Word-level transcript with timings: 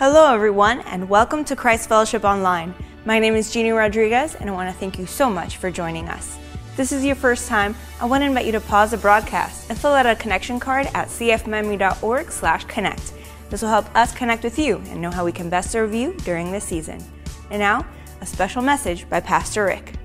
Hello, 0.00 0.32
everyone, 0.32 0.80
and 0.86 1.10
welcome 1.10 1.44
to 1.44 1.54
Christ 1.54 1.86
Fellowship 1.86 2.24
Online. 2.24 2.74
My 3.04 3.18
name 3.18 3.34
is 3.34 3.52
Jeannie 3.52 3.72
Rodriguez, 3.72 4.34
and 4.34 4.48
I 4.48 4.52
want 4.54 4.72
to 4.72 4.80
thank 4.80 4.98
you 4.98 5.04
so 5.04 5.28
much 5.28 5.58
for 5.58 5.70
joining 5.70 6.08
us. 6.08 6.38
If 6.70 6.76
this 6.78 6.90
is 6.90 7.04
your 7.04 7.16
first 7.16 7.48
time, 7.48 7.74
I 8.00 8.06
want 8.06 8.22
to 8.22 8.26
invite 8.26 8.46
you 8.46 8.52
to 8.52 8.62
pause 8.62 8.92
the 8.92 8.96
broadcast 8.96 9.68
and 9.68 9.78
fill 9.78 9.92
out 9.92 10.06
a 10.06 10.16
connection 10.16 10.58
card 10.58 10.86
at 10.94 11.08
cfmiami.org/connect. 11.08 13.12
This 13.50 13.60
will 13.60 13.68
help 13.68 13.94
us 13.94 14.14
connect 14.14 14.42
with 14.42 14.58
you 14.58 14.76
and 14.88 15.02
know 15.02 15.10
how 15.10 15.22
we 15.22 15.32
can 15.32 15.50
best 15.50 15.70
serve 15.70 15.92
you 15.92 16.14
during 16.24 16.50
this 16.50 16.64
season. 16.64 17.04
And 17.50 17.60
now, 17.60 17.84
a 18.22 18.26
special 18.26 18.62
message 18.62 19.06
by 19.10 19.20
Pastor 19.20 19.66
Rick. 19.66 19.96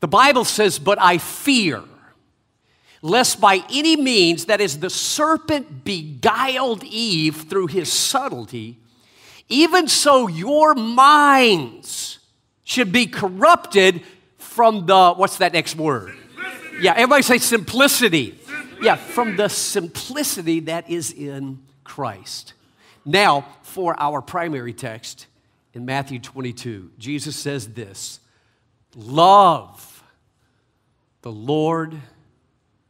The 0.00 0.08
Bible 0.08 0.44
says, 0.44 0.80
But 0.80 1.00
I 1.00 1.18
fear, 1.18 1.84
lest 3.02 3.40
by 3.40 3.62
any 3.70 3.96
means, 3.96 4.46
that 4.46 4.60
is, 4.60 4.78
the 4.78 4.88
serpent 4.88 5.84
beguiled 5.84 6.84
Eve 6.84 7.48
through 7.50 7.66
his 7.66 7.92
subtlety, 7.92 8.78
even 9.48 9.88
so 9.88 10.28
your 10.28 10.74
minds 10.74 12.20
should 12.62 12.92
be 12.92 13.06
corrupted 13.06 14.02
from 14.38 14.86
the, 14.86 15.14
what's 15.14 15.38
that 15.38 15.52
next 15.52 15.76
word? 15.76 16.14
Yeah, 16.80 16.92
everybody 16.92 17.22
say 17.22 17.38
simplicity. 17.38 18.38
Yeah, 18.80 18.96
from 18.96 19.36
the 19.36 19.48
simplicity 19.48 20.60
that 20.60 20.88
is 20.88 21.12
in 21.12 21.60
Christ. 21.84 22.54
Now, 23.04 23.46
for 23.62 23.94
our 23.98 24.22
primary 24.22 24.72
text 24.72 25.26
in 25.74 25.84
Matthew 25.84 26.18
22, 26.18 26.92
Jesus 26.98 27.36
says 27.36 27.68
this 27.68 28.20
Love 28.94 30.04
the 31.22 31.32
Lord 31.32 32.00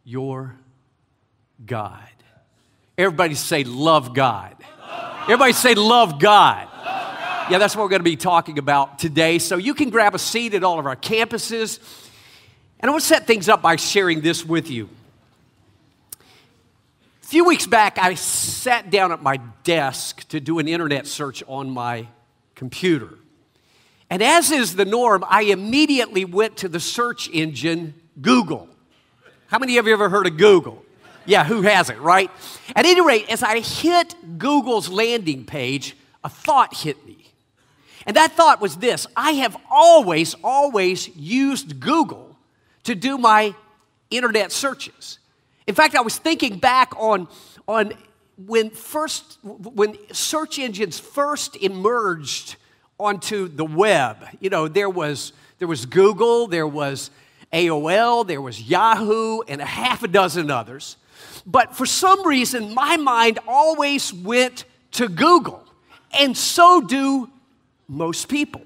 your 0.05 0.57
God. 1.65 2.09
Everybody 2.99 3.35
say, 3.35 3.65
Love 3.65 4.15
God. 4.15 4.57
Everybody 5.23 5.53
say, 5.53 5.75
Love 5.75 6.19
God. 6.19 6.69
Yeah, 7.51 7.59
that's 7.59 7.75
what 7.75 7.83
we're 7.83 7.91
going 7.91 8.01
to 8.01 8.05
be 8.05 8.17
talking 8.17 8.59
about 8.59 8.99
today. 8.99 9.39
So 9.39 9.57
you 9.57 9.75
can 9.75 9.91
grab 9.91 10.15
a 10.15 10.19
seat 10.19 10.55
at 10.55 10.63
all 10.63 10.79
of 10.79 10.87
our 10.87 10.97
campuses. 10.97 11.79
And 12.81 12.89
I 12.89 12.93
want 12.93 13.03
to 13.03 13.09
set 13.09 13.27
things 13.27 13.49
up 13.49 13.63
by 13.63 13.77
sharing 13.77 14.21
this 14.21 14.45
with 14.45 14.71
you. 14.71 14.89
A 17.23 17.27
few 17.27 17.45
weeks 17.45 17.67
back, 17.67 17.99
I 17.99 18.15
sat 18.15 18.91
down 18.91 19.13
at 19.13 19.23
my 19.23 19.39
desk 19.65 20.27
to 20.29 20.41
do 20.41 20.59
an 20.59 20.69
internet 20.69 21.07
search 21.07 21.43
on 21.47 21.71
my 21.71 22.07
computer. 22.55 23.19
And 24.11 24.23
as 24.23 24.51
is 24.51 24.77
the 24.77 24.85
norm, 24.85 25.25
I 25.29 25.43
immediately 25.43 26.25
went 26.25 26.59
to 26.59 26.69
the 26.69 26.81
search 26.81 27.29
engine 27.31 27.95
Google. 28.21 28.69
How 29.53 29.59
many 29.59 29.77
of 29.77 29.87
you 29.87 29.93
ever 29.93 30.09
heard 30.09 30.27
of 30.27 30.39
Google? 30.39 30.83
Yeah, 31.27 31.45
who 31.45 31.61
hasn't, 31.61 32.01
right? 32.01 32.31
At 32.75 32.87
any 32.87 33.03
rate, 33.03 33.29
as 33.29 33.43
I 33.43 33.61
hit 33.61 34.39
Google's 34.39 34.89
landing 34.89 35.45
page, 35.45 35.95
a 36.25 36.31
thought 36.31 36.75
hit 36.75 37.07
me. 37.07 37.31
And 38.07 38.17
that 38.17 38.33
thought 38.33 38.63
was 38.63 38.77
this 38.77 39.07
I 39.15 39.33
have 39.33 39.55
always, 39.71 40.35
always 40.43 41.15
used 41.15 41.81
Google 41.81 42.35
to 42.85 42.95
do 42.95 43.19
my 43.19 43.55
internet 44.11 44.53
searches. 44.53 45.19
In 45.67 45.75
fact, 45.75 45.97
I 45.97 46.01
was 46.01 46.17
thinking 46.17 46.57
back 46.57 46.95
on, 46.97 47.29
on 47.69 47.93
when 48.47 48.71
first 48.71 49.37
when 49.43 49.99
search 50.15 50.59
engines 50.59 50.99
first 50.99 51.57
emerged 51.57 52.57
onto 52.99 53.49
the 53.49 53.67
web. 53.67 54.17
You 54.41 54.49
know, 54.49 54.67
there 54.67 54.89
was 54.89 55.35
there 55.59 55.69
was 55.69 55.85
Google, 55.85 56.47
there 56.47 56.67
was 56.67 57.11
AOL, 57.53 58.27
there 58.27 58.41
was 58.41 58.63
Yahoo, 58.63 59.41
and 59.43 59.61
a 59.61 59.67
half 59.67 60.03
a 60.03 60.09
dozen 60.09 60.51
others. 60.51 60.97
But 61.47 61.77
for 61.77 61.87
some 61.87 62.27
reason, 62.27 62.75
my 62.75 62.97
mind 62.97 63.39
always 63.47 64.13
went 64.13 64.65
to 64.93 65.09
Google, 65.09 65.65
and 66.19 66.37
so 66.37 66.81
do 66.81 67.31
most 67.89 68.29
people. 68.29 68.63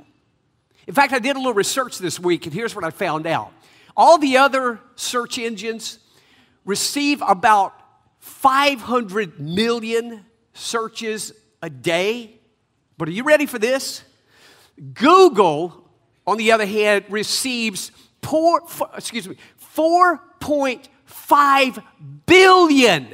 In 0.86 0.94
fact, 0.94 1.12
I 1.12 1.18
did 1.18 1.36
a 1.36 1.38
little 1.38 1.54
research 1.54 1.98
this 1.98 2.20
week, 2.20 2.46
and 2.46 2.54
here's 2.54 2.74
what 2.74 2.84
I 2.84 2.90
found 2.90 3.26
out. 3.26 3.52
All 3.96 4.18
the 4.18 4.36
other 4.36 4.78
search 4.94 5.38
engines 5.38 5.98
receive 6.64 7.22
about 7.26 7.72
500 8.20 9.40
million 9.40 10.24
searches 10.52 11.32
a 11.62 11.70
day. 11.70 12.38
But 12.98 13.08
are 13.08 13.12
you 13.12 13.24
ready 13.24 13.46
for 13.46 13.58
this? 13.58 14.02
Google, 14.94 15.88
on 16.26 16.36
the 16.36 16.52
other 16.52 16.66
hand, 16.66 17.04
receives 17.08 17.90
poor, 18.26 18.60
excuse 18.96 19.28
me, 19.28 19.36
4.5 19.76 21.82
billion 22.26 23.06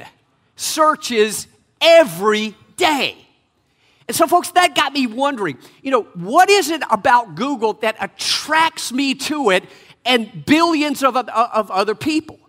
searches 0.55 1.47
every 1.79 2.55
day. 2.77 3.15
And 4.07 4.17
so, 4.17 4.25
folks, 4.25 4.49
that 4.51 4.73
got 4.73 4.91
me 4.91 5.05
wondering, 5.05 5.59
you 5.83 5.91
know, 5.91 6.07
what 6.15 6.49
is 6.49 6.71
it 6.71 6.81
about 6.89 7.35
Google 7.35 7.73
that 7.73 7.95
attracts 7.99 8.91
me 8.91 9.13
to 9.13 9.51
it 9.51 9.65
and 10.03 10.43
billions 10.47 11.03
of, 11.03 11.15
of 11.15 11.69
other 11.69 11.93
people? 11.93 12.39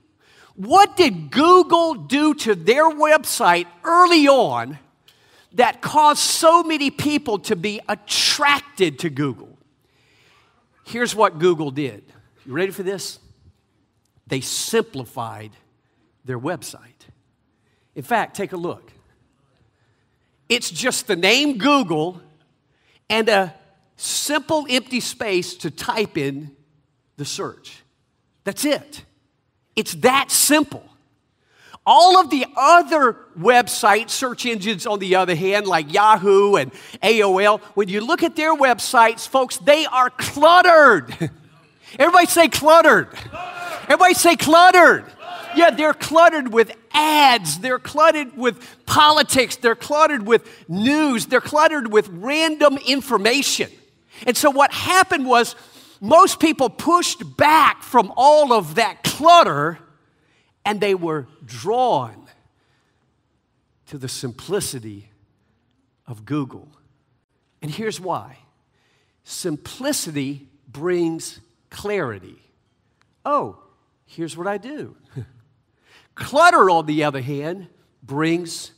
What 0.57 0.97
did 0.97 1.31
Google 1.31 1.95
do 1.95 2.33
to 2.33 2.55
their 2.55 2.89
website 2.89 3.67
early 3.85 4.27
on 4.27 4.79
that 5.53 5.83
caused 5.83 6.21
so 6.21 6.63
many 6.63 6.91
people 6.91 7.41
to 7.41 7.57
be 7.57 7.83
attracted 7.91 9.01
to 9.01 9.11
Google? 9.11 9.59
Here's 10.87 11.15
what 11.15 11.39
Google 11.39 11.71
did 11.71 12.14
you 12.47 12.53
ready 12.53 12.73
for 12.73 12.83
this? 12.83 13.19
They 14.27 14.41
simplified 14.41 15.51
their 16.25 16.39
website. 16.39 16.81
In 17.95 18.03
fact, 18.03 18.37
take 18.37 18.53
a 18.53 18.57
look. 18.57 18.93
It's 20.49 20.71
just 20.71 21.07
the 21.07 21.17
name 21.17 21.59
Google 21.59 22.21
and 23.09 23.29
a 23.29 23.55
simple 23.97 24.67
empty 24.69 25.01
space 25.01 25.55
to 25.57 25.71
type 25.71 26.19
in 26.19 26.55
the 27.17 27.25
search. 27.25 27.83
That's 28.45 28.65
it. 28.65 29.05
It's 29.77 29.95
that 29.97 30.31
simple. 30.31 30.85
All 31.87 32.19
of 32.19 32.31
the 32.31 32.47
other 32.57 33.17
websites, 33.39 34.11
search 34.11 34.47
engines 34.47 34.87
on 34.87 34.99
the 35.01 35.17
other 35.17 35.35
hand, 35.35 35.67
like 35.67 35.93
Yahoo 35.93 36.57
and 36.57 36.73
AOL, 37.03 37.61
when 37.75 37.89
you 37.89 38.01
look 38.01 38.23
at 38.23 38.37
their 38.37 38.55
websites, 38.55 39.29
folks, 39.29 39.59
they 39.59 39.85
are 39.87 40.11
cluttered. 40.11 41.31
Everybody 41.99 42.27
say 42.27 42.49
cluttered. 42.49 43.09
Everybody 43.85 44.15
say 44.15 44.37
cluttered. 44.37 45.05
Yeah, 45.55 45.71
they're 45.71 45.95
cluttered 45.95 46.53
with 46.53 46.73
ads. 46.93 47.59
They're 47.59 47.79
cluttered 47.79 48.37
with 48.37 48.85
politics. 48.87 49.57
They're 49.57 49.77
cluttered 49.77 50.27
with 50.27 50.69
news. 50.69 51.27
They're 51.27 51.41
cluttered 51.41 51.93
with 51.93 52.09
random 52.09 52.79
information. 52.87 53.71
And 54.27 54.37
so, 54.37 54.51
what 54.51 54.73
happened 54.73 55.27
was 55.27 55.55
most 56.01 56.41
people 56.41 56.69
pushed 56.69 57.37
back 57.37 57.83
from 57.83 58.13
all 58.17 58.53
of 58.53 58.77
that 58.77 59.05
clutter 59.05 59.79
and 60.65 60.81
they 60.81 60.95
were 60.95 61.27
drawn 61.45 62.27
to 63.87 63.99
the 63.99 64.09
simplicity 64.09 65.11
of 66.07 66.25
Google. 66.25 66.69
And 67.63 67.71
here's 67.71 68.01
why 68.01 68.39
simplicity 69.25 70.49
brings 70.69 71.41
clarity. 71.75 72.39
Oh, 73.25 73.59
here's 74.07 74.37
what 74.37 74.47
I 74.47 74.59
do. 74.59 74.97
clutter, 76.15 76.71
on 76.71 76.87
the 76.87 77.05
other 77.05 77.21
hand, 77.21 77.69
brings 78.03 78.73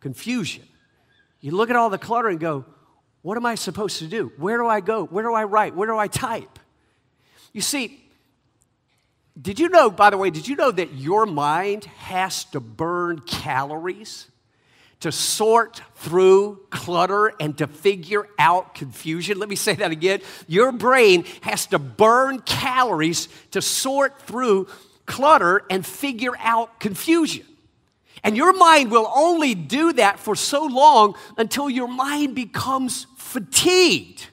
confusion. 0.00 0.64
You 1.40 1.52
look 1.52 1.70
at 1.70 1.76
all 1.76 1.88
the 1.88 1.98
clutter 1.98 2.28
and 2.28 2.40
go, 2.40 2.64
what 3.22 3.36
am 3.36 3.46
I 3.46 3.54
supposed 3.54 4.00
to 4.00 4.08
do? 4.08 4.32
Where 4.36 4.58
do 4.58 4.66
I 4.66 4.80
go? 4.80 5.06
Where 5.06 5.22
do 5.22 5.32
I 5.32 5.44
write? 5.44 5.76
Where 5.76 5.86
do 5.86 5.96
I 5.96 6.08
type? 6.08 6.58
You 7.52 7.60
see, 7.60 8.02
did 9.40 9.60
you 9.60 9.68
know, 9.68 9.90
by 9.90 10.10
the 10.10 10.18
way, 10.18 10.30
did 10.30 10.48
you 10.48 10.56
know 10.56 10.72
that 10.72 10.94
your 10.94 11.26
mind 11.26 11.84
has 11.84 12.44
to 12.46 12.60
burn 12.60 13.20
calories? 13.20 14.26
To 15.02 15.12
sort 15.12 15.82
through 15.96 16.60
clutter 16.70 17.32
and 17.38 17.56
to 17.58 17.66
figure 17.66 18.26
out 18.38 18.74
confusion. 18.74 19.38
Let 19.38 19.48
me 19.48 19.56
say 19.56 19.74
that 19.74 19.90
again. 19.90 20.20
Your 20.46 20.72
brain 20.72 21.24
has 21.42 21.66
to 21.66 21.78
burn 21.78 22.40
calories 22.40 23.28
to 23.50 23.60
sort 23.60 24.22
through 24.22 24.68
clutter 25.06 25.62
and 25.70 25.84
figure 25.84 26.34
out 26.38 26.80
confusion. 26.80 27.44
And 28.24 28.36
your 28.36 28.52
mind 28.52 28.92
will 28.92 29.10
only 29.12 29.54
do 29.56 29.92
that 29.94 30.20
for 30.20 30.36
so 30.36 30.66
long 30.66 31.16
until 31.36 31.68
your 31.68 31.88
mind 31.88 32.36
becomes 32.36 33.08
fatigued. 33.18 34.28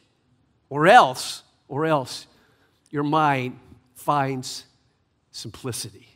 Or 0.70 0.86
else, 0.86 1.42
or 1.68 1.88
else, 1.88 2.28
your 2.92 3.04
mind 3.04 3.60
finds 3.96 4.66
simplicity. 5.32 6.08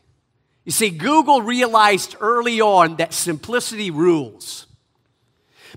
You 0.65 0.71
see, 0.71 0.89
Google 0.89 1.41
realized 1.41 2.15
early 2.21 2.61
on 2.61 2.95
that 2.97 3.13
simplicity 3.13 3.91
rules. 3.91 4.67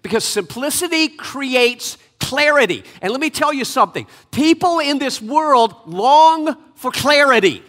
Because 0.03 0.25
simplicity 0.25 1.09
creates 1.09 1.99
clarity. 2.21 2.85
And 3.03 3.11
let 3.11 3.21
me 3.21 3.31
tell 3.31 3.53
you 3.53 3.65
something 3.65 4.07
people 4.31 4.79
in 4.79 4.99
this 4.99 5.21
world 5.21 5.75
long 5.87 6.57
for 6.75 6.91
clarity. 6.91 7.63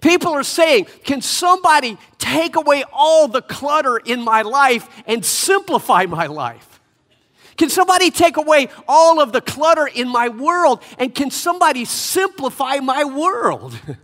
People 0.00 0.32
are 0.32 0.42
saying, 0.42 0.86
Can 1.04 1.20
somebody 1.20 1.96
take 2.18 2.56
away 2.56 2.84
all 2.92 3.28
the 3.28 3.42
clutter 3.42 3.96
in 3.96 4.20
my 4.20 4.42
life 4.42 4.88
and 5.06 5.24
simplify 5.24 6.06
my 6.06 6.26
life? 6.26 6.80
Can 7.56 7.70
somebody 7.70 8.10
take 8.10 8.36
away 8.36 8.68
all 8.88 9.20
of 9.20 9.32
the 9.32 9.40
clutter 9.40 9.86
in 9.86 10.08
my 10.08 10.28
world? 10.28 10.82
And 10.98 11.14
can 11.14 11.30
somebody 11.30 11.84
simplify 11.84 12.78
my 12.78 13.04
world? 13.04 13.78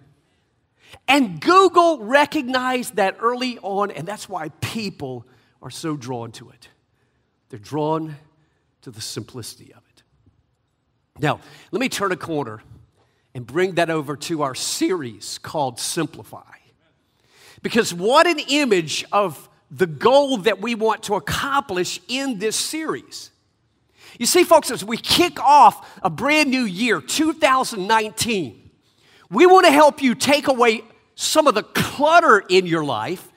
and 1.10 1.40
Google 1.40 1.98
recognized 1.98 2.94
that 2.96 3.16
early 3.20 3.58
on, 3.58 3.90
and 3.90 4.06
that's 4.06 4.28
why 4.28 4.50
people 4.60 5.26
are 5.60 5.68
so 5.68 5.96
drawn 5.96 6.30
to 6.32 6.50
it. 6.50 6.68
They're 7.48 7.58
drawn 7.58 8.14
to 8.82 8.92
the 8.92 9.00
simplicity 9.00 9.74
of 9.74 9.82
it. 9.92 10.02
Now, 11.18 11.40
let 11.72 11.80
me 11.80 11.88
turn 11.88 12.12
a 12.12 12.16
corner 12.16 12.62
and 13.34 13.44
bring 13.44 13.74
that 13.74 13.90
over 13.90 14.16
to 14.16 14.42
our 14.42 14.54
series 14.54 15.38
called 15.38 15.80
Simplify. 15.80 16.44
Because 17.60 17.92
what 17.92 18.28
an 18.28 18.38
image 18.48 19.04
of 19.10 19.48
the 19.68 19.88
goal 19.88 20.36
that 20.38 20.60
we 20.60 20.76
want 20.76 21.02
to 21.04 21.16
accomplish 21.16 22.00
in 22.06 22.38
this 22.38 22.54
series. 22.54 23.32
You 24.16 24.26
see, 24.26 24.44
folks, 24.44 24.70
as 24.70 24.84
we 24.84 24.96
kick 24.96 25.40
off 25.40 26.00
a 26.04 26.10
brand 26.10 26.50
new 26.50 26.62
year, 26.62 27.00
2019, 27.00 28.70
we 29.28 29.46
want 29.46 29.66
to 29.66 29.72
help 29.72 30.02
you 30.02 30.14
take 30.14 30.46
away 30.46 30.82
some 31.20 31.46
of 31.46 31.54
the 31.54 31.62
clutter 31.62 32.42
in 32.48 32.64
your 32.64 32.82
life 32.82 33.30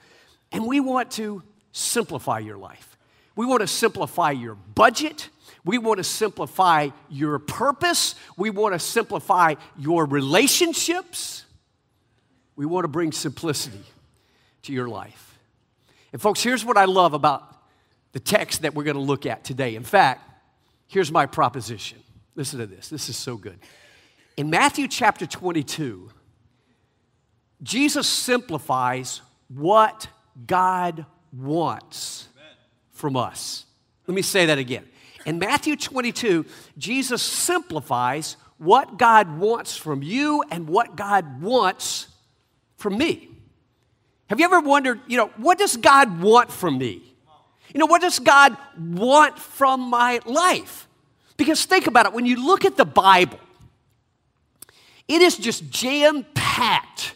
and 0.50 0.66
we 0.66 0.80
want 0.80 1.10
to 1.12 1.42
simplify 1.72 2.38
your 2.38 2.56
life. 2.56 2.96
We 3.36 3.44
want 3.44 3.60
to 3.60 3.66
simplify 3.66 4.30
your 4.30 4.54
budget. 4.54 5.28
We 5.66 5.76
want 5.76 5.98
to 5.98 6.04
simplify 6.04 6.88
your 7.10 7.38
purpose. 7.38 8.14
We 8.38 8.48
want 8.48 8.72
to 8.72 8.78
simplify 8.78 9.56
your 9.76 10.06
relationships. 10.06 11.44
We 12.56 12.64
want 12.64 12.84
to 12.84 12.88
bring 12.88 13.12
simplicity 13.12 13.84
to 14.62 14.72
your 14.72 14.88
life. 14.88 15.38
And, 16.12 16.22
folks, 16.22 16.42
here's 16.42 16.64
what 16.64 16.78
I 16.78 16.86
love 16.86 17.12
about 17.12 17.42
the 18.12 18.20
text 18.20 18.62
that 18.62 18.74
we're 18.74 18.84
going 18.84 18.96
to 18.96 19.02
look 19.02 19.26
at 19.26 19.44
today. 19.44 19.74
In 19.74 19.84
fact, 19.84 20.22
here's 20.86 21.12
my 21.12 21.26
proposition. 21.26 21.98
Listen 22.34 22.60
to 22.60 22.66
this. 22.66 22.88
This 22.88 23.10
is 23.10 23.16
so 23.16 23.36
good. 23.36 23.58
In 24.38 24.48
Matthew 24.48 24.88
chapter 24.88 25.26
22, 25.26 26.10
Jesus 27.62 28.06
simplifies 28.06 29.20
what 29.48 30.08
God 30.46 31.06
wants 31.32 32.28
from 32.92 33.16
us. 33.16 33.64
Let 34.06 34.14
me 34.14 34.22
say 34.22 34.46
that 34.46 34.58
again. 34.58 34.84
In 35.26 35.38
Matthew 35.38 35.76
22, 35.76 36.44
Jesus 36.76 37.22
simplifies 37.22 38.36
what 38.58 38.98
God 38.98 39.38
wants 39.38 39.76
from 39.76 40.02
you 40.02 40.44
and 40.50 40.68
what 40.68 40.96
God 40.96 41.42
wants 41.42 42.08
from 42.76 42.98
me. 42.98 43.28
Have 44.28 44.38
you 44.38 44.44
ever 44.44 44.60
wondered, 44.60 45.00
you 45.06 45.16
know, 45.16 45.28
what 45.36 45.58
does 45.58 45.76
God 45.76 46.20
want 46.20 46.50
from 46.50 46.78
me? 46.78 47.02
You 47.72 47.80
know, 47.80 47.86
what 47.86 48.02
does 48.02 48.18
God 48.18 48.56
want 48.78 49.38
from 49.38 49.80
my 49.80 50.20
life? 50.24 50.86
Because 51.36 51.64
think 51.64 51.86
about 51.86 52.06
it, 52.06 52.12
when 52.12 52.26
you 52.26 52.44
look 52.44 52.64
at 52.64 52.76
the 52.76 52.84
Bible, 52.84 53.40
it 55.08 55.20
is 55.20 55.36
just 55.36 55.68
jam 55.70 56.24
packed 56.34 57.14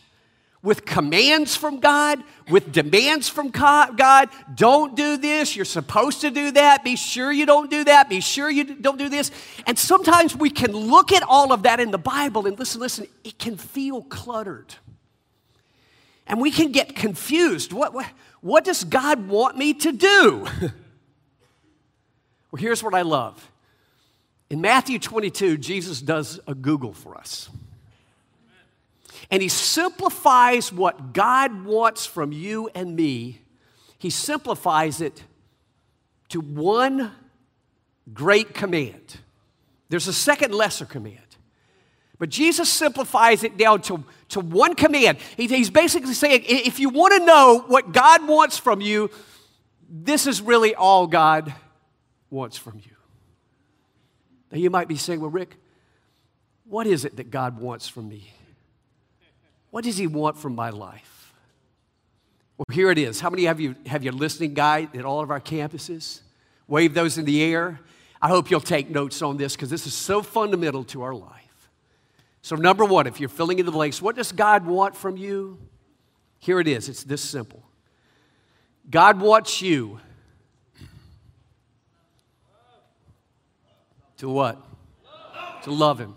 with 0.69 0.85
commands 0.85 1.57
from 1.57 1.81
God, 1.81 2.23
with 2.51 2.71
demands 2.73 3.27
from 3.27 3.49
God. 3.49 4.29
Don't 4.55 4.95
do 4.95 5.17
this. 5.17 5.57
You're 5.57 5.65
supposed 5.65 6.21
to 6.21 6.31
do 6.31 6.51
that. 6.51 6.85
Be 6.85 6.95
sure 6.95 7.33
you 7.33 7.47
don't 7.47 7.71
do 7.71 7.85
that. 7.85 8.11
Be 8.11 8.21
sure 8.21 8.51
you 8.51 8.65
don't 8.65 8.99
do 8.99 9.09
this. 9.09 9.31
And 9.67 9.79
sometimes 9.79 10.37
we 10.37 10.51
can 10.51 10.73
look 10.73 11.11
at 11.11 11.23
all 11.23 11.55
of 11.55 11.63
that 11.63 11.81
in 11.81 11.91
the 11.91 11.97
Bible 11.97 12.47
and 12.47 12.59
listen, 12.59 12.83
listen, 12.83 13.07
it 13.25 13.39
can 13.39 13.57
feel 13.57 14.03
cluttered. 14.03 14.75
And 16.27 16.39
we 16.39 16.51
can 16.51 16.71
get 16.71 16.95
confused. 16.95 17.73
What, 17.73 17.95
what, 17.95 18.05
what 18.43 18.63
does 18.63 18.85
God 18.85 19.27
want 19.27 19.57
me 19.57 19.73
to 19.73 19.91
do? 19.91 20.47
well, 20.61 22.59
here's 22.59 22.83
what 22.83 22.93
I 22.93 23.01
love. 23.01 23.51
In 24.51 24.61
Matthew 24.61 24.99
22, 24.99 25.57
Jesus 25.57 26.03
does 26.03 26.41
a 26.47 26.55
Google 26.55 26.93
for 26.93 27.17
us. 27.17 27.49
And 29.31 29.43
he 29.43 29.49
simplifies 29.49 30.73
what 30.73 31.13
God 31.13 31.65
wants 31.65 32.07
from 32.07 32.33
you 32.33 32.71
and 32.75 32.95
me, 32.97 33.41
he 33.99 34.11
simplifies 34.11 35.01
it 35.01 35.25
to 36.29 36.41
one 36.41 37.13
great 38.13 38.55
command. 38.55 39.19
There's 39.89 40.09
a 40.09 40.13
second 40.13 40.55
lesser 40.55 40.85
command. 40.85 41.19
But 42.19 42.31
Jesus 42.31 42.69
simplifies 42.71 43.45
it 43.45 43.57
down 43.57 43.81
to, 43.83 44.05
to 44.31 44.41
one 44.41 44.75
command. 44.75 45.19
He, 45.37 45.47
he's 45.47 45.71
basically 45.71 46.15
saying 46.15 46.45
if 46.47 46.81
you 46.81 46.89
want 46.89 47.15
to 47.15 47.25
know 47.25 47.65
what 47.67 47.93
God 47.93 48.27
wants 48.27 48.59
from 48.59 48.81
you, 48.81 49.11
this 49.89 50.27
is 50.27 50.43
really 50.43 50.75
all 50.75 51.07
God 51.07 51.55
wants 52.29 52.57
from 52.57 52.79
you. 52.85 52.97
Now 54.51 54.59
you 54.59 54.71
might 54.71 54.89
be 54.89 54.97
saying, 54.97 55.21
well, 55.21 55.31
Rick, 55.31 55.57
what 56.65 56.87
is 56.87 57.05
it 57.05 57.17
that 57.17 57.31
God 57.31 57.59
wants 57.59 57.89
from 57.89 58.09
me? 58.09 58.33
What 59.79 59.85
does 59.85 59.97
He 59.97 60.09
want 60.09 60.37
from 60.37 60.57
my 60.57 60.71
life? 60.71 61.33
Well, 62.57 62.65
here 62.73 62.91
it 62.91 62.99
is. 62.99 63.21
How 63.21 63.31
many 63.31 63.47
of 63.47 63.61
you 63.61 63.77
have 63.87 64.03
your 64.03 64.13
listening 64.13 64.53
guide 64.53 64.97
at 64.97 65.05
all 65.05 65.21
of 65.21 65.31
our 65.31 65.41
campuses? 65.41 66.23
Wave 66.67 66.95
those 66.95 67.17
in 67.17 67.25
the 67.25 67.41
air. 67.41 67.79
I 68.21 68.27
hope 68.27 68.51
you'll 68.51 68.61
take 68.61 68.91
notes 68.91 69.23
on 69.23 69.37
this 69.37 69.55
because 69.55 69.71
this 69.71 69.87
is 69.87 69.95
so 69.95 70.21
fundamental 70.21 70.83
to 70.87 71.03
our 71.03 71.15
life. 71.15 71.71
So, 72.43 72.57
number 72.57 72.85
one, 72.85 73.07
if 73.07 73.21
you're 73.21 73.29
filling 73.29 73.61
in 73.61 73.67
the 73.67 73.71
blanks, 73.71 74.03
what 74.03 74.17
does 74.17 74.33
God 74.33 74.67
want 74.67 74.97
from 74.97 75.17
you? 75.17 75.61
Here 76.41 76.59
it 76.59 76.67
is. 76.67 76.89
It's 76.89 77.05
this 77.05 77.23
simple 77.23 77.63
God 78.91 79.21
wants 79.21 79.63
you 79.63 80.01
to 84.17 84.29
what? 84.29 84.61
To 85.63 85.71
love 85.71 86.01
Him. 86.01 86.17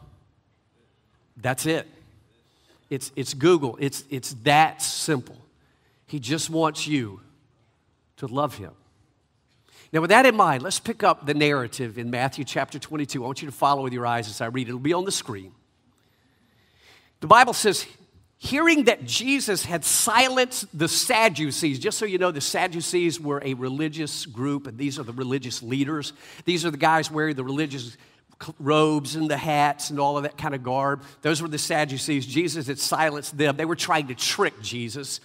That's 1.38 1.68
it. 1.68 1.88
It's, 2.92 3.10
it's 3.16 3.34
Google, 3.34 3.78
it's, 3.80 4.04
it's 4.10 4.34
that 4.44 4.82
simple. 4.82 5.38
He 6.08 6.20
just 6.20 6.50
wants 6.50 6.86
you 6.86 7.22
to 8.18 8.28
love 8.28 8.58
him. 8.58 8.74
Now, 9.94 10.02
with 10.02 10.10
that 10.10 10.26
in 10.26 10.36
mind, 10.36 10.62
let's 10.62 10.80
pick 10.80 11.02
up 11.02 11.26
the 11.26 11.34
narrative 11.34 11.98
in 11.98 12.12
Matthew 12.12 12.44
chapter 12.44 12.80
22. 12.80 13.24
I 13.24 13.26
want 13.26 13.42
you 13.42 13.48
to 13.48 13.54
follow 13.54 13.84
with 13.84 13.94
your 13.94 14.06
eyes 14.06 14.28
as 14.28 14.42
I 14.42 14.48
read 14.48 14.68
it. 14.68 14.72
It'll 14.72 14.80
be 14.80 14.92
on 14.92 15.06
the 15.06 15.12
screen. 15.12 15.54
The 17.22 17.28
Bible 17.28 17.54
says, 17.54 17.86
hearing 18.38 18.86
that 18.86 19.06
Jesus 19.06 19.64
had 19.64 19.86
silenced 19.86 20.66
the 20.78 20.90
Sadducees, 20.90 21.80
just 21.80 21.98
so 21.98 22.06
you 22.06 22.18
know, 22.18 22.32
the 22.32 22.42
Sadducees 22.42 23.22
were 23.22 23.42
a 23.46 23.54
religious 23.54 24.26
group, 24.26 24.68
and 24.68 24.78
these 24.78 25.00
are 25.00 25.04
the 25.04 25.14
religious 25.14 25.64
leaders. 25.64 26.12
These 26.44 26.66
are 26.66 26.72
the 26.72 26.78
guys 26.78 27.10
wearing 27.10 27.38
the 27.38 27.44
religious 27.46 27.96
robes 28.60 29.16
and 29.16 29.30
the 29.30 29.38
hats 29.38 29.90
and 29.90 30.00
all 30.00 30.18
of 30.18 30.24
that 30.24 30.38
kind 30.38 30.56
of 30.56 30.64
garb. 30.64 31.04
Those 31.22 31.42
were 31.42 31.48
the 31.48 31.58
Sadducees. 31.58 32.26
Jesus 32.26 32.68
had 32.68 32.80
silenced 32.80 33.38
them. 33.38 33.58
They 33.58 33.66
were 33.66 33.76
trying 33.76 34.08
to 34.08 34.16
trick 34.16 34.62
Jesus. 34.62 35.20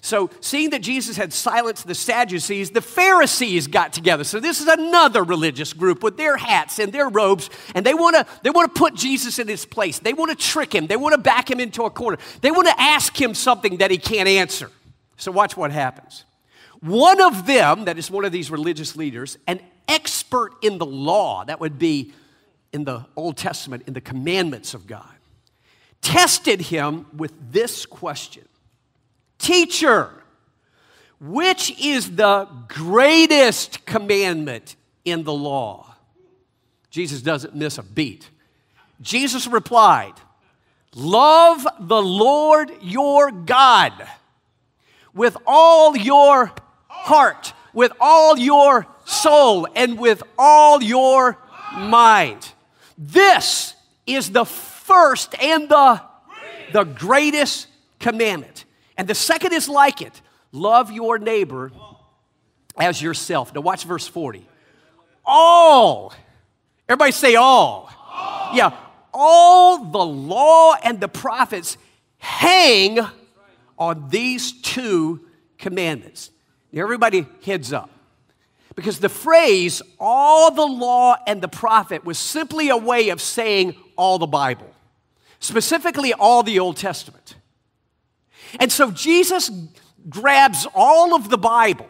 So, 0.00 0.30
seeing 0.40 0.70
that 0.70 0.82
Jesus 0.82 1.16
had 1.16 1.32
silenced 1.32 1.86
the 1.86 1.94
Sadducees, 1.94 2.70
the 2.70 2.80
Pharisees 2.80 3.66
got 3.66 3.92
together. 3.92 4.22
So, 4.22 4.38
this 4.38 4.60
is 4.60 4.68
another 4.68 5.24
religious 5.24 5.72
group 5.72 6.02
with 6.02 6.16
their 6.16 6.36
hats 6.36 6.78
and 6.78 6.92
their 6.92 7.08
robes, 7.08 7.50
and 7.74 7.84
they 7.84 7.94
want 7.94 8.14
to 8.14 8.26
they 8.42 8.50
want 8.50 8.72
to 8.72 8.78
put 8.78 8.94
Jesus 8.94 9.38
in 9.38 9.48
his 9.48 9.66
place. 9.66 9.98
They 9.98 10.12
want 10.12 10.30
to 10.30 10.36
trick 10.36 10.72
him. 10.72 10.86
They 10.86 10.96
want 10.96 11.14
to 11.14 11.20
back 11.20 11.50
him 11.50 11.58
into 11.58 11.82
a 11.82 11.90
corner. 11.90 12.18
They 12.42 12.52
want 12.52 12.68
to 12.68 12.80
ask 12.80 13.20
him 13.20 13.34
something 13.34 13.78
that 13.78 13.90
he 13.90 13.98
can't 13.98 14.28
answer. 14.28 14.70
So, 15.16 15.32
watch 15.32 15.56
what 15.56 15.72
happens. 15.72 16.24
One 16.80 17.20
of 17.20 17.46
them, 17.46 17.86
that 17.86 17.98
is 17.98 18.08
one 18.08 18.24
of 18.24 18.30
these 18.30 18.52
religious 18.52 18.94
leaders, 18.94 19.36
an 19.48 19.60
expert 19.88 20.52
in 20.62 20.78
the 20.78 20.86
law, 20.86 21.44
that 21.44 21.58
would 21.58 21.78
be 21.78 22.12
in 22.72 22.84
the 22.84 23.06
Old 23.16 23.36
Testament, 23.36 23.84
in 23.86 23.94
the 23.94 24.00
commandments 24.00 24.74
of 24.74 24.86
God, 24.86 25.14
tested 26.00 26.60
him 26.60 27.06
with 27.16 27.32
this 27.52 27.86
question 27.86 28.46
Teacher, 29.38 30.10
which 31.20 31.78
is 31.80 32.16
the 32.16 32.48
greatest 32.68 33.84
commandment 33.86 34.76
in 35.04 35.24
the 35.24 35.32
law? 35.32 35.94
Jesus 36.90 37.22
doesn't 37.22 37.54
miss 37.54 37.78
a 37.78 37.82
beat. 37.82 38.30
Jesus 39.00 39.46
replied, 39.46 40.14
Love 40.94 41.66
the 41.80 42.02
Lord 42.02 42.72
your 42.80 43.30
God 43.30 43.92
with 45.14 45.36
all 45.46 45.96
your 45.96 46.52
heart, 46.88 47.52
with 47.72 47.92
all 48.00 48.38
your 48.38 48.86
soul, 49.04 49.68
and 49.74 49.98
with 49.98 50.22
all 50.38 50.82
your 50.82 51.38
mind. 51.76 52.52
This 52.98 53.76
is 54.06 54.30
the 54.30 54.44
first 54.44 55.40
and 55.40 55.68
the, 55.68 56.02
the 56.72 56.82
greatest 56.82 57.68
commandment. 58.00 58.64
And 58.96 59.06
the 59.06 59.14
second 59.14 59.52
is 59.52 59.68
like 59.68 60.02
it 60.02 60.20
love 60.50 60.90
your 60.90 61.18
neighbor 61.18 61.70
as 62.76 63.00
yourself. 63.00 63.54
Now, 63.54 63.60
watch 63.60 63.84
verse 63.84 64.08
40. 64.08 64.46
All, 65.24 66.12
everybody 66.88 67.12
say 67.12 67.36
all. 67.36 67.90
all. 68.10 68.50
Yeah, 68.54 68.76
all 69.14 69.84
the 69.84 70.04
law 70.04 70.74
and 70.82 70.98
the 71.00 71.08
prophets 71.08 71.76
hang 72.18 72.98
on 73.78 74.08
these 74.08 74.52
two 74.60 75.20
commandments. 75.58 76.30
Now, 76.72 76.82
everybody, 76.82 77.26
heads 77.44 77.72
up. 77.72 77.90
Because 78.78 79.00
the 79.00 79.08
phrase, 79.08 79.82
all 79.98 80.52
the 80.52 80.64
law 80.64 81.16
and 81.26 81.42
the 81.42 81.48
prophet, 81.48 82.04
was 82.04 82.16
simply 82.16 82.68
a 82.68 82.76
way 82.76 83.08
of 83.08 83.20
saying 83.20 83.74
all 83.96 84.20
the 84.20 84.26
Bible, 84.28 84.72
specifically 85.40 86.12
all 86.12 86.44
the 86.44 86.60
Old 86.60 86.76
Testament. 86.76 87.34
And 88.60 88.70
so 88.70 88.92
Jesus 88.92 89.50
grabs 90.08 90.64
all 90.76 91.16
of 91.16 91.28
the 91.28 91.36
Bible 91.36 91.88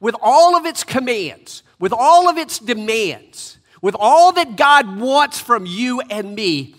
with 0.00 0.16
all 0.20 0.56
of 0.56 0.66
its 0.66 0.82
commands, 0.82 1.62
with 1.78 1.92
all 1.92 2.28
of 2.28 2.38
its 2.38 2.58
demands, 2.58 3.58
with 3.80 3.94
all 3.96 4.32
that 4.32 4.56
God 4.56 4.98
wants 4.98 5.38
from 5.38 5.64
you 5.64 6.00
and 6.10 6.34
me, 6.34 6.74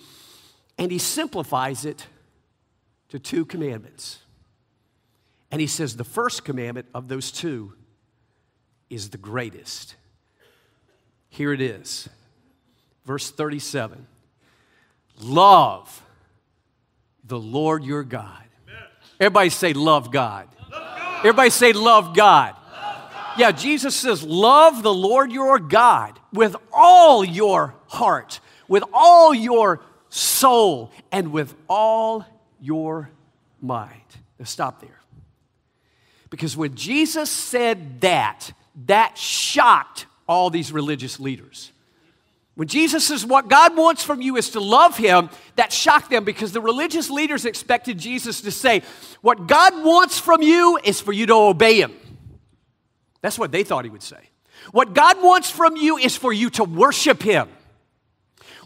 and 0.77 0.91
he 0.91 0.98
simplifies 0.98 1.86
it 1.86 2.05
to 3.07 3.17
two 3.17 3.45
commandments. 3.45 4.19
And 5.51 5.62
he 5.62 5.67
says 5.67 5.95
the 5.95 6.03
first 6.03 6.43
commandment 6.43 6.88
of 6.93 7.07
those 7.07 7.31
two 7.31 7.75
is 8.89 9.09
the 9.09 9.17
greatest. 9.17 9.95
Here 11.29 11.51
it 11.51 11.61
is, 11.61 12.09
verse 13.05 13.31
37 13.31 14.07
Love 15.21 16.03
the 17.23 17.39
Lord 17.39 17.83
your 17.83 18.03
God. 18.03 18.43
Everybody 19.19 19.49
say, 19.49 19.73
Love 19.73 20.11
God. 20.11 20.47
Everybody 21.19 21.49
say, 21.49 21.73
Love 21.73 22.15
God. 22.15 22.53
love 22.55 23.11
God. 23.11 23.37
Yeah, 23.37 23.51
Jesus 23.51 23.95
says, 23.95 24.23
Love 24.23 24.83
the 24.83 24.93
Lord 24.93 25.31
your 25.31 25.57
God 25.59 26.19
with 26.33 26.55
all 26.73 27.23
your 27.23 27.75
heart, 27.87 28.39
with 28.67 28.83
all 28.93 29.33
your 29.33 29.81
soul, 30.09 30.91
and 31.11 31.31
with 31.31 31.55
all 31.69 32.25
your 32.59 33.09
mind. 33.61 34.01
Now, 34.37 34.45
stop 34.45 34.81
there. 34.81 34.99
Because 36.29 36.57
when 36.57 36.75
Jesus 36.75 37.29
said 37.29 38.01
that, 38.01 38.51
that 38.86 39.17
shocked 39.17 40.05
all 40.27 40.50
these 40.50 40.72
religious 40.72 41.20
leaders. 41.20 41.72
When 42.55 42.70
Jesus 42.70 43.05
says 43.05 43.25
what 43.25 43.50
God 43.50 43.75
wants 43.75 44.03
from 44.03 44.22
you 44.22 44.38
is 44.38 44.51
to 44.51 44.62
love 44.62 44.98
Him, 44.98 45.29
that 45.58 45.74
shocked 45.74 46.10
them 46.10 46.24
because 46.24 46.53
the 46.53 46.62
religious 46.62 47.10
leaders 47.10 47.46
expected 47.46 47.98
Jesus 47.98 48.41
to 48.41 48.51
say, 48.51 48.82
What 49.22 49.48
God 49.48 49.84
wants 49.84 50.20
from 50.20 50.41
you 50.41 50.79
is 50.84 51.01
for 51.01 51.12
you 51.12 51.25
to 51.25 51.34
obey 51.34 51.82
Him. 51.82 51.94
That's 53.22 53.38
what 53.38 53.51
they 53.51 53.63
thought 53.63 53.84
He 53.84 53.91
would 53.91 54.03
say. 54.03 54.29
What 54.72 54.94
God 54.94 55.22
wants 55.22 55.50
from 55.50 55.75
you 55.75 55.98
is 55.98 56.15
for 56.15 56.32
you 56.32 56.50
to 56.51 56.63
worship 56.63 57.22
Him. 57.22 57.50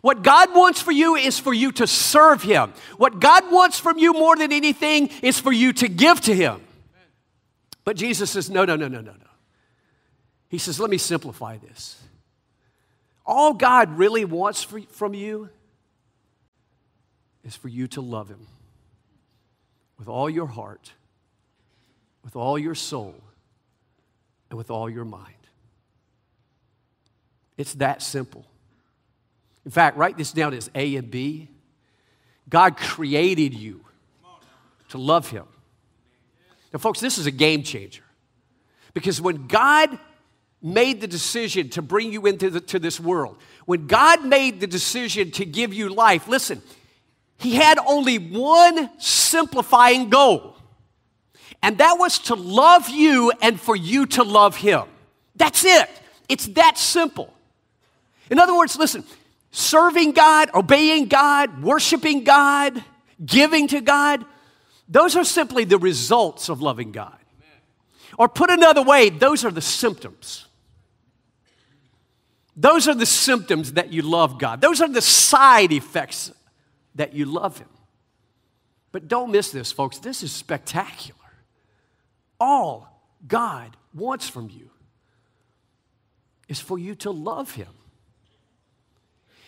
What 0.01 0.23
God 0.23 0.55
wants 0.55 0.81
for 0.81 0.91
you 0.91 1.15
is 1.15 1.39
for 1.39 1.53
you 1.53 1.71
to 1.73 1.87
serve 1.87 2.43
Him. 2.43 2.73
What 2.97 3.19
God 3.19 3.51
wants 3.51 3.79
from 3.79 3.97
you 3.97 4.13
more 4.13 4.35
than 4.35 4.53
anything 4.53 5.09
is 5.21 5.39
for 5.39 5.51
you 5.51 5.73
to 5.73 5.87
give 5.89 6.21
to 6.21 6.35
Him. 6.35 6.61
But 7.83 7.97
Jesus 7.97 8.29
says, 8.29 8.51
No, 8.51 8.65
no, 8.65 8.75
no, 8.75 8.87
no, 8.87 9.01
no, 9.01 9.11
no. 9.11 9.28
He 10.49 10.57
says, 10.57 10.79
Let 10.79 10.89
me 10.89 10.97
simplify 10.97 11.57
this. 11.57 12.01
All 13.25 13.53
God 13.53 13.97
really 13.97 14.25
wants 14.25 14.63
for, 14.63 14.81
from 14.89 15.13
you 15.13 15.49
is 17.43 17.55
for 17.55 17.67
you 17.67 17.87
to 17.89 18.01
love 18.01 18.27
Him 18.27 18.47
with 19.97 20.07
all 20.07 20.29
your 20.29 20.47
heart, 20.47 20.93
with 22.23 22.35
all 22.35 22.57
your 22.57 22.75
soul, 22.75 23.15
and 24.49 24.57
with 24.57 24.71
all 24.71 24.89
your 24.89 25.05
mind. 25.05 25.35
It's 27.57 27.75
that 27.75 28.01
simple. 28.01 28.45
In 29.65 29.71
fact, 29.71 29.97
write 29.97 30.17
this 30.17 30.31
down 30.31 30.53
as 30.53 30.71
A 30.73 30.95
and 30.95 31.11
B. 31.11 31.49
God 32.49 32.77
created 32.77 33.53
you 33.53 33.85
to 34.89 34.97
love 34.97 35.29
Him. 35.29 35.45
Now, 36.73 36.79
folks, 36.79 36.99
this 36.99 37.17
is 37.17 37.27
a 37.27 37.31
game 37.31 37.61
changer. 37.61 38.03
Because 38.93 39.21
when 39.21 39.47
God 39.47 39.99
made 40.61 41.01
the 41.01 41.07
decision 41.07 41.69
to 41.69 41.81
bring 41.81 42.11
you 42.11 42.25
into 42.25 42.49
the, 42.49 42.59
to 42.59 42.79
this 42.79 42.99
world, 42.99 43.37
when 43.65 43.87
God 43.87 44.25
made 44.25 44.59
the 44.59 44.67
decision 44.67 45.31
to 45.31 45.45
give 45.45 45.73
you 45.73 45.89
life, 45.89 46.27
listen, 46.27 46.61
He 47.37 47.55
had 47.55 47.79
only 47.85 48.17
one 48.17 48.89
simplifying 48.99 50.09
goal, 50.09 50.57
and 51.61 51.77
that 51.77 51.97
was 51.97 52.19
to 52.19 52.35
love 52.35 52.89
you 52.89 53.31
and 53.41 53.59
for 53.59 53.75
you 53.75 54.05
to 54.07 54.23
love 54.23 54.55
Him. 54.55 54.83
That's 55.35 55.63
it. 55.63 55.89
It's 56.27 56.47
that 56.47 56.77
simple. 56.77 57.33
In 58.29 58.39
other 58.39 58.55
words, 58.55 58.77
listen, 58.77 59.03
serving 59.51 60.11
God, 60.11 60.49
obeying 60.53 61.07
God, 61.07 61.63
worshiping 61.63 62.23
God, 62.23 62.83
giving 63.25 63.67
to 63.69 63.81
God, 63.81 64.25
those 64.87 65.15
are 65.15 65.23
simply 65.23 65.63
the 65.63 65.77
results 65.77 66.49
of 66.49 66.61
loving 66.61 66.91
God. 66.91 67.15
Or 68.17 68.27
put 68.27 68.49
another 68.49 68.81
way, 68.81 69.09
those 69.09 69.45
are 69.45 69.51
the 69.51 69.61
symptoms. 69.61 70.48
Those 72.59 72.89
are 72.89 72.93
the 72.93 73.05
symptoms 73.05 73.73
that 73.73 73.93
you 73.93 74.01
love 74.01 74.37
God. 74.37 74.59
Those 74.59 74.81
are 74.81 74.89
the 74.89 75.01
side 75.01 75.71
effects 75.71 76.33
that 76.95 77.13
you 77.13 77.23
love 77.23 77.57
Him. 77.57 77.69
But 78.91 79.07
don't 79.07 79.31
miss 79.31 79.51
this, 79.51 79.71
folks. 79.71 79.99
This 79.99 80.23
is 80.23 80.33
spectacular. 80.33 81.17
All 82.37 83.01
God 83.25 83.77
wants 83.93 84.27
from 84.27 84.49
you 84.49 84.69
is 86.49 86.59
for 86.59 86.77
you 86.77 86.95
to 86.95 87.11
love 87.11 87.55
Him. 87.55 87.69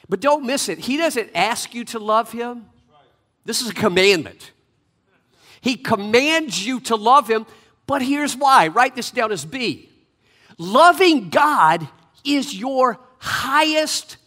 But 0.08 0.22
don't 0.22 0.46
miss 0.46 0.70
it. 0.70 0.80
He 0.80 0.96
doesn't 0.96 1.32
ask 1.36 1.76
you 1.76 1.84
to 1.86 2.00
love 2.00 2.32
Him, 2.32 2.66
this 3.44 3.62
is 3.62 3.72
a 3.72 3.74
commandment. 3.74 4.52
He 5.60 5.76
commands 5.76 6.66
you 6.66 6.80
to 6.82 6.96
love 6.96 7.30
Him, 7.30 7.46
but 7.88 8.02
here's 8.02 8.38
why. 8.38 8.70
Write 8.70 8.96
this 8.96 9.12
down 9.12 9.34
as 9.34 9.44
B. 9.44 9.90
Loving 10.58 11.30
God 11.30 11.90
is 12.24 12.56
your 12.56 13.00
highest 13.20 14.18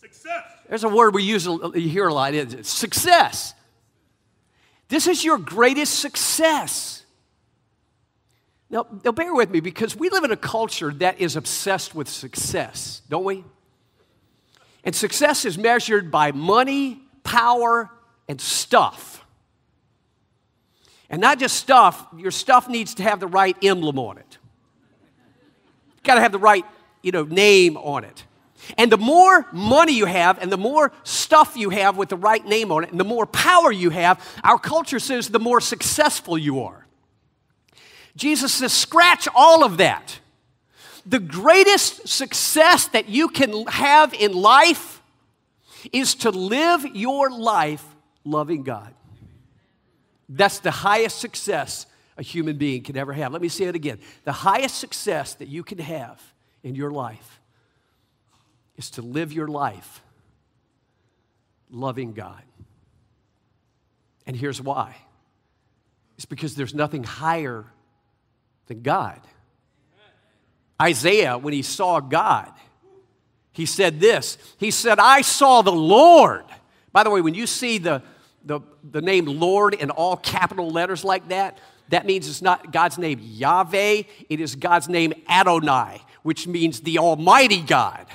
success. 0.00 0.44
There's 0.68 0.84
a 0.84 0.88
word 0.88 1.14
we 1.14 1.22
use, 1.22 1.46
you 1.46 1.70
hear 1.72 2.08
a 2.08 2.14
lot, 2.14 2.34
it's 2.34 2.70
success. 2.70 3.54
This 4.88 5.06
is 5.06 5.24
your 5.24 5.38
greatest 5.38 5.98
success. 6.00 7.04
Now, 8.68 8.86
now, 9.04 9.12
bear 9.12 9.34
with 9.34 9.50
me 9.50 9.60
because 9.60 9.96
we 9.96 10.10
live 10.10 10.22
in 10.22 10.30
a 10.30 10.36
culture 10.36 10.92
that 10.94 11.20
is 11.20 11.34
obsessed 11.34 11.94
with 11.94 12.08
success, 12.08 13.02
don't 13.08 13.24
we? 13.24 13.44
And 14.84 14.94
success 14.94 15.44
is 15.44 15.58
measured 15.58 16.10
by 16.10 16.32
money, 16.32 17.00
power, 17.24 17.90
and 18.28 18.40
stuff. 18.40 19.24
And 21.08 21.20
not 21.20 21.40
just 21.40 21.56
stuff, 21.56 22.06
your 22.16 22.30
stuff 22.30 22.68
needs 22.68 22.94
to 22.94 23.02
have 23.02 23.18
the 23.18 23.26
right 23.26 23.56
emblem 23.62 23.98
on 23.98 24.18
it 24.18 24.38
got 26.02 26.14
to 26.14 26.20
have 26.20 26.32
the 26.32 26.38
right, 26.38 26.64
you 27.02 27.12
know, 27.12 27.24
name 27.24 27.76
on 27.76 28.04
it. 28.04 28.24
And 28.78 28.92
the 28.92 28.98
more 28.98 29.46
money 29.52 29.92
you 29.92 30.06
have 30.06 30.38
and 30.38 30.52
the 30.52 30.58
more 30.58 30.92
stuff 31.02 31.56
you 31.56 31.70
have 31.70 31.96
with 31.96 32.08
the 32.08 32.16
right 32.16 32.44
name 32.44 32.70
on 32.70 32.84
it 32.84 32.90
and 32.90 33.00
the 33.00 33.04
more 33.04 33.26
power 33.26 33.72
you 33.72 33.90
have, 33.90 34.24
our 34.44 34.58
culture 34.58 34.98
says 34.98 35.28
the 35.28 35.38
more 35.38 35.60
successful 35.60 36.38
you 36.38 36.62
are. 36.62 36.86
Jesus 38.16 38.52
says, 38.54 38.72
scratch 38.72 39.28
all 39.34 39.64
of 39.64 39.78
that. 39.78 40.20
The 41.06 41.18
greatest 41.18 42.06
success 42.06 42.86
that 42.88 43.08
you 43.08 43.28
can 43.28 43.66
have 43.66 44.12
in 44.12 44.32
life 44.32 45.02
is 45.92 46.14
to 46.16 46.30
live 46.30 46.84
your 46.94 47.30
life 47.30 47.84
loving 48.24 48.62
God. 48.62 48.94
That's 50.28 50.58
the 50.60 50.70
highest 50.70 51.18
success 51.18 51.86
a 52.20 52.22
human 52.22 52.58
being 52.58 52.82
can 52.82 52.98
ever 52.98 53.14
have. 53.14 53.32
Let 53.32 53.40
me 53.40 53.48
say 53.48 53.64
it 53.64 53.74
again. 53.74 53.98
The 54.24 54.32
highest 54.32 54.76
success 54.76 55.34
that 55.36 55.48
you 55.48 55.64
can 55.64 55.78
have 55.78 56.22
in 56.62 56.74
your 56.74 56.90
life 56.90 57.40
is 58.76 58.90
to 58.90 59.02
live 59.02 59.32
your 59.32 59.48
life 59.48 60.02
loving 61.70 62.12
God. 62.12 62.42
And 64.26 64.36
here's 64.36 64.60
why 64.60 64.94
it's 66.16 66.26
because 66.26 66.54
there's 66.54 66.74
nothing 66.74 67.04
higher 67.04 67.64
than 68.66 68.82
God. 68.82 69.18
Isaiah, 70.80 71.38
when 71.38 71.54
he 71.54 71.62
saw 71.62 72.00
God, 72.00 72.52
he 73.52 73.64
said 73.64 73.98
this 73.98 74.36
He 74.58 74.70
said, 74.70 74.98
I 74.98 75.22
saw 75.22 75.62
the 75.62 75.72
Lord. 75.72 76.44
By 76.92 77.02
the 77.02 77.08
way, 77.08 77.22
when 77.22 77.34
you 77.34 77.46
see 77.46 77.78
the, 77.78 78.02
the, 78.44 78.60
the 78.84 79.00
name 79.00 79.24
Lord 79.24 79.72
in 79.72 79.88
all 79.88 80.18
capital 80.18 80.70
letters 80.70 81.02
like 81.02 81.28
that, 81.28 81.56
that 81.90 82.06
means 82.06 82.28
it's 82.28 82.42
not 82.42 82.72
God's 82.72 82.98
name 82.98 83.20
Yahweh, 83.22 84.02
it 84.28 84.40
is 84.40 84.56
God's 84.56 84.88
name 84.88 85.12
Adonai, 85.28 86.02
which 86.22 86.46
means 86.46 86.80
the 86.80 86.98
Almighty 86.98 87.62
God. 87.62 88.06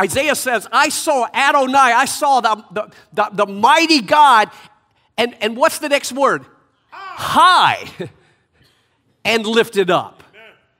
Isaiah 0.00 0.34
says, 0.34 0.68
I 0.70 0.90
saw 0.90 1.26
Adonai, 1.32 1.78
I 1.78 2.04
saw 2.04 2.40
the, 2.40 2.64
the, 2.70 2.90
the, 3.12 3.28
the 3.32 3.46
mighty 3.46 4.02
God. 4.02 4.50
And, 5.16 5.34
and 5.40 5.56
what's 5.56 5.78
the 5.78 5.88
next 5.88 6.12
word? 6.12 6.44
High. 6.90 7.88
and 9.24 9.46
lifted 9.46 9.90
up. 9.90 10.22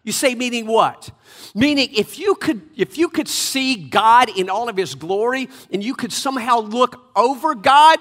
You 0.02 0.12
say, 0.12 0.34
meaning 0.34 0.66
what? 0.66 1.10
Meaning, 1.54 1.88
if 1.94 2.18
you 2.18 2.34
could, 2.34 2.60
if 2.76 2.98
you 2.98 3.08
could 3.08 3.28
see 3.28 3.76
God 3.76 4.28
in 4.28 4.50
all 4.50 4.68
of 4.68 4.76
his 4.76 4.94
glory 4.94 5.48
and 5.72 5.82
you 5.82 5.94
could 5.94 6.12
somehow 6.12 6.58
look 6.58 7.00
over 7.16 7.54
God, 7.54 7.98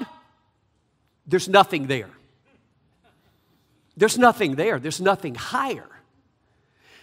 there's 1.25 1.47
nothing 1.47 1.87
there. 1.87 2.09
There's 3.95 4.17
nothing 4.17 4.55
there, 4.55 4.79
there's 4.79 5.01
nothing 5.01 5.35
higher. 5.35 5.87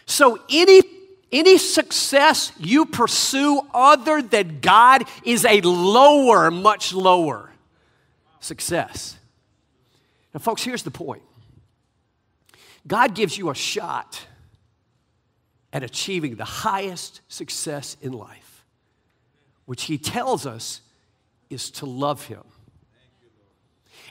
So, 0.07 0.41
any, 0.51 0.83
any 1.31 1.57
success 1.57 2.53
you 2.59 2.87
pursue 2.87 3.63
other 3.73 4.21
than 4.23 4.61
God 4.61 5.05
is 5.25 5.45
a 5.45 5.61
lower, 5.61 6.51
much 6.51 6.93
lower 6.93 7.51
success. 8.41 9.17
Now, 10.35 10.41
folks, 10.41 10.63
here's 10.63 10.83
the 10.83 10.91
point 10.91 11.23
God 12.87 13.15
gives 13.15 13.39
you 13.39 13.51
a 13.51 13.55
shot 13.55 14.27
at 15.73 15.85
achieving 15.85 16.35
the 16.35 16.45
highest 16.45 17.21
success 17.29 17.97
in 18.03 18.13
life, 18.13 18.65
which 19.67 19.85
He 19.85 19.99
tells 19.99 20.47
us 20.47 20.81
is 21.49 21.71
to 21.73 21.87
love 21.87 22.27
Him. 22.27 22.43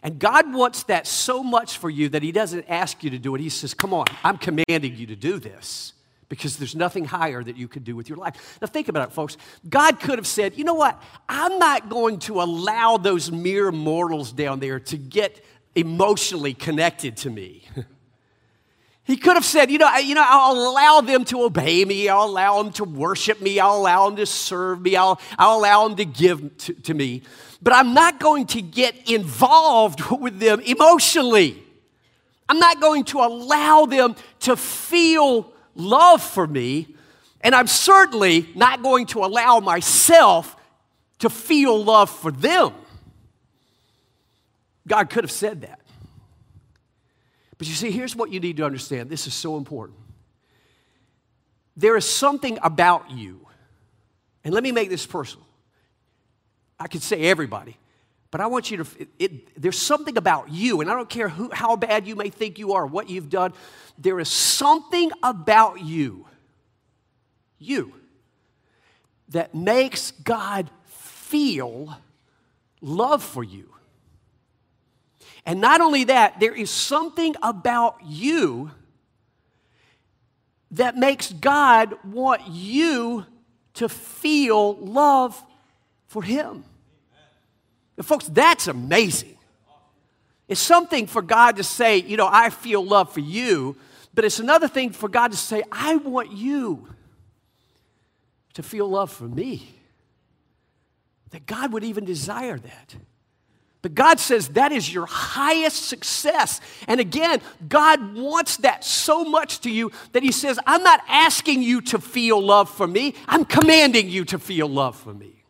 And 0.04 0.20
God 0.20 0.54
wants 0.54 0.84
that 0.84 1.08
so 1.08 1.44
much 1.44 1.78
for 1.78 1.90
you 1.90 2.10
that 2.10 2.24
He 2.24 2.32
doesn't 2.32 2.66
ask 2.70 3.04
you 3.04 3.10
to 3.10 3.20
do 3.20 3.36
it. 3.36 3.42
He 3.42 3.50
says, 3.50 3.74
Come 3.74 3.94
on, 3.94 4.06
I'm 4.24 4.38
commanding 4.38 4.96
you 4.96 5.08
to 5.08 5.16
do 5.16 5.40
this 5.40 5.94
because 6.30 6.58
there's 6.58 6.76
nothing 6.76 7.06
higher 7.06 7.44
that 7.44 7.58
you 7.58 7.68
could 7.68 7.84
do 7.84 7.96
with 7.96 8.08
your 8.08 8.18
life. 8.18 8.58
Now, 8.62 8.68
think 8.68 8.88
about 8.88 9.10
it, 9.10 9.14
folks. 9.14 9.36
God 9.68 10.00
could 10.00 10.20
have 10.20 10.28
said, 10.28 10.58
You 10.58 10.64
know 10.64 10.76
what? 10.76 11.02
I'm 11.28 11.60
not 11.60 11.90
going 11.90 12.20
to 12.20 12.42
allow 12.42 12.98
those 12.98 13.32
mere 13.32 13.72
mortals 13.72 14.32
down 14.32 14.60
there 14.60 14.80
to 14.80 14.98
get 14.98 15.44
emotionally 15.76 16.54
connected 16.54 17.18
to 17.18 17.30
me. 17.30 17.64
He 19.10 19.18
could 19.18 19.34
have 19.34 19.46
said, 19.46 19.72
you 19.72 19.80
know, 19.80 19.92
you 19.98 20.14
know, 20.14 20.24
I'll 20.24 20.56
allow 20.56 21.02
them 21.02 21.26
to 21.26 21.42
obey 21.42 21.84
me. 21.84 22.10
I'll 22.10 22.26
allow 22.26 22.62
them 22.62 22.72
to 22.74 22.84
worship 22.84 23.42
me. 23.42 23.60
I'll 23.60 23.78
allow 23.78 24.08
them 24.08 24.18
to 24.18 24.28
serve 24.28 24.82
me. 24.82 24.96
I'll, 24.96 25.20
I'll 25.40 25.58
allow 25.58 25.88
them 25.88 25.98
to 25.98 26.06
give 26.06 26.56
to, 26.60 26.74
to 26.76 26.94
me. 26.94 27.24
But 27.60 27.74
I'm 27.74 27.96
not 27.96 28.20
going 28.20 28.46
to 28.48 28.62
get 28.62 29.10
involved 29.10 30.02
with 30.12 30.40
them 30.40 30.60
emotionally. 30.60 31.64
I'm 32.48 32.60
not 32.60 32.80
going 32.80 33.04
to 33.06 33.22
allow 33.22 33.88
them 33.88 34.16
to 34.42 34.56
feel 34.56 35.52
love 35.74 36.22
for 36.22 36.46
me. 36.46 36.96
And 37.42 37.56
I'm 37.56 37.66
certainly 37.66 38.48
not 38.54 38.84
going 38.84 39.08
to 39.08 39.26
allow 39.26 39.60
myself 39.60 40.56
to 41.18 41.32
feel 41.32 41.84
love 41.84 42.12
for 42.12 42.30
them. 42.30 42.74
God 44.88 45.10
could 45.10 45.24
have 45.24 45.32
said 45.32 45.62
that. 45.62 45.79
But 47.60 47.68
you 47.68 47.74
see, 47.74 47.92
here's 47.92 48.16
what 48.16 48.32
you 48.32 48.40
need 48.40 48.58
to 48.58 48.66
understand 48.66 49.10
this 49.10 49.28
is 49.28 49.34
so 49.36 49.58
important. 49.58 50.00
There 51.78 51.96
is 51.96 52.10
something 52.10 52.58
about 52.64 53.12
you, 53.12 53.46
and 54.44 54.54
let 54.54 54.64
me 54.64 54.72
make 54.72 54.90
this 54.90 55.06
personal. 55.06 55.46
I 56.80 56.88
could 56.88 57.04
say 57.04 57.24
everybody, 57.24 57.78
but 58.32 58.42
I 58.42 58.48
want 58.48 58.72
you 58.72 58.78
to, 58.78 59.02
it, 59.02 59.10
it, 59.20 59.62
there's 59.62 59.78
something 59.78 60.18
about 60.18 60.50
you, 60.50 60.80
and 60.80 60.90
I 60.90 60.94
don't 60.94 61.10
care 61.10 61.28
who, 61.28 61.50
how 61.54 61.76
bad 61.76 62.08
you 62.08 62.16
may 62.16 62.30
think 62.30 62.58
you 62.58 62.74
are, 62.74 62.86
what 62.86 63.10
you've 63.10 63.30
done, 63.30 63.54
there 63.98 64.20
is 64.20 64.30
something 64.30 65.12
about 65.22 65.82
you, 65.82 66.26
you, 67.58 67.94
that 69.30 69.54
makes 69.54 70.12
God 70.12 70.70
feel 70.86 71.98
love 72.82 73.22
for 73.22 73.44
you. 73.44 73.70
And 75.46 75.62
not 75.62 75.82
only 75.82 76.06
that, 76.06 76.40
there 76.40 76.54
is 76.54 76.70
something 76.70 77.36
about 77.42 77.98
you 78.06 78.72
that 80.72 80.96
makes 80.96 81.32
God 81.32 81.96
want 82.04 82.48
you 82.48 83.26
to 83.76 83.90
feel 83.90 84.76
love 84.76 85.42
for 86.08 86.22
Him. 86.22 86.64
And 87.98 88.06
folks, 88.06 88.28
that's 88.28 88.68
amazing. 88.68 89.38
It's 90.48 90.60
something 90.60 91.06
for 91.08 91.22
God 91.22 91.58
to 91.58 91.64
say, 91.64 91.98
you 91.98 92.18
know, 92.18 92.28
I 92.30 92.50
feel 92.50 92.84
love 92.84 93.14
for 93.14 93.20
you, 93.20 93.76
but 94.14 94.26
it's 94.26 94.40
another 94.40 94.68
thing 94.68 94.92
for 94.92 95.08
God 95.08 95.32
to 95.32 95.38
say, 95.38 95.64
I 95.72 95.96
want 95.98 96.32
you 96.32 96.88
to 98.56 98.64
feel 98.64 98.90
love 98.90 99.12
for 99.12 99.28
me. 99.28 99.76
That 101.30 101.46
God 101.46 101.74
would 101.74 101.84
even 101.84 102.06
desire 102.06 102.58
that. 102.58 102.96
But 103.82 103.96
God 103.96 104.20
says 104.20 104.50
that 104.50 104.72
is 104.72 104.94
your 104.94 105.06
highest 105.06 105.88
success. 105.88 106.60
And 106.88 107.00
again, 107.00 107.42
God 107.68 108.14
wants 108.16 108.58
that 108.58 108.84
so 108.84 109.24
much 109.24 109.62
to 109.62 109.72
you 109.72 109.92
that 110.12 110.22
He 110.22 110.34
says, 110.34 110.60
I'm 110.68 110.84
not 110.84 111.02
asking 111.08 111.62
you 111.62 111.80
to 111.82 112.00
feel 112.00 112.42
love 112.42 112.70
for 112.70 112.88
me, 112.88 113.16
I'm 113.28 113.46
commanding 113.46 114.10
you 114.10 114.26
to 114.26 114.40
feel 114.40 114.68
love 114.68 114.98
for 114.98 115.14
me. 115.14 115.44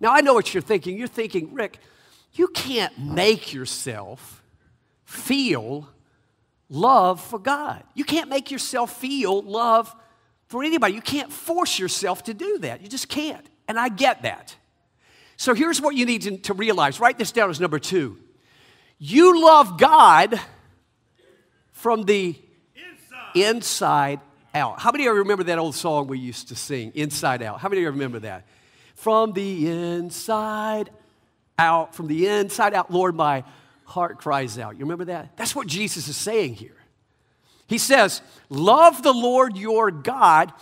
Now, 0.00 0.12
I 0.12 0.20
know 0.20 0.32
what 0.32 0.54
you're 0.54 0.62
thinking. 0.62 0.96
You're 0.96 1.08
thinking, 1.08 1.52
Rick, 1.54 1.80
you 2.32 2.48
can't 2.48 2.96
make 2.98 3.52
yourself 3.52 4.42
feel 5.04 5.88
love 6.68 7.20
for 7.20 7.38
God. 7.38 7.82
You 7.94 8.04
can't 8.04 8.30
make 8.30 8.50
yourself 8.50 8.96
feel 8.96 9.42
love 9.42 9.94
for 10.46 10.62
anybody. 10.62 10.94
You 10.94 11.00
can't 11.00 11.32
force 11.32 11.78
yourself 11.78 12.24
to 12.24 12.34
do 12.34 12.58
that. 12.58 12.80
You 12.80 12.88
just 12.88 13.08
can't. 13.08 13.46
And 13.66 13.78
I 13.78 13.88
get 13.88 14.22
that. 14.22 14.56
So 15.38 15.54
here's 15.54 15.80
what 15.80 15.94
you 15.94 16.04
need 16.04 16.22
to, 16.22 16.36
to 16.38 16.52
realize 16.52 16.98
write 16.98 17.16
this 17.16 17.30
down 17.30 17.48
as 17.48 17.60
number 17.60 17.78
two. 17.78 18.18
You 18.98 19.40
love 19.40 19.78
God 19.78 20.38
from 21.70 22.02
the 22.02 22.36
inside. 22.74 23.46
inside 23.46 24.20
out. 24.52 24.80
How 24.80 24.90
many 24.90 25.06
of 25.06 25.14
you 25.14 25.20
remember 25.20 25.44
that 25.44 25.60
old 25.60 25.76
song 25.76 26.08
we 26.08 26.18
used 26.18 26.48
to 26.48 26.56
sing, 26.56 26.90
Inside 26.96 27.40
Out? 27.42 27.60
How 27.60 27.68
many 27.68 27.82
of 27.82 27.84
you 27.84 27.90
remember 27.92 28.18
that? 28.20 28.48
From 28.96 29.32
the 29.32 29.70
inside 29.70 30.90
out, 31.56 31.94
from 31.94 32.08
the 32.08 32.26
inside 32.26 32.74
out, 32.74 32.90
Lord, 32.90 33.14
my 33.14 33.44
heart 33.84 34.18
cries 34.18 34.58
out. 34.58 34.74
You 34.74 34.80
remember 34.80 35.04
that? 35.04 35.36
That's 35.36 35.54
what 35.54 35.68
Jesus 35.68 36.08
is 36.08 36.16
saying 36.16 36.54
here. 36.54 36.74
He 37.68 37.78
says, 37.78 38.22
Love 38.48 39.04
the 39.04 39.12
Lord 39.12 39.56
your 39.56 39.92
God, 39.92 40.52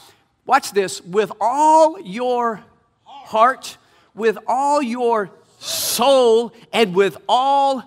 watch 0.45 0.73
this, 0.73 1.01
with 1.01 1.33
all 1.41 1.99
your 1.99 2.62
heart, 3.05 3.79
with 4.16 4.38
all 4.48 4.83
your 4.83 5.31
soul 5.61 6.52
and 6.72 6.94
with 6.94 7.16
all 7.29 7.85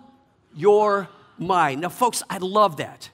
your 0.56 1.10
mind. 1.38 1.82
Now, 1.82 1.90
folks, 1.90 2.24
I 2.30 2.38
love 2.38 2.78
that 2.78 3.10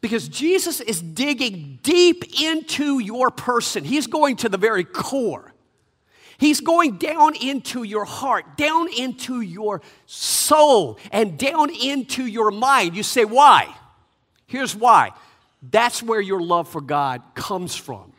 because 0.00 0.28
Jesus 0.28 0.80
is 0.80 1.00
digging 1.00 1.78
deep 1.82 2.40
into 2.40 2.98
your 2.98 3.30
person. 3.30 3.84
He's 3.84 4.06
going 4.06 4.36
to 4.36 4.48
the 4.48 4.58
very 4.58 4.84
core. 4.84 5.52
He's 6.38 6.60
going 6.60 6.96
down 6.98 7.36
into 7.36 7.84
your 7.84 8.04
heart, 8.04 8.56
down 8.56 8.88
into 8.92 9.40
your 9.40 9.80
soul, 10.06 10.98
and 11.12 11.38
down 11.38 11.70
into 11.70 12.26
your 12.26 12.50
mind. 12.50 12.96
You 12.96 13.04
say, 13.04 13.24
why? 13.24 13.72
Here's 14.48 14.74
why. 14.74 15.12
That's 15.70 16.02
where 16.02 16.20
your 16.20 16.42
love 16.42 16.68
for 16.68 16.80
God 16.80 17.22
comes 17.34 17.76
from. 17.76 18.11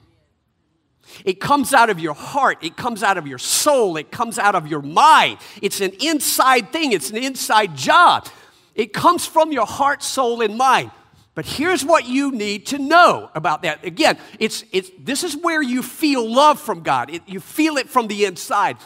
It 1.26 1.39
comes 1.39 1.73
out 1.73 1.89
of 1.89 1.99
your 1.99 2.13
heart, 2.13 2.63
it 2.63 2.76
comes 2.76 3.04
out 3.04 3.17
of 3.17 3.28
your 3.28 3.38
soul, 3.38 3.97
it 3.97 4.12
comes 4.12 4.39
out 4.39 4.56
of 4.56 4.67
your 4.67 4.82
mind. 4.82 5.39
It's 5.62 5.82
an 5.82 5.91
inside 6.02 6.71
thing, 6.71 6.91
it's 6.91 7.10
an 7.10 7.17
inside 7.17 7.76
job. 7.76 8.28
It 8.76 8.93
comes 8.93 9.26
from 9.26 9.52
your 9.52 9.67
heart, 9.67 10.02
soul, 10.02 10.41
and 10.41 10.58
mind. 10.58 10.91
But 11.36 11.45
here's 11.45 11.84
what 11.84 12.08
you 12.08 12.32
need 12.32 12.67
to 12.67 12.78
know 12.78 13.30
about 13.34 13.63
that. 13.63 13.84
Again, 13.84 14.17
it's, 14.39 14.63
it's, 14.71 14.91
this 14.99 15.23
is 15.23 15.36
where 15.36 15.62
you 15.62 15.82
feel 15.82 16.28
love 16.32 16.60
from 16.60 16.82
God. 16.82 17.10
It, 17.10 17.23
you 17.28 17.39
feel 17.39 17.78
it 17.78 17.89
from 17.89 18.08
the 18.08 18.26
inside. 18.26 18.78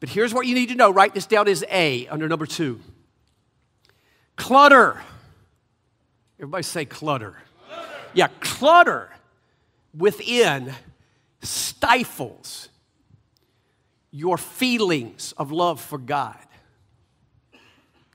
But 0.00 0.10
here's 0.10 0.34
what 0.34 0.46
you 0.46 0.54
need 0.54 0.68
to 0.68 0.74
know. 0.74 0.90
Write 0.90 1.14
this 1.14 1.24
down 1.24 1.48
as 1.48 1.64
A 1.70 2.06
under 2.08 2.28
number 2.28 2.44
two. 2.44 2.80
Clutter. 4.36 5.00
Everybody 6.38 6.62
say 6.62 6.84
clutter. 6.84 7.36
clutter. 7.68 7.88
Yeah, 8.12 8.28
clutter 8.40 9.10
within 9.96 10.74
stifles 11.44 12.68
your 14.10 14.38
feelings 14.38 15.34
of 15.36 15.50
love 15.50 15.80
for 15.80 15.98
God. 15.98 16.38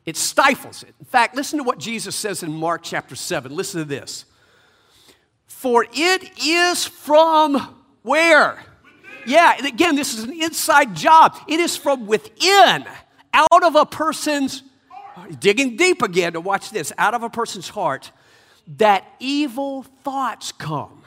It 0.05 0.17
stifles 0.17 0.81
it. 0.83 0.95
In 0.99 1.05
fact, 1.05 1.35
listen 1.35 1.59
to 1.59 1.63
what 1.63 1.77
Jesus 1.77 2.15
says 2.15 2.41
in 2.41 2.51
Mark 2.51 2.81
chapter 2.83 3.15
7. 3.15 3.55
Listen 3.55 3.81
to 3.81 3.85
this. 3.85 4.25
For 5.45 5.85
it 5.91 6.39
is 6.41 6.85
from 6.85 7.75
where? 8.01 8.63
Yeah, 9.25 9.55
and 9.57 9.67
again, 9.67 9.95
this 9.95 10.17
is 10.17 10.23
an 10.23 10.33
inside 10.33 10.95
job. 10.95 11.37
It 11.47 11.59
is 11.59 11.75
from 11.75 12.07
within, 12.07 12.85
out 13.33 13.63
of 13.63 13.75
a 13.75 13.85
person's, 13.85 14.63
digging 15.39 15.75
deep 15.75 16.01
again 16.01 16.33
to 16.33 16.41
watch 16.41 16.69
this, 16.71 16.93
out 16.97 17.13
of 17.13 17.23
a 17.23 17.29
person's 17.29 17.69
heart, 17.69 18.11
that 18.77 19.05
evil 19.19 19.83
thoughts 19.83 20.51
come. 20.51 20.98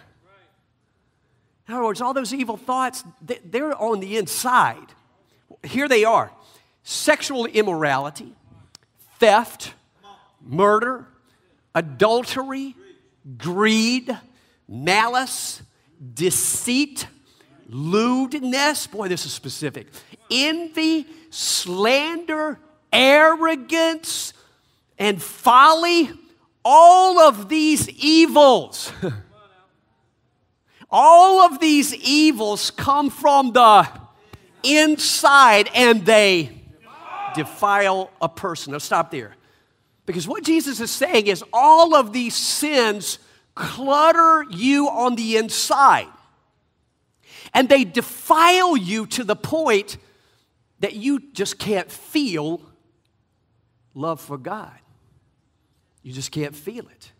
In 1.72 1.76
other 1.76 1.86
words, 1.86 2.02
all 2.02 2.12
those 2.12 2.34
evil 2.34 2.58
thoughts, 2.58 3.02
they're 3.22 3.74
on 3.80 4.00
the 4.00 4.18
inside. 4.18 4.88
Here 5.62 5.88
they 5.88 6.04
are 6.04 6.30
sexual 6.82 7.46
immorality, 7.46 8.34
theft, 9.18 9.72
murder, 10.42 11.06
adultery, 11.74 12.76
greed, 13.38 14.14
malice, 14.68 15.62
deceit, 16.12 17.06
lewdness. 17.70 18.86
Boy, 18.86 19.08
this 19.08 19.24
is 19.24 19.32
specific. 19.32 19.86
Envy, 20.30 21.06
slander, 21.30 22.58
arrogance, 22.92 24.34
and 24.98 25.22
folly. 25.22 26.10
all 26.66 27.18
of 27.18 27.48
these 27.48 27.88
evils, 27.88 28.92
all 30.92 31.40
of 31.40 31.58
these 31.58 31.94
evils 31.94 32.70
come 32.70 33.08
from 33.08 33.52
the 33.52 33.88
inside 34.62 35.70
and 35.74 36.04
they 36.04 36.50
defile 37.34 38.10
a 38.20 38.28
person. 38.28 38.72
Now, 38.72 38.78
stop 38.78 39.10
there. 39.10 39.34
Because 40.04 40.28
what 40.28 40.44
Jesus 40.44 40.80
is 40.80 40.90
saying 40.90 41.28
is 41.28 41.42
all 41.52 41.94
of 41.94 42.12
these 42.12 42.36
sins 42.36 43.18
clutter 43.54 44.44
you 44.50 44.88
on 44.88 45.14
the 45.14 45.36
inside. 45.36 46.08
And 47.54 47.68
they 47.68 47.84
defile 47.84 48.76
you 48.76 49.06
to 49.08 49.24
the 49.24 49.36
point 49.36 49.96
that 50.80 50.94
you 50.94 51.20
just 51.32 51.58
can't 51.58 51.90
feel 51.90 52.60
love 53.94 54.20
for 54.20 54.38
God. 54.38 54.72
You 56.02 56.12
just 56.12 56.32
can't 56.32 56.56
feel 56.56 56.86
it. 56.88 57.12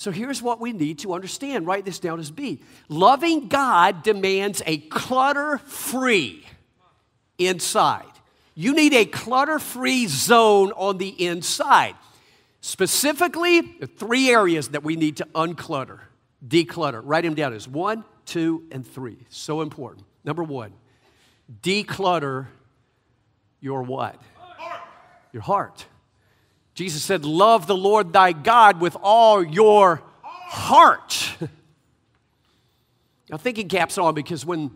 So 0.00 0.10
here's 0.10 0.40
what 0.40 0.62
we 0.62 0.72
need 0.72 1.00
to 1.00 1.12
understand. 1.12 1.66
Write 1.66 1.84
this 1.84 1.98
down 1.98 2.20
as 2.20 2.30
B. 2.30 2.62
Loving 2.88 3.48
God 3.48 4.02
demands 4.02 4.62
a 4.64 4.78
clutter 4.78 5.58
free 5.58 6.42
inside. 7.36 8.06
You 8.54 8.72
need 8.72 8.94
a 8.94 9.04
clutter 9.04 9.58
free 9.58 10.06
zone 10.06 10.72
on 10.72 10.96
the 10.96 11.08
inside. 11.08 11.96
Specifically, 12.62 13.60
the 13.60 13.86
three 13.86 14.30
areas 14.30 14.68
that 14.68 14.82
we 14.82 14.96
need 14.96 15.18
to 15.18 15.26
unclutter, 15.34 16.00
declutter. 16.48 17.02
Write 17.04 17.24
them 17.24 17.34
down 17.34 17.52
as 17.52 17.68
one, 17.68 18.02
two, 18.24 18.64
and 18.70 18.86
three. 18.86 19.18
So 19.28 19.60
important. 19.60 20.06
Number 20.24 20.42
one, 20.42 20.72
declutter 21.62 22.46
your 23.60 23.82
what? 23.82 24.18
Heart. 24.38 24.82
Your 25.34 25.42
heart. 25.42 25.84
Jesus 26.74 27.02
said, 27.02 27.24
Love 27.24 27.66
the 27.66 27.76
Lord 27.76 28.12
thy 28.12 28.32
God 28.32 28.80
with 28.80 28.96
all 29.02 29.42
your 29.42 30.02
heart. 30.22 31.34
now, 33.30 33.36
thinking 33.36 33.68
caps 33.68 33.98
on 33.98 34.14
because 34.14 34.44
when 34.44 34.70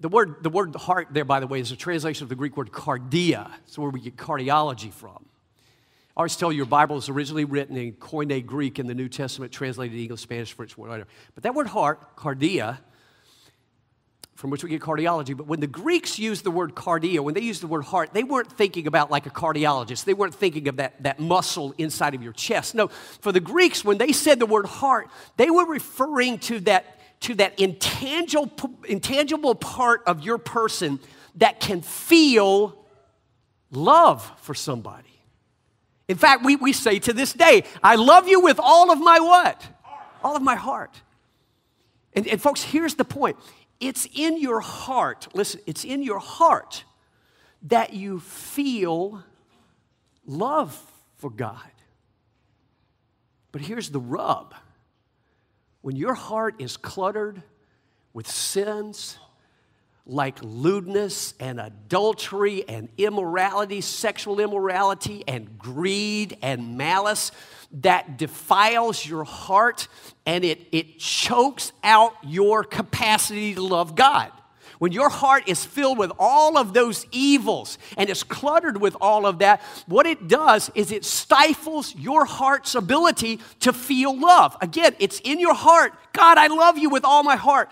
the 0.00 0.08
word, 0.08 0.42
the 0.42 0.50
word 0.50 0.74
heart 0.76 1.08
there, 1.10 1.24
by 1.24 1.40
the 1.40 1.46
way, 1.46 1.60
is 1.60 1.72
a 1.72 1.76
translation 1.76 2.24
of 2.24 2.28
the 2.28 2.34
Greek 2.34 2.56
word 2.56 2.70
cardia. 2.70 3.50
It's 3.66 3.78
where 3.78 3.90
we 3.90 4.00
get 4.00 4.16
cardiology 4.16 4.92
from. 4.92 5.24
I 6.16 6.20
always 6.20 6.36
tell 6.36 6.50
you 6.50 6.56
your 6.56 6.66
Bible 6.66 6.96
is 6.96 7.08
originally 7.08 7.44
written 7.44 7.76
in 7.76 7.92
Koine 7.92 8.44
Greek 8.44 8.80
in 8.80 8.88
the 8.88 8.94
New 8.94 9.08
Testament, 9.08 9.52
translated 9.52 9.96
English, 9.96 10.20
Spanish, 10.20 10.52
French, 10.52 10.76
whatever. 10.76 11.06
But 11.34 11.44
that 11.44 11.54
word 11.54 11.68
heart, 11.68 12.16
cardia, 12.16 12.78
from 14.38 14.50
which 14.50 14.62
we 14.62 14.70
get 14.70 14.80
cardiology. 14.80 15.36
But 15.36 15.48
when 15.48 15.58
the 15.58 15.66
Greeks 15.66 16.16
used 16.16 16.44
the 16.44 16.52
word 16.52 16.76
cardia, 16.76 17.18
when 17.18 17.34
they 17.34 17.40
used 17.40 17.60
the 17.60 17.66
word 17.66 17.82
heart, 17.82 18.10
they 18.12 18.22
weren't 18.22 18.52
thinking 18.52 18.86
about 18.86 19.10
like 19.10 19.26
a 19.26 19.30
cardiologist. 19.30 20.04
They 20.04 20.14
weren't 20.14 20.32
thinking 20.32 20.68
of 20.68 20.76
that, 20.76 21.02
that 21.02 21.18
muscle 21.18 21.74
inside 21.76 22.14
of 22.14 22.22
your 22.22 22.32
chest. 22.32 22.76
No, 22.76 22.86
for 23.20 23.32
the 23.32 23.40
Greeks, 23.40 23.84
when 23.84 23.98
they 23.98 24.12
said 24.12 24.38
the 24.38 24.46
word 24.46 24.66
heart, 24.66 25.08
they 25.38 25.50
were 25.50 25.66
referring 25.66 26.38
to 26.38 26.60
that 26.60 27.00
to 27.22 27.34
that 27.34 27.58
intangible, 27.58 28.70
intangible 28.86 29.56
part 29.56 30.04
of 30.06 30.22
your 30.22 30.38
person 30.38 31.00
that 31.34 31.58
can 31.58 31.80
feel 31.80 32.78
love 33.72 34.30
for 34.36 34.54
somebody. 34.54 35.20
In 36.06 36.16
fact, 36.16 36.44
we, 36.44 36.54
we 36.54 36.72
say 36.72 37.00
to 37.00 37.12
this 37.12 37.32
day, 37.32 37.64
I 37.82 37.96
love 37.96 38.28
you 38.28 38.38
with 38.38 38.60
all 38.62 38.92
of 38.92 39.00
my 39.00 39.18
what? 39.18 39.60
All 40.22 40.36
of 40.36 40.42
my 40.42 40.54
heart. 40.54 40.94
And, 42.14 42.26
and 42.28 42.40
folks, 42.40 42.62
here's 42.62 42.94
the 42.94 43.04
point 43.04 43.36
it's 43.80 44.06
in 44.12 44.40
your 44.40 44.60
heart, 44.60 45.28
listen, 45.34 45.60
it's 45.66 45.84
in 45.84 46.02
your 46.02 46.18
heart 46.18 46.84
that 47.62 47.92
you 47.92 48.20
feel 48.20 49.22
love 50.26 50.80
for 51.16 51.30
God. 51.30 51.70
But 53.52 53.62
here's 53.62 53.90
the 53.90 54.00
rub 54.00 54.54
when 55.80 55.96
your 55.96 56.14
heart 56.14 56.56
is 56.58 56.76
cluttered 56.76 57.42
with 58.12 58.28
sins 58.28 59.18
like 60.08 60.38
lewdness 60.42 61.34
and 61.38 61.60
adultery 61.60 62.66
and 62.68 62.88
immorality, 62.96 63.80
sexual 63.80 64.40
immorality 64.40 65.22
and 65.28 65.58
greed 65.58 66.36
and 66.42 66.78
malice 66.78 67.30
that 67.80 68.16
defiles 68.16 69.04
your 69.04 69.24
heart 69.24 69.88
and 70.24 70.44
it, 70.44 70.66
it 70.72 70.98
chokes 70.98 71.72
out 71.84 72.14
your 72.22 72.64
capacity 72.64 73.54
to 73.54 73.62
love 73.62 73.94
God. 73.94 74.32
When 74.78 74.92
your 74.92 75.08
heart 75.08 75.48
is 75.48 75.64
filled 75.64 75.98
with 75.98 76.12
all 76.18 76.56
of 76.56 76.72
those 76.72 77.04
evils 77.10 77.78
and 77.96 78.08
it's 78.08 78.22
cluttered 78.22 78.80
with 78.80 78.96
all 79.00 79.26
of 79.26 79.40
that, 79.40 79.60
what 79.86 80.06
it 80.06 80.28
does 80.28 80.70
is 80.74 80.92
it 80.92 81.04
stifles 81.04 81.94
your 81.96 82.24
heart's 82.24 82.74
ability 82.76 83.40
to 83.60 83.72
feel 83.72 84.18
love. 84.18 84.56
Again, 84.60 84.94
it's 85.00 85.20
in 85.20 85.40
your 85.40 85.54
heart. 85.54 85.92
God, 86.12 86.38
I 86.38 86.46
love 86.46 86.78
you 86.78 86.90
with 86.90 87.04
all 87.04 87.24
my 87.24 87.36
heart. 87.36 87.70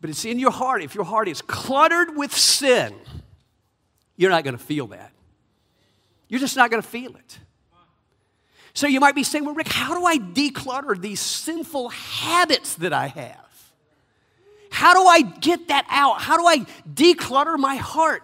But 0.00 0.10
it's 0.10 0.24
in 0.24 0.38
your 0.38 0.50
heart. 0.50 0.82
If 0.82 0.94
your 0.94 1.04
heart 1.04 1.28
is 1.28 1.42
cluttered 1.42 2.16
with 2.16 2.34
sin, 2.34 2.94
you're 4.16 4.30
not 4.30 4.44
going 4.44 4.56
to 4.56 4.62
feel 4.62 4.86
that. 4.88 5.12
You're 6.28 6.40
just 6.40 6.56
not 6.56 6.70
going 6.70 6.82
to 6.82 6.88
feel 6.88 7.16
it. 7.16 7.38
So 8.74 8.86
you 8.86 9.00
might 9.00 9.14
be 9.14 9.24
saying, 9.24 9.44
well, 9.44 9.54
Rick, 9.54 9.68
how 9.68 9.98
do 9.98 10.04
I 10.04 10.18
declutter 10.18 11.00
these 11.00 11.20
sinful 11.20 11.88
habits 11.88 12.74
that 12.76 12.92
I 12.92 13.08
have? 13.08 13.72
How 14.70 14.94
do 14.94 15.08
I 15.08 15.22
get 15.22 15.68
that 15.68 15.86
out? 15.88 16.20
How 16.20 16.36
do 16.36 16.46
I 16.46 16.58
declutter 16.88 17.58
my 17.58 17.76
heart 17.76 18.22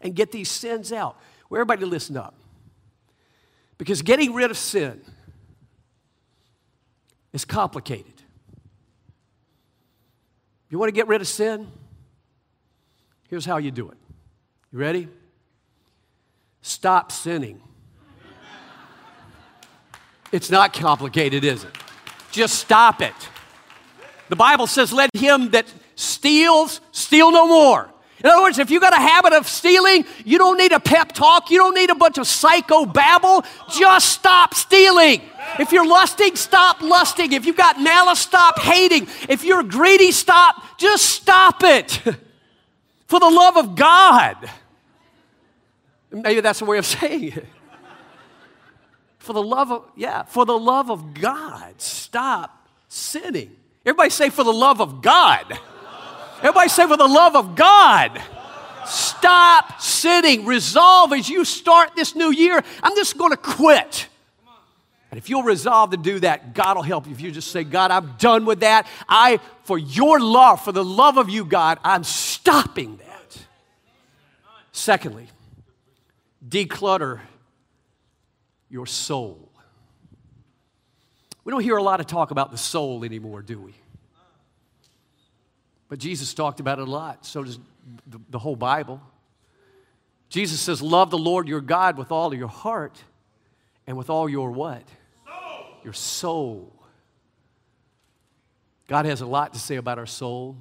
and 0.00 0.14
get 0.14 0.32
these 0.32 0.50
sins 0.50 0.92
out? 0.92 1.16
Well, 1.48 1.60
everybody 1.60 1.84
listen 1.84 2.16
up. 2.16 2.34
Because 3.78 4.02
getting 4.02 4.34
rid 4.34 4.50
of 4.50 4.58
sin 4.58 5.00
is 7.32 7.44
complicated. 7.44 8.15
You 10.68 10.78
want 10.78 10.88
to 10.88 10.92
get 10.94 11.08
rid 11.08 11.20
of 11.20 11.28
sin? 11.28 11.68
Here's 13.28 13.44
how 13.44 13.58
you 13.58 13.70
do 13.70 13.88
it. 13.90 13.96
You 14.72 14.78
ready? 14.78 15.08
Stop 16.62 17.12
sinning. 17.12 17.60
It's 20.32 20.50
not 20.50 20.72
complicated, 20.72 21.44
is 21.44 21.64
it? 21.64 21.70
Just 22.32 22.56
stop 22.56 23.00
it. 23.00 23.14
The 24.28 24.36
Bible 24.36 24.66
says, 24.66 24.92
let 24.92 25.10
him 25.14 25.50
that 25.50 25.72
steals 25.94 26.80
steal 26.90 27.30
no 27.30 27.46
more. 27.46 27.90
In 28.18 28.30
other 28.30 28.42
words, 28.42 28.58
if 28.58 28.70
you 28.70 28.80
got 28.80 28.94
a 28.94 29.00
habit 29.00 29.34
of 29.34 29.46
stealing, 29.46 30.04
you 30.24 30.38
don't 30.38 30.56
need 30.56 30.72
a 30.72 30.80
pep 30.80 31.12
talk. 31.12 31.50
You 31.50 31.58
don't 31.58 31.74
need 31.74 31.90
a 31.90 31.94
bunch 31.94 32.16
of 32.16 32.26
psycho 32.26 32.86
babble. 32.86 33.44
Just 33.70 34.08
stop 34.08 34.54
stealing. 34.54 35.20
If 35.58 35.70
you're 35.70 35.86
lusting, 35.86 36.34
stop 36.34 36.80
lusting. 36.80 37.32
If 37.32 37.44
you've 37.44 37.56
got 37.56 37.80
malice, 37.80 38.20
stop 38.20 38.58
hating. 38.58 39.06
If 39.28 39.44
you're 39.44 39.62
greedy, 39.62 40.12
stop. 40.12 40.78
Just 40.78 41.04
stop 41.04 41.62
it. 41.62 42.00
For 43.06 43.20
the 43.20 43.30
love 43.30 43.56
of 43.56 43.76
God. 43.76 44.50
Maybe 46.10 46.40
that's 46.40 46.62
a 46.62 46.64
way 46.64 46.78
of 46.78 46.86
saying 46.86 47.32
it. 47.32 47.46
For 49.18 49.32
the 49.32 49.42
love 49.42 49.72
of, 49.72 49.90
yeah, 49.96 50.22
for 50.22 50.46
the 50.46 50.56
love 50.56 50.88
of 50.88 51.12
God, 51.12 51.80
stop 51.80 52.68
sinning. 52.88 53.56
Everybody 53.84 54.10
say, 54.10 54.30
for 54.30 54.44
the 54.44 54.52
love 54.52 54.80
of 54.80 55.02
God. 55.02 55.58
Everybody 56.38 56.68
say, 56.68 56.86
for 56.86 56.96
the 56.96 57.06
love 57.06 57.36
of 57.36 57.56
God. 57.56 58.20
Stop 58.86 59.80
sitting. 59.80 60.46
Resolve 60.46 61.12
as 61.12 61.28
you 61.28 61.44
start 61.44 61.96
this 61.96 62.14
new 62.14 62.30
year. 62.30 62.62
I'm 62.82 62.94
just 62.94 63.18
going 63.18 63.32
to 63.32 63.36
quit. 63.36 64.08
And 65.10 65.18
if 65.18 65.30
you'll 65.30 65.42
resolve 65.42 65.90
to 65.90 65.96
do 65.96 66.20
that, 66.20 66.52
God 66.54 66.76
will 66.76 66.82
help 66.82 67.06
you. 67.06 67.12
If 67.12 67.20
you 67.20 67.30
just 67.30 67.50
say, 67.50 67.64
God, 67.64 67.90
I'm 67.90 68.14
done 68.18 68.44
with 68.44 68.60
that. 68.60 68.86
I, 69.08 69.40
for 69.64 69.78
your 69.78 70.20
love, 70.20 70.62
for 70.62 70.72
the 70.72 70.84
love 70.84 71.16
of 71.16 71.30
you, 71.30 71.44
God, 71.44 71.78
I'm 71.82 72.04
stopping 72.04 72.98
that. 72.98 73.38
Secondly, 74.72 75.28
declutter 76.46 77.20
your 78.68 78.86
soul. 78.86 79.50
We 81.44 81.50
don't 81.50 81.62
hear 81.62 81.76
a 81.76 81.82
lot 81.82 82.00
of 82.00 82.06
talk 82.06 82.30
about 82.30 82.50
the 82.50 82.58
soul 82.58 83.04
anymore, 83.04 83.40
do 83.40 83.60
we? 83.60 83.74
But 85.88 85.98
Jesus 85.98 86.34
talked 86.34 86.60
about 86.60 86.78
it 86.78 86.88
a 86.88 86.90
lot. 86.90 87.24
So 87.24 87.44
does 87.44 87.58
the, 88.06 88.20
the 88.30 88.38
whole 88.38 88.56
Bible. 88.56 89.00
Jesus 90.28 90.60
says, 90.60 90.82
Love 90.82 91.10
the 91.10 91.18
Lord 91.18 91.48
your 91.48 91.60
God 91.60 91.96
with 91.96 92.10
all 92.10 92.34
your 92.34 92.48
heart 92.48 93.02
and 93.86 93.96
with 93.96 94.10
all 94.10 94.28
your 94.28 94.50
what? 94.50 94.82
Soul. 95.24 95.66
Your 95.84 95.92
soul. 95.92 96.72
God 98.88 99.04
has 99.06 99.20
a 99.20 99.26
lot 99.26 99.52
to 99.54 99.58
say 99.58 99.76
about 99.76 99.98
our 99.98 100.06
soul. 100.06 100.56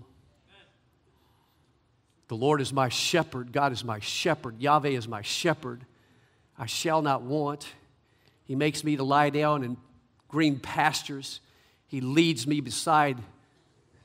The 2.27 2.35
Lord 2.35 2.59
is 2.59 2.73
my 2.73 2.89
shepherd. 2.89 3.51
God 3.51 3.71
is 3.71 3.83
my 3.83 3.99
shepherd. 3.99 4.59
Yahweh 4.59 4.89
is 4.89 5.07
my 5.07 5.21
shepherd. 5.21 5.85
I 6.57 6.65
shall 6.65 7.01
not 7.01 7.21
want. 7.21 7.67
He 8.45 8.55
makes 8.55 8.83
me 8.83 8.95
to 8.95 9.03
lie 9.03 9.29
down 9.29 9.63
in 9.63 9.77
green 10.27 10.59
pastures. 10.59 11.39
He 11.87 12.01
leads 12.01 12.47
me 12.47 12.61
beside 12.61 13.17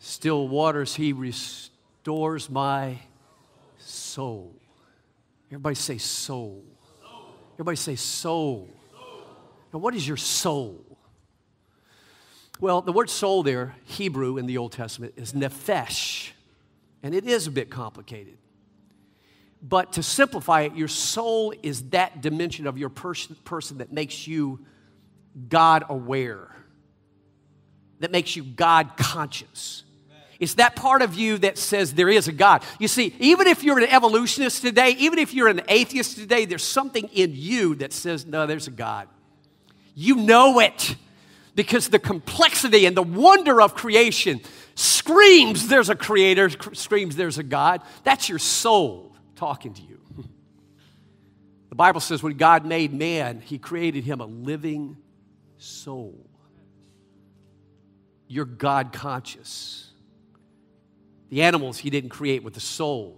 still 0.00 0.48
waters. 0.48 0.94
He 0.96 1.12
restores 1.12 2.50
my 2.50 2.98
soul. 3.78 4.56
Everybody 5.48 5.76
say 5.76 5.98
soul. 5.98 6.64
Everybody 7.54 7.76
say 7.76 7.94
soul. 7.94 8.68
Now, 9.72 9.78
what 9.78 9.94
is 9.94 10.06
your 10.06 10.16
soul? 10.16 10.84
Well, 12.58 12.82
the 12.82 12.92
word 12.92 13.08
soul 13.08 13.42
there, 13.42 13.76
Hebrew 13.84 14.36
in 14.36 14.46
the 14.46 14.58
Old 14.58 14.72
Testament, 14.72 15.14
is 15.16 15.32
nephesh, 15.32 16.30
and 17.02 17.14
it 17.14 17.26
is 17.26 17.46
a 17.46 17.50
bit 17.50 17.70
complicated. 17.70 18.36
But 19.62 19.94
to 19.94 20.02
simplify 20.02 20.62
it, 20.62 20.74
your 20.74 20.88
soul 20.88 21.54
is 21.62 21.90
that 21.90 22.20
dimension 22.20 22.66
of 22.66 22.78
your 22.78 22.88
person, 22.88 23.36
person 23.44 23.78
that 23.78 23.92
makes 23.92 24.26
you 24.26 24.64
God 25.48 25.84
aware, 25.88 26.48
that 28.00 28.10
makes 28.10 28.36
you 28.36 28.42
God 28.42 28.96
conscious. 28.96 29.84
It's 30.40 30.54
that 30.54 30.74
part 30.74 31.02
of 31.02 31.14
you 31.14 31.36
that 31.38 31.58
says 31.58 31.92
there 31.92 32.08
is 32.08 32.26
a 32.26 32.32
God. 32.32 32.64
You 32.78 32.88
see, 32.88 33.14
even 33.20 33.46
if 33.46 33.62
you're 33.62 33.78
an 33.78 33.84
evolutionist 33.84 34.62
today, 34.62 34.96
even 34.98 35.18
if 35.18 35.34
you're 35.34 35.48
an 35.48 35.60
atheist 35.68 36.16
today, 36.16 36.46
there's 36.46 36.64
something 36.64 37.08
in 37.12 37.32
you 37.34 37.74
that 37.76 37.92
says, 37.92 38.24
no, 38.24 38.46
there's 38.46 38.66
a 38.66 38.72
God. 38.72 39.06
You 39.94 40.16
know 40.16 40.58
it 40.60 40.96
because 41.54 41.88
the 41.88 41.98
complexity 41.98 42.86
and 42.86 42.96
the 42.96 43.02
wonder 43.02 43.60
of 43.60 43.74
creation 43.74 44.40
screams 44.74 45.68
there's 45.68 45.90
a 45.90 45.94
creator, 45.94 46.48
screams 46.72 47.16
there's 47.16 47.36
a 47.36 47.42
God. 47.42 47.82
That's 48.02 48.30
your 48.30 48.38
soul 48.38 49.14
talking 49.36 49.74
to 49.74 49.82
you. 49.82 50.00
The 51.68 51.76
Bible 51.76 52.00
says 52.00 52.22
when 52.22 52.36
God 52.36 52.64
made 52.64 52.92
man, 52.94 53.40
he 53.40 53.58
created 53.58 54.04
him 54.04 54.20
a 54.20 54.26
living 54.26 54.96
soul. 55.58 56.26
You're 58.26 58.44
God 58.46 58.92
conscious. 58.92 59.89
The 61.30 61.42
animals 61.42 61.78
he 61.78 61.90
didn't 61.90 62.10
create 62.10 62.42
with 62.42 62.54
the 62.54 62.60
soul. 62.60 63.16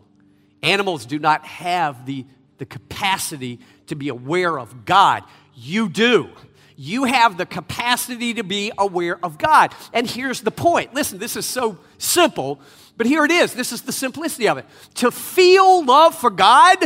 Animals 0.62 1.06
do 1.06 1.18
not 1.18 1.44
have 1.44 2.06
the, 2.06 2.24
the 2.58 2.66
capacity 2.66 3.58
to 3.86 3.96
be 3.96 4.08
aware 4.08 4.58
of 4.58 4.84
God. 4.84 5.24
You 5.54 5.88
do. 5.88 6.30
You 6.76 7.04
have 7.04 7.36
the 7.36 7.46
capacity 7.46 8.34
to 8.34 8.44
be 8.44 8.72
aware 8.78 9.18
of 9.24 9.38
God. 9.38 9.74
And 9.92 10.08
here's 10.08 10.40
the 10.40 10.50
point. 10.50 10.94
Listen, 10.94 11.18
this 11.18 11.36
is 11.36 11.46
so 11.46 11.78
simple, 11.98 12.60
but 12.96 13.06
here 13.06 13.24
it 13.24 13.30
is. 13.30 13.54
This 13.54 13.72
is 13.72 13.82
the 13.82 13.92
simplicity 13.92 14.48
of 14.48 14.58
it. 14.58 14.66
To 14.96 15.10
feel 15.10 15.84
love 15.84 16.14
for 16.14 16.30
God, 16.30 16.78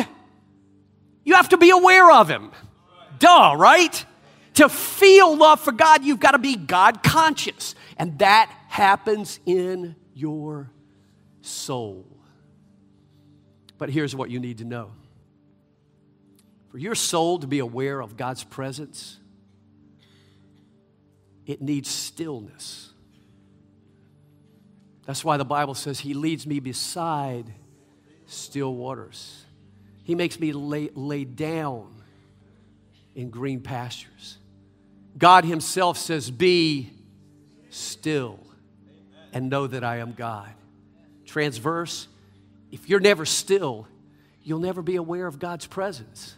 you 1.24 1.34
have 1.34 1.48
to 1.50 1.56
be 1.56 1.70
aware 1.70 2.10
of 2.10 2.28
Him. 2.28 2.50
Duh, 3.18 3.54
right? 3.56 4.04
To 4.54 4.68
feel 4.68 5.36
love 5.36 5.60
for 5.60 5.72
God, 5.72 6.04
you've 6.04 6.20
got 6.20 6.32
to 6.32 6.38
be 6.38 6.56
God 6.56 7.02
conscious. 7.02 7.74
And 7.96 8.18
that 8.18 8.50
happens 8.68 9.40
in 9.46 9.96
your 10.14 10.70
soul. 11.46 12.06
But 13.78 13.90
here's 13.90 14.14
what 14.14 14.30
you 14.30 14.40
need 14.40 14.59
to 14.59 14.64
know 14.64 14.92
for 16.76 16.80
your 16.80 16.94
soul 16.94 17.38
to 17.38 17.46
be 17.46 17.59
aware 17.59 18.00
of 18.00 18.18
God's 18.18 18.44
presence, 18.44 19.18
it 21.46 21.62
needs 21.62 21.88
stillness. 21.88 22.92
That's 25.06 25.24
why 25.24 25.38
the 25.38 25.44
Bible 25.46 25.74
says, 25.74 26.00
He 26.00 26.12
leads 26.12 26.46
me 26.46 26.61
beside 26.61 27.50
still 28.26 28.74
waters. 28.74 29.46
He 30.04 30.14
makes 30.14 30.38
me 30.38 30.52
lay, 30.52 30.90
lay 30.94 31.24
down 31.24 32.02
in 33.14 33.30
green 33.30 33.61
pastures. 33.62 34.37
God 35.16 35.46
Himself 35.46 35.96
says, 35.96 36.30
Be 36.30 36.90
still 37.70 38.38
and 39.32 39.48
know 39.48 39.66
that 39.66 39.82
I 39.82 39.96
am 40.00 40.12
God. 40.12 40.52
Transverse, 41.26 42.08
if 42.70 42.88
you're 42.88 43.00
never 43.00 43.26
still, 43.26 43.86
you'll 44.42 44.60
never 44.60 44.82
be 44.82 44.96
aware 44.96 45.26
of 45.26 45.38
God's 45.38 45.66
presence. 45.66 46.34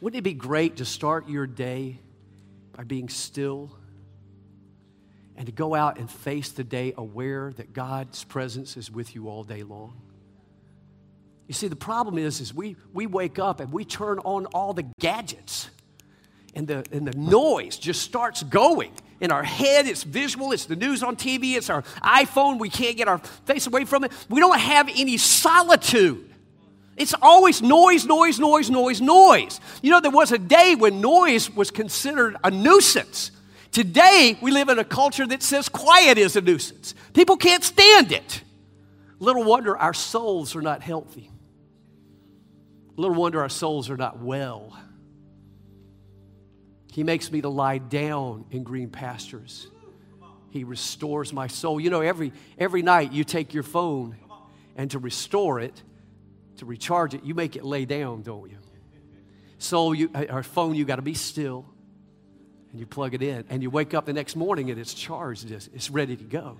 Wouldn't 0.00 0.18
it 0.18 0.22
be 0.22 0.34
great 0.34 0.76
to 0.76 0.84
start 0.84 1.28
your 1.28 1.46
day 1.46 2.00
by 2.72 2.84
being 2.84 3.08
still 3.08 3.70
and 5.36 5.46
to 5.46 5.52
go 5.52 5.74
out 5.74 5.98
and 5.98 6.10
face 6.10 6.50
the 6.50 6.64
day 6.64 6.92
aware 6.96 7.52
that 7.56 7.72
God's 7.72 8.24
presence 8.24 8.76
is 8.76 8.90
with 8.90 9.14
you 9.14 9.28
all 9.28 9.44
day 9.44 9.62
long? 9.62 10.00
You 11.46 11.54
see, 11.54 11.68
the 11.68 11.76
problem 11.76 12.18
is, 12.18 12.40
is 12.40 12.52
we, 12.52 12.76
we 12.92 13.06
wake 13.06 13.38
up 13.38 13.60
and 13.60 13.72
we 13.72 13.84
turn 13.84 14.18
on 14.20 14.46
all 14.46 14.72
the 14.72 14.86
gadgets 14.98 15.70
and 16.54 16.66
the, 16.66 16.84
and 16.90 17.06
the 17.06 17.16
noise 17.16 17.76
just 17.76 18.02
starts 18.02 18.42
going. 18.42 18.92
In 19.20 19.30
our 19.30 19.42
head, 19.42 19.86
it's 19.86 20.02
visual, 20.02 20.52
it's 20.52 20.66
the 20.66 20.76
news 20.76 21.02
on 21.02 21.16
TV, 21.16 21.56
it's 21.56 21.70
our 21.70 21.82
iPhone, 22.02 22.58
we 22.58 22.68
can't 22.68 22.96
get 22.96 23.08
our 23.08 23.18
face 23.18 23.66
away 23.66 23.84
from 23.84 24.04
it. 24.04 24.12
We 24.28 24.40
don't 24.40 24.58
have 24.58 24.88
any 24.94 25.16
solitude. 25.16 26.34
It's 26.96 27.14
always 27.20 27.62
noise, 27.62 28.04
noise, 28.06 28.38
noise, 28.38 28.70
noise, 28.70 29.00
noise. 29.00 29.60
You 29.82 29.90
know, 29.90 30.00
there 30.00 30.10
was 30.10 30.32
a 30.32 30.38
day 30.38 30.74
when 30.74 31.00
noise 31.00 31.50
was 31.50 31.70
considered 31.70 32.36
a 32.42 32.50
nuisance. 32.50 33.30
Today, 33.70 34.38
we 34.40 34.50
live 34.50 34.70
in 34.70 34.78
a 34.78 34.84
culture 34.84 35.26
that 35.26 35.42
says 35.42 35.68
quiet 35.68 36.16
is 36.16 36.36
a 36.36 36.40
nuisance. 36.40 36.94
People 37.12 37.36
can't 37.36 37.62
stand 37.62 38.12
it. 38.12 38.42
Little 39.18 39.44
wonder 39.44 39.76
our 39.76 39.94
souls 39.94 40.56
are 40.56 40.62
not 40.62 40.82
healthy. 40.82 41.30
Little 42.96 43.16
wonder 43.16 43.40
our 43.40 43.50
souls 43.50 43.90
are 43.90 43.96
not 43.96 44.18
well. 44.18 44.76
He 46.96 47.02
makes 47.02 47.30
me 47.30 47.42
to 47.42 47.50
lie 47.50 47.76
down 47.76 48.46
in 48.50 48.62
green 48.62 48.88
pastures. 48.88 49.68
He 50.48 50.64
restores 50.64 51.30
my 51.30 51.46
soul. 51.46 51.78
You 51.78 51.90
know, 51.90 52.00
every, 52.00 52.32
every 52.56 52.80
night 52.80 53.12
you 53.12 53.22
take 53.22 53.52
your 53.52 53.64
phone 53.64 54.16
and 54.76 54.90
to 54.92 54.98
restore 54.98 55.60
it, 55.60 55.82
to 56.56 56.64
recharge 56.64 57.12
it, 57.12 57.22
you 57.22 57.34
make 57.34 57.54
it 57.54 57.66
lay 57.66 57.84
down, 57.84 58.22
don't 58.22 58.50
you? 58.50 58.56
So, 59.58 59.92
you, 59.92 60.10
uh, 60.14 60.24
our 60.30 60.42
phone, 60.42 60.74
you 60.74 60.86
got 60.86 60.96
to 60.96 61.02
be 61.02 61.12
still 61.12 61.66
and 62.70 62.80
you 62.80 62.86
plug 62.86 63.12
it 63.12 63.22
in 63.22 63.44
and 63.50 63.62
you 63.62 63.68
wake 63.68 63.92
up 63.92 64.06
the 64.06 64.14
next 64.14 64.34
morning 64.34 64.70
and 64.70 64.80
it's 64.80 64.94
charged, 64.94 65.50
it's 65.50 65.90
ready 65.90 66.16
to 66.16 66.24
go. 66.24 66.56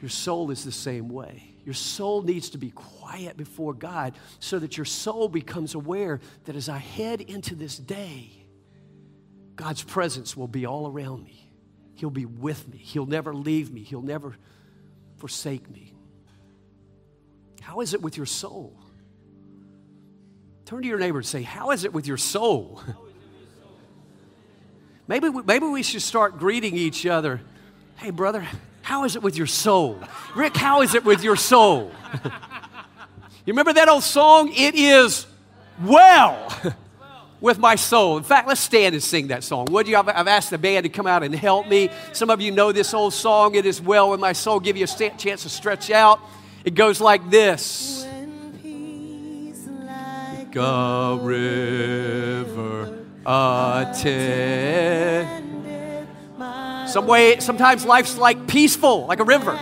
Your 0.00 0.10
soul 0.10 0.52
is 0.52 0.62
the 0.62 0.70
same 0.70 1.08
way. 1.08 1.56
Your 1.64 1.74
soul 1.74 2.22
needs 2.22 2.50
to 2.50 2.58
be 2.58 2.70
quiet 2.70 3.36
before 3.36 3.74
God 3.74 4.14
so 4.38 4.60
that 4.60 4.76
your 4.76 4.84
soul 4.84 5.28
becomes 5.28 5.74
aware 5.74 6.20
that 6.44 6.54
as 6.54 6.68
I 6.68 6.78
head 6.78 7.20
into 7.20 7.56
this 7.56 7.76
day, 7.76 8.37
God's 9.58 9.82
presence 9.82 10.36
will 10.36 10.46
be 10.46 10.66
all 10.66 10.86
around 10.86 11.24
me. 11.24 11.50
He'll 11.96 12.10
be 12.10 12.24
with 12.24 12.68
me. 12.68 12.78
He'll 12.78 13.06
never 13.06 13.34
leave 13.34 13.72
me. 13.72 13.82
He'll 13.82 14.00
never 14.00 14.36
forsake 15.16 15.68
me. 15.68 15.94
How 17.60 17.80
is 17.80 17.92
it 17.92 18.00
with 18.00 18.16
your 18.16 18.24
soul? 18.24 18.78
Turn 20.64 20.82
to 20.82 20.88
your 20.88 21.00
neighbor 21.00 21.18
and 21.18 21.26
say, 21.26 21.42
How 21.42 21.72
is 21.72 21.82
it 21.82 21.92
with 21.92 22.06
your 22.06 22.16
soul? 22.16 22.80
maybe, 25.08 25.28
we, 25.28 25.42
maybe 25.42 25.66
we 25.66 25.82
should 25.82 26.02
start 26.02 26.38
greeting 26.38 26.76
each 26.76 27.04
other. 27.04 27.40
Hey, 27.96 28.10
brother, 28.10 28.46
how 28.82 29.04
is 29.04 29.16
it 29.16 29.22
with 29.24 29.36
your 29.36 29.48
soul? 29.48 29.98
Rick, 30.36 30.56
how 30.56 30.82
is 30.82 30.94
it 30.94 31.04
with 31.04 31.24
your 31.24 31.34
soul? 31.34 31.90
you 32.22 32.30
remember 33.48 33.72
that 33.72 33.88
old 33.88 34.04
song? 34.04 34.52
It 34.54 34.76
is 34.76 35.26
well 35.82 36.48
with 37.40 37.58
my 37.58 37.74
soul. 37.76 38.16
In 38.16 38.24
fact, 38.24 38.48
let's 38.48 38.60
stand 38.60 38.94
and 38.94 39.02
sing 39.02 39.28
that 39.28 39.44
song. 39.44 39.66
Would 39.70 39.88
you? 39.88 39.96
I've, 39.96 40.08
I've, 40.08 40.28
asked 40.28 40.50
the 40.50 40.58
band 40.58 40.84
to 40.84 40.88
come 40.88 41.06
out 41.06 41.22
and 41.22 41.34
help 41.34 41.68
me. 41.68 41.90
Some 42.12 42.30
of 42.30 42.40
you 42.40 42.50
know 42.50 42.72
this 42.72 42.92
old 42.94 43.14
song, 43.14 43.54
It 43.54 43.66
Is 43.66 43.80
Well 43.80 44.10
with 44.10 44.20
My 44.20 44.32
Soul. 44.32 44.60
Give 44.60 44.76
you 44.76 44.84
a 44.84 45.10
chance 45.16 45.42
to 45.42 45.48
stretch 45.48 45.90
out. 45.90 46.20
It 46.64 46.74
goes 46.74 47.00
like 47.00 47.30
this 47.30 48.04
like 50.48 50.56
a 50.56 51.18
river 51.20 53.04
attended 53.26 54.78
some 56.88 57.06
way, 57.06 57.38
sometimes 57.38 57.84
life's 57.84 58.16
like 58.16 58.46
peaceful, 58.46 59.06
like 59.06 59.20
a 59.20 59.24
river. 59.24 59.58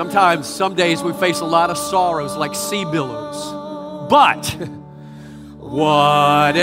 Sometimes, 0.00 0.48
some 0.48 0.74
days 0.74 1.02
we 1.02 1.12
face 1.12 1.40
a 1.40 1.44
lot 1.44 1.68
of 1.68 1.76
sorrows 1.76 2.34
like 2.34 2.54
sea 2.54 2.86
billows. 2.86 3.36
But 4.08 4.46
whatever 5.58 6.56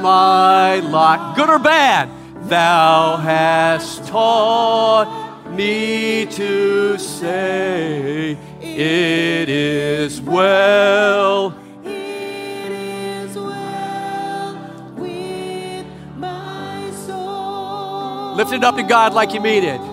my 0.00 0.76
lot, 0.76 1.36
good 1.36 1.50
or 1.50 1.58
bad, 1.58 2.08
thou 2.48 3.18
hast 3.18 4.06
taught 4.06 5.50
me 5.50 6.24
to 6.30 6.96
say, 6.96 8.38
It 8.62 9.50
is 9.50 10.18
well 10.22 11.54
it 11.84 12.72
is 12.72 13.34
well 13.36 14.54
with 14.96 15.86
my 16.16 16.90
soul. 17.06 18.34
Lift 18.34 18.54
it 18.54 18.64
up 18.64 18.76
to 18.76 18.82
God 18.82 19.12
like 19.12 19.34
you 19.34 19.42
mean 19.42 19.64
it. 19.64 19.91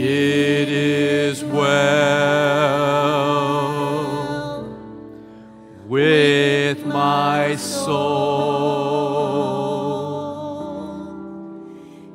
It 0.00 0.68
is 0.68 1.42
well 1.42 1.66
with 5.88 6.86
my 6.86 7.56
soul. 7.56 8.28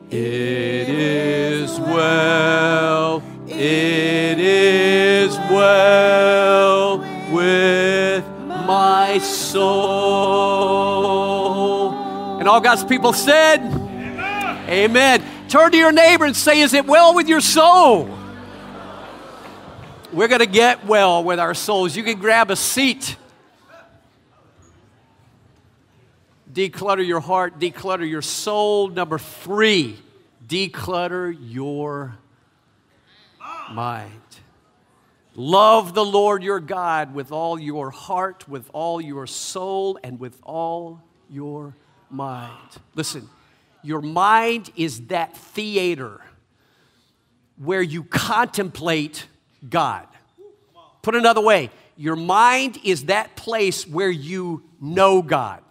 It 0.09 0.87
is 0.87 1.77
well, 1.81 3.21
it 3.47 4.39
is 4.39 5.37
well 5.51 6.99
with 7.33 8.25
my 8.47 9.17
soul. 9.17 9.83
And 12.39 12.47
all 12.47 12.61
God's 12.61 12.85
people 12.85 13.11
said, 13.11 13.59
Amen. 13.59 14.69
Amen. 14.69 15.32
Turn 15.53 15.71
to 15.71 15.77
your 15.77 15.91
neighbor 15.91 16.25
and 16.25 16.35
say, 16.35 16.61
Is 16.61 16.73
it 16.73 16.87
well 16.87 17.13
with 17.13 17.27
your 17.27 17.39
soul? 17.39 18.09
We're 20.11 20.27
going 20.27 20.39
to 20.39 20.47
get 20.47 20.87
well 20.87 21.23
with 21.23 21.37
our 21.37 21.53
souls. 21.53 21.95
You 21.95 22.01
can 22.01 22.17
grab 22.19 22.49
a 22.49 22.55
seat. 22.55 23.15
Declutter 26.51 27.05
your 27.05 27.19
heart, 27.19 27.59
declutter 27.59 28.09
your 28.09 28.23
soul. 28.23 28.87
Number 28.87 29.19
three, 29.19 29.99
declutter 30.43 31.37
your 31.39 32.17
mind. 33.69 34.11
Love 35.35 35.93
the 35.93 36.03
Lord 36.03 36.41
your 36.41 36.61
God 36.61 37.13
with 37.13 37.31
all 37.31 37.59
your 37.59 37.91
heart, 37.91 38.49
with 38.49 38.71
all 38.73 38.99
your 38.99 39.27
soul, 39.27 39.99
and 40.03 40.19
with 40.19 40.35
all 40.41 40.99
your 41.29 41.75
mind. 42.09 42.57
Listen, 42.95 43.29
your 43.83 44.01
mind 44.01 44.71
is 44.75 45.07
that 45.07 45.35
theater 45.35 46.21
where 47.57 47.81
you 47.81 48.03
contemplate 48.03 49.27
God. 49.69 50.07
Put 51.01 51.15
another 51.15 51.41
way, 51.41 51.69
your 51.97 52.15
mind 52.15 52.79
is 52.83 53.05
that 53.05 53.35
place 53.35 53.87
where 53.87 54.09
you 54.09 54.63
know 54.81 55.21
God 55.21 55.61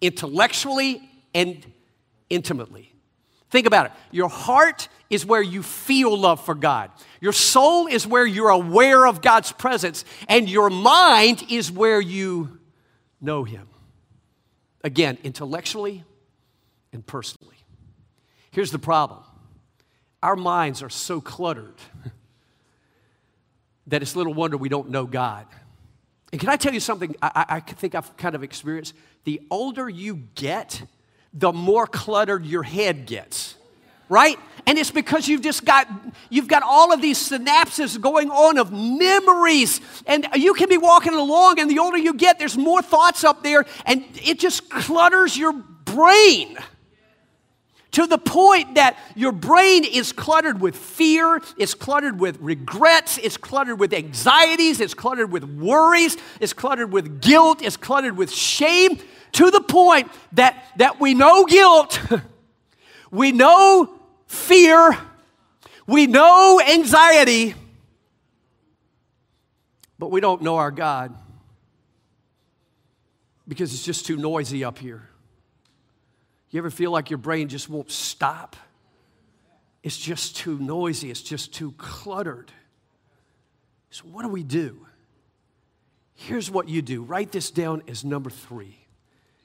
intellectually 0.00 1.08
and 1.34 1.64
intimately. 2.28 2.92
Think 3.50 3.66
about 3.66 3.86
it. 3.86 3.92
Your 4.10 4.28
heart 4.28 4.88
is 5.08 5.24
where 5.24 5.40
you 5.40 5.62
feel 5.62 6.18
love 6.18 6.44
for 6.44 6.54
God. 6.54 6.90
Your 7.20 7.32
soul 7.32 7.86
is 7.86 8.06
where 8.06 8.26
you're 8.26 8.50
aware 8.50 9.06
of 9.06 9.22
God's 9.22 9.52
presence. 9.52 10.04
And 10.28 10.50
your 10.50 10.70
mind 10.70 11.44
is 11.48 11.70
where 11.70 12.00
you 12.00 12.58
know 13.20 13.44
Him. 13.44 13.68
Again, 14.82 15.18
intellectually 15.22 16.04
and 16.94 17.04
personally. 17.06 17.56
Here's 18.50 18.70
the 18.70 18.78
problem 18.78 19.22
our 20.22 20.36
minds 20.36 20.82
are 20.82 20.88
so 20.88 21.20
cluttered 21.20 21.74
that 23.88 24.00
it's 24.00 24.16
little 24.16 24.32
wonder 24.32 24.56
we 24.56 24.70
don't 24.70 24.88
know 24.88 25.04
God. 25.04 25.46
And 26.32 26.40
can 26.40 26.48
I 26.48 26.56
tell 26.56 26.72
you 26.72 26.80
something 26.80 27.14
I, 27.20 27.44
I 27.48 27.60
think 27.60 27.94
I've 27.94 28.16
kind 28.16 28.34
of 28.34 28.42
experienced? 28.42 28.94
The 29.24 29.42
older 29.50 29.88
you 29.88 30.22
get, 30.34 30.82
the 31.34 31.52
more 31.52 31.86
cluttered 31.86 32.46
your 32.46 32.62
head 32.62 33.06
gets 33.06 33.56
right 34.08 34.38
and 34.66 34.78
it's 34.78 34.90
because 34.90 35.26
you've 35.28 35.40
just 35.40 35.64
got 35.64 35.88
you've 36.28 36.46
got 36.46 36.62
all 36.62 36.92
of 36.92 37.00
these 37.00 37.18
synapses 37.18 37.98
going 37.98 38.30
on 38.30 38.58
of 38.58 38.70
memories 38.70 39.80
and 40.06 40.26
you 40.34 40.52
can 40.52 40.68
be 40.68 40.76
walking 40.76 41.14
along 41.14 41.58
and 41.58 41.70
the 41.70 41.78
older 41.78 41.96
you 41.96 42.12
get 42.12 42.38
there's 42.38 42.58
more 42.58 42.82
thoughts 42.82 43.24
up 43.24 43.42
there 43.42 43.64
and 43.86 44.04
it 44.22 44.38
just 44.38 44.68
clutters 44.68 45.36
your 45.36 45.52
brain 45.52 46.56
to 47.94 48.08
the 48.08 48.18
point 48.18 48.74
that 48.74 48.98
your 49.14 49.30
brain 49.30 49.84
is 49.84 50.12
cluttered 50.12 50.60
with 50.60 50.76
fear, 50.76 51.40
it's 51.56 51.74
cluttered 51.74 52.18
with 52.18 52.38
regrets, 52.40 53.18
it's 53.18 53.36
cluttered 53.36 53.78
with 53.78 53.94
anxieties, 53.94 54.80
it's 54.80 54.94
cluttered 54.94 55.30
with 55.30 55.44
worries, 55.44 56.16
it's 56.40 56.52
cluttered 56.52 56.92
with 56.92 57.22
guilt, 57.22 57.62
it's 57.62 57.76
cluttered 57.76 58.16
with 58.16 58.32
shame, 58.32 58.98
to 59.32 59.50
the 59.50 59.60
point 59.60 60.10
that, 60.32 60.66
that 60.76 61.00
we 61.00 61.14
know 61.14 61.44
guilt, 61.44 62.00
we 63.12 63.30
know 63.30 64.00
fear, 64.26 64.98
we 65.86 66.08
know 66.08 66.60
anxiety, 66.60 67.54
but 70.00 70.10
we 70.10 70.20
don't 70.20 70.42
know 70.42 70.56
our 70.56 70.72
God 70.72 71.16
because 73.46 73.72
it's 73.72 73.84
just 73.84 74.04
too 74.04 74.16
noisy 74.16 74.64
up 74.64 74.78
here. 74.78 75.08
You 76.54 76.58
ever 76.58 76.70
feel 76.70 76.92
like 76.92 77.10
your 77.10 77.18
brain 77.18 77.48
just 77.48 77.68
won't 77.68 77.90
stop? 77.90 78.54
It's 79.82 79.98
just 79.98 80.36
too 80.36 80.56
noisy, 80.56 81.10
it's 81.10 81.20
just 81.20 81.52
too 81.52 81.72
cluttered. 81.72 82.52
So, 83.90 84.04
what 84.04 84.22
do 84.22 84.28
we 84.28 84.44
do? 84.44 84.86
Here's 86.14 86.52
what 86.52 86.68
you 86.68 86.80
do 86.80 87.02
write 87.02 87.32
this 87.32 87.50
down 87.50 87.82
as 87.88 88.04
number 88.04 88.30
three, 88.30 88.78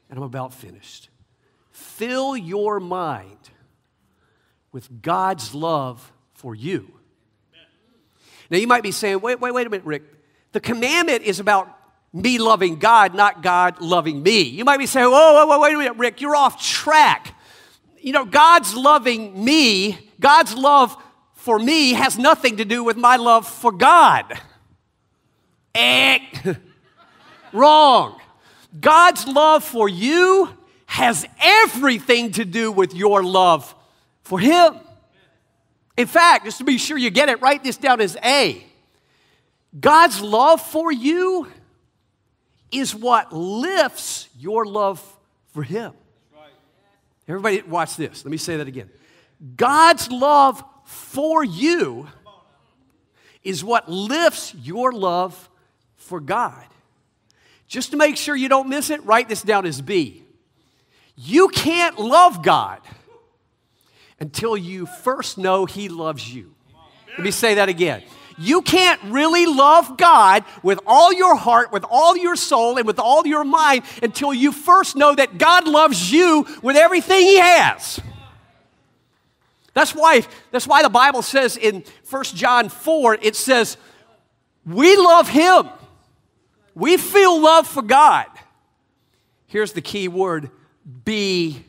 and 0.07 0.19
I'm 0.19 0.23
about 0.23 0.53
finished. 0.53 1.09
Fill 1.71 2.37
your 2.37 2.79
mind 2.79 3.49
with 4.71 5.01
God's 5.01 5.55
love 5.55 6.13
for 6.35 6.53
you. 6.53 6.93
Now, 8.51 8.59
you 8.59 8.67
might 8.67 8.83
be 8.83 8.91
saying, 8.91 9.19
wait, 9.21 9.41
wait, 9.41 9.51
wait 9.51 9.65
a 9.65 9.69
minute, 9.71 9.85
Rick. 9.87 10.03
The 10.51 10.59
commandment 10.59 11.23
is 11.23 11.39
about 11.39 11.75
me 12.11 12.37
loving 12.37 12.77
God, 12.77 13.13
not 13.13 13.43
God 13.43 13.81
loving 13.81 14.23
me. 14.23 14.41
You 14.41 14.65
might 14.65 14.77
be 14.77 14.85
saying, 14.85 15.09
whoa, 15.09 15.33
whoa, 15.33 15.45
whoa, 15.45 15.59
wait 15.59 15.75
a 15.75 15.77
minute, 15.77 15.97
Rick, 15.97 16.21
you're 16.21 16.35
off 16.35 16.61
track. 16.61 17.35
You 18.01 18.13
know, 18.13 18.25
God's 18.25 18.73
loving 18.73 19.43
me, 19.43 20.11
God's 20.19 20.55
love 20.55 20.95
for 21.33 21.57
me 21.59 21.93
has 21.93 22.17
nothing 22.17 22.57
to 22.57 22.65
do 22.65 22.83
with 22.83 22.97
my 22.97 23.15
love 23.15 23.47
for 23.47 23.71
God. 23.71 24.39
Eh, 25.73 26.19
wrong. 27.53 28.19
God's 28.79 29.27
love 29.27 29.63
for 29.63 29.87
you 29.87 30.49
has 30.85 31.25
everything 31.39 32.31
to 32.33 32.45
do 32.45 32.71
with 32.71 32.93
your 32.93 33.23
love 33.23 33.73
for 34.23 34.39
Him. 34.39 34.75
In 35.97 36.07
fact, 36.07 36.45
just 36.45 36.57
to 36.59 36.63
be 36.63 36.77
sure 36.77 36.97
you 36.97 37.09
get 37.09 37.29
it, 37.29 37.41
write 37.41 37.63
this 37.63 37.77
down 37.77 38.01
as 38.01 38.17
A. 38.23 38.63
God's 39.79 40.21
love 40.21 40.61
for 40.61 40.91
you 40.91 41.47
is 42.71 42.95
what 42.95 43.33
lifts 43.33 44.29
your 44.37 44.65
love 44.65 45.01
for 45.53 45.63
Him. 45.63 45.93
Everybody, 47.27 47.61
watch 47.61 47.95
this. 47.95 48.25
Let 48.25 48.31
me 48.31 48.37
say 48.37 48.57
that 48.57 48.67
again. 48.67 48.89
God's 49.55 50.11
love 50.11 50.63
for 50.85 51.43
you 51.43 52.07
is 53.43 53.63
what 53.63 53.87
lifts 53.87 54.53
your 54.55 54.91
love 54.91 55.49
for 55.95 56.19
God. 56.19 56.65
Just 57.67 57.91
to 57.91 57.97
make 57.97 58.17
sure 58.17 58.35
you 58.35 58.49
don't 58.49 58.67
miss 58.67 58.89
it, 58.89 59.05
write 59.05 59.29
this 59.29 59.43
down 59.43 59.65
as 59.67 59.79
B. 59.79 60.23
You 61.15 61.49
can't 61.49 61.99
love 61.99 62.43
God 62.43 62.81
until 64.19 64.57
you 64.57 64.87
first 64.87 65.37
know 65.37 65.65
He 65.65 65.87
loves 65.87 66.33
you. 66.33 66.55
Let 67.09 67.19
me 67.19 67.31
say 67.31 67.55
that 67.55 67.69
again. 67.69 68.03
You 68.39 68.61
can't 68.61 69.01
really 69.03 69.45
love 69.45 69.97
God 69.97 70.45
with 70.63 70.79
all 70.87 71.11
your 71.11 71.35
heart, 71.35 71.73
with 71.73 71.83
all 71.89 72.15
your 72.15 72.37
soul, 72.37 72.77
and 72.77 72.87
with 72.87 72.97
all 72.97 73.27
your 73.27 73.43
mind 73.43 73.83
until 74.01 74.33
you 74.33 74.53
first 74.53 74.95
know 74.95 75.13
that 75.13 75.37
God 75.37 75.67
loves 75.67 76.09
you 76.09 76.47
with 76.63 76.77
everything 76.77 77.19
He 77.21 77.37
has. 77.37 77.99
That's 79.73 79.93
why, 79.93 80.25
that's 80.51 80.67
why 80.67 80.83
the 80.83 80.89
Bible 80.89 81.21
says 81.21 81.57
in 81.57 81.83
1 82.09 82.23
John 82.23 82.69
4, 82.69 83.17
it 83.21 83.35
says, 83.35 83.75
We 84.65 84.95
love 84.95 85.27
Him. 85.27 85.67
We 86.73 86.95
feel 86.95 87.41
love 87.41 87.67
for 87.67 87.81
God. 87.81 88.27
Here's 89.47 89.73
the 89.73 89.81
key 89.81 90.07
word 90.07 90.49
because 91.03 91.59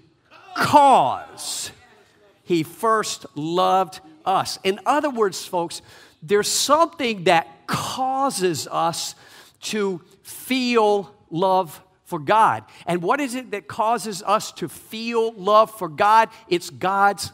He 2.44 2.62
first 2.62 3.26
loved 3.35 3.98
us. 4.24 4.61
In 4.62 4.78
other 4.87 5.11
words, 5.11 5.44
folks, 5.44 5.83
there's 6.22 6.48
something 6.48 7.24
that 7.24 7.66
causes 7.66 8.68
us 8.70 9.14
to 9.61 10.00
feel 10.22 11.14
love 11.30 11.80
for 12.05 12.18
God. 12.18 12.64
And 12.86 13.03
what 13.03 13.20
is 13.20 13.34
it 13.34 13.53
that 13.53 13.68
causes 13.68 14.22
us 14.24 14.53
to 14.53 14.68
feel 14.68 15.32
love 15.32 15.70
for 15.70 15.88
God? 15.88 16.28
It's 16.49 16.70
God's 16.70 17.32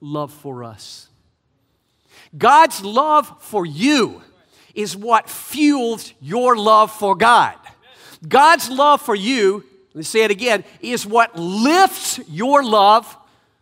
love 0.00 0.32
for 0.32 0.64
us. 0.64 1.08
God's 2.36 2.82
love 2.84 3.42
for 3.42 3.64
you 3.64 4.22
is 4.74 4.96
what 4.96 5.28
fuels 5.28 6.12
your 6.20 6.56
love 6.56 6.90
for 6.92 7.14
God. 7.14 7.56
God's 8.26 8.68
love 8.68 9.00
for 9.00 9.14
you, 9.14 9.64
let 9.88 9.96
me 9.96 10.02
say 10.02 10.24
it 10.24 10.30
again, 10.30 10.64
is 10.80 11.06
what 11.06 11.36
lifts 11.36 12.20
your 12.28 12.62
love 12.62 13.16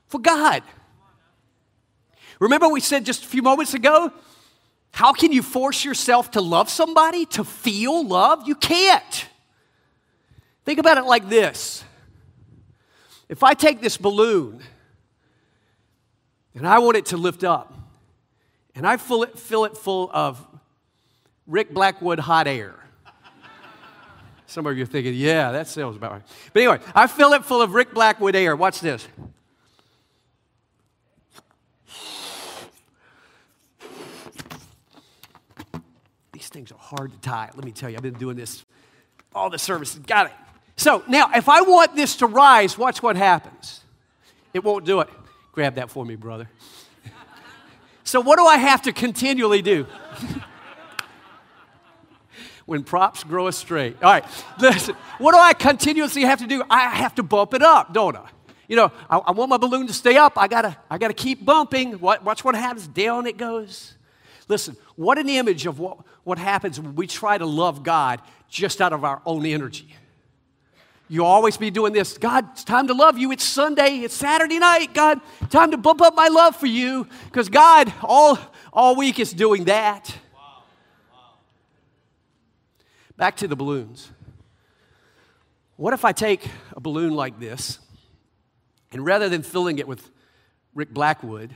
for 0.09 0.19
God. 0.19 0.63
Remember, 2.41 2.69
we 2.69 2.81
said 2.81 3.05
just 3.05 3.25
a 3.25 3.27
few 3.27 3.43
moments 3.43 3.75
ago 3.75 4.13
how 4.91 5.13
can 5.13 5.33
you 5.33 5.43
force 5.43 5.85
yourself 5.85 6.33
to 6.33 6.41
love 6.41 6.69
somebody, 6.69 7.27
to 7.27 7.45
feel 7.45 8.07
love? 8.07 8.49
You 8.49 8.55
can't. 8.55 9.27
Think 10.65 10.79
about 10.79 10.99
it 10.99 11.05
like 11.05 11.29
this 11.29 11.85
if 13.29 13.43
I 13.43 13.55
take 13.55 13.81
this 13.81 13.97
balloon 13.97 14.61
and 16.55 16.67
I 16.67 16.79
want 16.79 16.97
it 16.97 17.07
to 17.07 17.17
lift 17.17 17.45
up, 17.45 17.73
and 18.75 18.87
I 18.87 18.97
fill 18.97 19.23
it, 19.23 19.39
fill 19.39 19.65
it 19.65 19.77
full 19.77 20.11
of 20.13 20.45
Rick 21.47 21.73
Blackwood 21.73 22.19
hot 22.19 22.49
air. 22.49 22.75
Some 24.47 24.67
of 24.67 24.77
you 24.77 24.83
are 24.83 24.87
thinking, 24.87 25.15
yeah, 25.15 25.53
that 25.53 25.69
sounds 25.69 25.97
about 25.97 26.13
right. 26.13 26.23
But 26.53 26.63
anyway, 26.63 26.81
I 26.95 27.07
fill 27.07 27.35
it 27.35 27.45
full 27.45 27.61
of 27.61 27.75
Rick 27.75 27.93
Blackwood 27.93 28.35
air. 28.35 28.57
Watch 28.57 28.81
this. 28.81 29.07
These 36.49 36.55
things 36.55 36.73
are 36.73 36.79
hard 36.79 37.13
to 37.13 37.19
tie. 37.19 37.51
Let 37.55 37.63
me 37.67 37.73
tell 37.73 37.91
you, 37.91 37.97
I've 37.97 38.03
been 38.03 38.15
doing 38.15 38.35
this 38.35 38.65
all 39.35 39.51
the 39.51 39.59
services. 39.59 39.99
Got 39.99 40.29
it. 40.29 40.33
So 40.77 41.05
now, 41.07 41.31
if 41.35 41.47
I 41.47 41.61
want 41.61 41.95
this 41.95 42.17
to 42.17 42.27
rise, 42.27 42.79
watch 42.79 43.03
what 43.03 43.17
happens. 43.17 43.83
It 44.55 44.65
won't 44.65 44.87
do 44.87 45.01
it. 45.01 45.11
Grab 45.53 45.75
that 45.75 45.91
for 45.91 46.07
me, 46.07 46.17
brother. 46.17 46.49
so, 48.05 48.23
what 48.23 48.39
do 48.39 48.47
I 48.47 48.57
have 48.57 48.81
to 48.83 48.93
continually 48.93 49.61
do? 49.61 49.87
when 52.65 52.83
props 52.83 53.25
grow 53.25 53.51
straight. 53.51 54.03
All 54.03 54.11
right, 54.11 54.25
listen, 54.59 54.97
what 55.19 55.33
do 55.33 55.39
I 55.39 55.53
continuously 55.53 56.23
have 56.23 56.39
to 56.39 56.47
do? 56.47 56.63
I 56.71 56.89
have 56.89 57.15
to 57.17 57.23
bump 57.23 57.53
it 57.53 57.61
up, 57.61 57.93
don't 57.93 58.17
I? 58.17 58.27
You 58.69 58.77
know, 58.77 58.91
I, 59.11 59.19
I 59.19 59.31
want 59.33 59.51
my 59.51 59.59
balloon 59.59 59.87
to 59.89 59.93
stay 59.93 60.17
up. 60.17 60.39
I 60.39 60.49
gotta, 60.49 60.79
I 60.89 60.97
gotta 60.97 61.13
keep 61.13 61.45
bumping. 61.45 62.01
Watch 62.01 62.43
what 62.43 62.55
happens. 62.55 62.89
Down 62.89 63.27
it 63.27 63.37
goes. 63.37 63.98
Listen, 64.49 64.77
what 64.97 65.19
an 65.19 65.29
image 65.29 65.67
of 65.67 65.79
what, 65.79 65.99
what 66.25 66.39
happens 66.39 66.81
when 66.81 66.95
we 66.95 67.07
try 67.07 67.37
to 67.37 67.47
love 67.47 67.83
God 67.83 68.21
just 68.49 68.81
out 68.81 68.93
of 68.95 69.05
our 69.05 69.21
own 69.27 69.45
energy. 69.45 69.95
You 71.11 71.25
always 71.25 71.57
be 71.57 71.71
doing 71.71 71.93
this. 71.93 72.19
God, 72.19 72.49
it's 72.53 72.65
time 72.65 72.87
to 72.89 72.95
love 72.95 73.17
you. 73.17 73.31
It's 73.33 73.45
Sunday. 73.45 74.01
It's 74.01 74.15
Saturday 74.15 74.59
night. 74.59 74.93
God, 74.93 75.21
time 75.49 75.71
to 75.71 75.79
bump 75.79 76.03
up 76.03 76.15
my 76.15 76.29
love 76.29 76.57
for 76.57 76.67
you. 76.67 77.07
Because 77.25 77.49
God, 77.49 77.93
all, 78.03 78.39
all 78.73 78.97
week 78.97 79.19
is 79.19 79.33
doing 79.33 79.65
that. 79.65 80.15
Back 83.17 83.37
to 83.39 83.49
the 83.49 83.57
balloons. 83.57 84.11
What 85.77 85.95
if 85.95 86.05
I 86.05 86.13
take 86.13 86.49
a 86.77 86.81
balloon 86.81 87.15
like 87.15 87.39
this, 87.39 87.79
and 88.93 89.05
rather 89.05 89.29
than 89.29 89.43
filling 89.43 89.79
it 89.79 89.89
with 89.89 90.11
Rick 90.75 90.93
Blackwood 90.93 91.55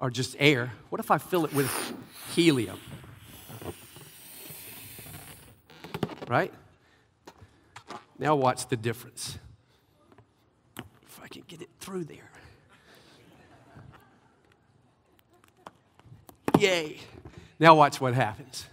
or 0.00 0.10
just 0.10 0.36
air, 0.38 0.72
what 0.90 1.00
if 1.00 1.10
I 1.10 1.18
fill 1.18 1.44
it 1.44 1.52
with 1.52 1.70
helium? 2.34 2.78
Right? 6.28 6.52
Now, 8.18 8.36
watch 8.36 8.68
the 8.68 8.76
difference. 8.76 9.38
If 11.06 11.20
I 11.22 11.28
can 11.28 11.42
get 11.46 11.62
it 11.62 11.70
through 11.80 12.04
there. 12.04 12.30
Yay. 16.58 16.98
Now, 17.60 17.76
watch 17.76 18.00
what 18.00 18.14
happens. 18.14 18.66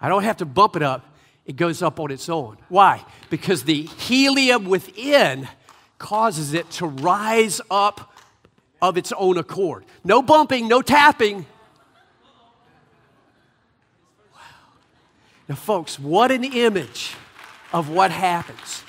I 0.00 0.08
don't 0.08 0.22
have 0.22 0.38
to 0.38 0.44
bump 0.44 0.76
it 0.76 0.82
up, 0.82 1.16
it 1.44 1.56
goes 1.56 1.82
up 1.82 1.98
on 2.00 2.10
its 2.10 2.28
own. 2.28 2.58
Why? 2.68 3.04
Because 3.30 3.64
the 3.64 3.82
helium 3.82 4.64
within 4.66 5.48
causes 5.98 6.54
it 6.54 6.70
to 6.72 6.86
rise 6.86 7.60
up 7.70 8.12
of 8.80 8.96
its 8.96 9.12
own 9.12 9.38
accord. 9.38 9.84
No 10.04 10.22
bumping, 10.22 10.68
no 10.68 10.82
tapping. 10.82 11.46
Now, 15.48 15.54
folks, 15.54 15.98
what 15.98 16.30
an 16.32 16.44
image 16.44 17.14
of 17.72 17.88
what 17.88 18.10
happens. 18.10 18.82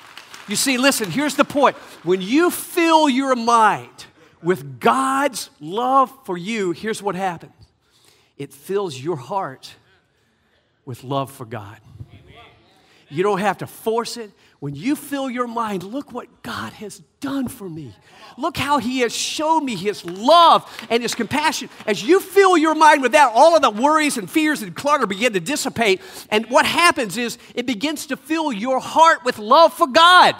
You 0.48 0.56
see, 0.56 0.78
listen, 0.78 1.10
here's 1.10 1.36
the 1.36 1.44
point. 1.44 1.76
When 2.02 2.20
you 2.20 2.50
fill 2.50 3.08
your 3.08 3.36
mind 3.36 4.06
with 4.42 4.80
God's 4.80 5.50
love 5.60 6.12
for 6.24 6.36
you, 6.36 6.72
here's 6.72 7.02
what 7.02 7.14
happens 7.14 7.52
it 8.36 8.52
fills 8.52 8.98
your 8.98 9.16
heart 9.16 9.74
with 10.84 11.04
love 11.04 11.30
for 11.30 11.44
God. 11.44 11.78
You 13.10 13.22
don't 13.22 13.40
have 13.40 13.58
to 13.58 13.66
force 13.66 14.16
it. 14.16 14.30
When 14.60 14.74
you 14.74 14.96
fill 14.96 15.30
your 15.30 15.46
mind, 15.46 15.84
look 15.84 16.12
what 16.12 16.42
God 16.42 16.72
has 16.72 17.00
done 17.20 17.46
for 17.46 17.68
me. 17.68 17.94
Look 18.36 18.56
how 18.56 18.78
He 18.78 19.00
has 19.00 19.14
shown 19.14 19.64
me 19.64 19.76
His 19.76 20.04
love 20.04 20.68
and 20.90 21.00
His 21.00 21.14
compassion. 21.14 21.70
As 21.86 22.02
you 22.02 22.18
fill 22.18 22.56
your 22.56 22.74
mind 22.74 23.02
with 23.02 23.12
that, 23.12 23.30
all 23.32 23.54
of 23.54 23.62
the 23.62 23.70
worries 23.70 24.18
and 24.18 24.28
fears 24.28 24.62
and 24.62 24.74
clutter 24.74 25.06
begin 25.06 25.32
to 25.34 25.40
dissipate. 25.40 26.00
And 26.30 26.50
what 26.50 26.66
happens 26.66 27.16
is 27.16 27.38
it 27.54 27.66
begins 27.66 28.06
to 28.06 28.16
fill 28.16 28.50
your 28.52 28.80
heart 28.80 29.24
with 29.24 29.38
love 29.38 29.72
for 29.72 29.86
God. 29.86 30.34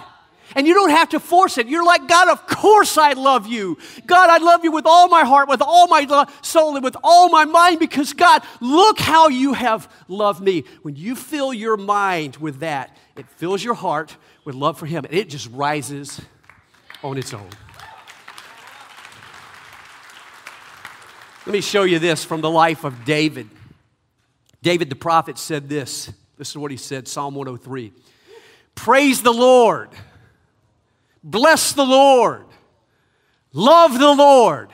And 0.57 0.67
you 0.67 0.75
don't 0.75 0.91
have 0.91 1.11
to 1.11 1.21
force 1.21 1.59
it. 1.59 1.69
You're 1.69 1.85
like, 1.85 2.09
God, 2.09 2.29
of 2.29 2.47
course 2.47 2.97
I 2.97 3.13
love 3.13 3.47
you. 3.47 3.77
God, 4.07 4.31
I 4.31 4.39
love 4.39 4.65
you 4.65 4.73
with 4.73 4.87
all 4.87 5.09
my 5.09 5.23
heart, 5.25 5.49
with 5.49 5.61
all 5.63 5.87
my 5.89 6.27
soul, 6.43 6.75
and 6.75 6.83
with 6.83 6.97
all 7.05 7.29
my 7.29 7.45
mind 7.45 7.79
because, 7.79 8.13
God, 8.15 8.43
look 8.61 8.99
how 8.99 9.29
you 9.29 9.53
have 9.53 9.93
loved 10.09 10.43
me. 10.43 10.65
When 10.83 10.97
you 10.97 11.15
fill 11.15 11.53
your 11.53 11.77
mind 11.77 12.37
with 12.37 12.61
that, 12.61 12.97
it 13.19 13.29
fills 13.37 13.63
your 13.63 13.75
heart 13.75 14.17
with 14.45 14.55
love 14.55 14.79
for 14.79 14.87
Him, 14.87 15.05
and 15.05 15.13
it 15.13 15.29
just 15.29 15.51
rises 15.51 16.21
on 17.03 17.19
its 17.19 17.35
own. 17.35 17.49
Let 21.47 21.53
me 21.53 21.61
show 21.61 21.85
you 21.85 21.99
this 21.99 22.25
from 22.25 22.43
the 22.43 22.51
life 22.51 22.85
of 22.85 23.05
David. 23.05 23.49
David 24.63 24.91
the 24.91 24.97
prophet 24.97 25.39
said 25.39 25.69
this. 25.69 26.13
This 26.37 26.51
is 26.51 26.57
what 26.59 26.71
he 26.71 26.77
said 26.77 27.09
Psalm 27.09 27.35
103. 27.35 27.93
Praise 28.75 29.23
the 29.23 29.33
Lord. 29.33 29.89
Bless 31.25 31.73
the 31.73 31.85
Lord. 31.85 32.45
Love 33.53 33.99
the 33.99 34.15
Lord. 34.15 34.71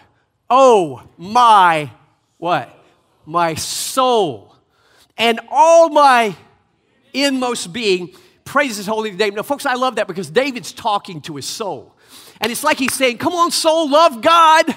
Oh, 0.51 1.03
my, 1.17 1.91
what? 2.39 2.77
My 3.25 3.55
soul. 3.55 4.55
And 5.17 5.41
all 5.49 5.89
my 5.89 6.37
inmost 7.13 7.73
being 7.73 8.15
praise 8.55 8.77
his 8.77 8.87
holy 8.87 9.11
name. 9.11 9.35
Now, 9.35 9.43
folks, 9.43 9.67
I 9.67 9.75
love 9.75 9.97
that 9.97 10.07
because 10.07 10.31
David's 10.31 10.73
talking 10.73 11.21
to 11.23 11.35
his 11.35 11.45
soul. 11.45 11.93
And 12.41 12.53
it's 12.53 12.63
like 12.63 12.79
he's 12.79 12.95
saying, 12.95 13.19
Come 13.19 13.33
on, 13.33 13.51
soul, 13.51 13.91
love 13.91 14.23
God. 14.23 14.73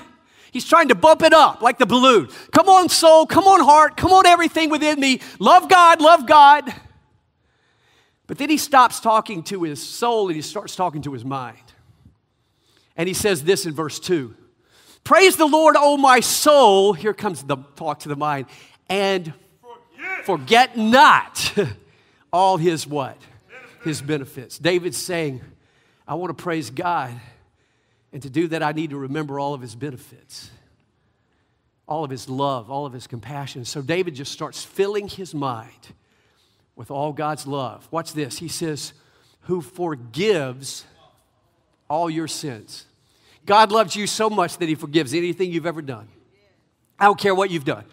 He's 0.52 0.66
trying 0.68 0.88
to 0.88 0.96
bump 0.96 1.22
it 1.22 1.32
up 1.32 1.62
like 1.62 1.78
the 1.78 1.86
balloon. 1.86 2.28
Come 2.52 2.70
on, 2.70 2.90
soul. 2.90 3.28
Come 3.28 3.44
on, 3.44 3.60
heart. 3.60 3.96
Come 3.96 4.12
on, 4.14 4.26
everything 4.26 4.72
within 4.72 5.00
me. 5.00 5.22
Love 5.38 5.70
God, 5.70 6.02
love 6.02 6.26
God. 6.26 6.74
But 8.26 8.40
then 8.40 8.50
he 8.50 8.58
stops 8.58 9.00
talking 9.00 9.44
to 9.44 9.62
his 9.62 9.80
soul 9.80 10.26
and 10.26 10.36
he 10.36 10.42
starts 10.42 10.76
talking 10.76 11.04
to 11.04 11.14
his 11.14 11.24
mind. 11.24 11.60
And 12.96 13.08
he 13.08 13.14
says 13.14 13.44
this 13.44 13.68
in 13.68 13.76
verse 13.76 14.00
2 14.00 14.34
Praise 15.04 15.36
the 15.36 15.46
Lord, 15.46 15.76
O 15.78 15.98
my 15.98 16.22
soul. 16.22 16.94
Here 16.94 17.14
comes 17.14 17.44
the 17.44 17.58
talk 17.76 18.00
to 18.00 18.10
the 18.10 18.16
mind. 18.16 18.48
And 18.90 19.36
forget, 19.62 20.26
forget 20.26 20.78
not 20.78 21.54
all 22.34 22.58
his 22.58 22.88
what? 22.88 23.22
His 23.88 24.02
benefits. 24.02 24.60
David's 24.60 24.98
saying, 24.98 25.42
I 26.08 26.16
want 26.16 26.38
to 26.38 26.42
praise 26.42 26.70
God. 26.70 27.12
And 28.14 28.22
to 28.22 28.30
do 28.30 28.48
that, 28.50 28.64
I 28.64 28.72
need 28.72 28.92
to 28.92 28.98
remember 28.98 29.40
all 29.40 29.54
of 29.54 29.62
his 29.62 29.76
benefits, 29.76 30.50
all 31.88 32.04
of 32.04 32.10
his 32.10 32.30
love, 32.30 32.72
all 32.72 32.86
of 32.86 32.94
his 32.94 33.06
compassion. 33.06 33.66
So 33.66 33.82
David 33.82 34.16
just 34.16 34.32
starts 34.32 34.64
filling 34.64 35.08
his 35.08 35.34
mind 35.34 35.94
with 36.76 36.92
all 36.92 37.12
God's 37.12 37.46
love. 37.46 37.88
Watch 37.92 38.14
this. 38.14 38.38
He 38.38 38.48
says, 38.48 38.94
Who 39.42 39.62
forgives 39.62 40.86
all 41.90 42.10
your 42.10 42.28
sins. 42.28 42.86
God 43.46 43.72
loves 43.72 43.96
you 43.96 44.08
so 44.08 44.30
much 44.30 44.58
that 44.58 44.68
He 44.68 44.76
forgives 44.76 45.14
anything 45.14 45.52
you've 45.52 45.66
ever 45.66 45.82
done. 45.82 46.08
I 47.00 47.06
don't 47.06 47.20
care 47.20 47.36
what 47.36 47.50
you've 47.50 47.66
done. 47.66 47.86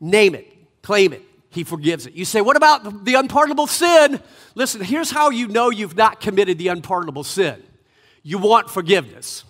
Name 0.00 0.34
it, 0.34 0.46
claim 0.82 1.12
it. 1.12 1.22
He 1.50 1.64
forgives 1.64 2.06
it. 2.06 2.14
You 2.14 2.24
say, 2.24 2.40
What 2.40 2.56
about 2.56 3.04
the 3.04 3.14
unpardonable 3.14 3.66
sin? 3.66 4.20
Listen, 4.54 4.80
here's 4.80 5.10
how 5.10 5.30
you 5.30 5.48
know 5.48 5.70
you've 5.70 5.96
not 5.96 6.20
committed 6.20 6.58
the 6.58 6.68
unpardonable 6.68 7.24
sin 7.24 7.62
you 8.22 8.38
want 8.38 8.70
forgiveness. 8.70 9.44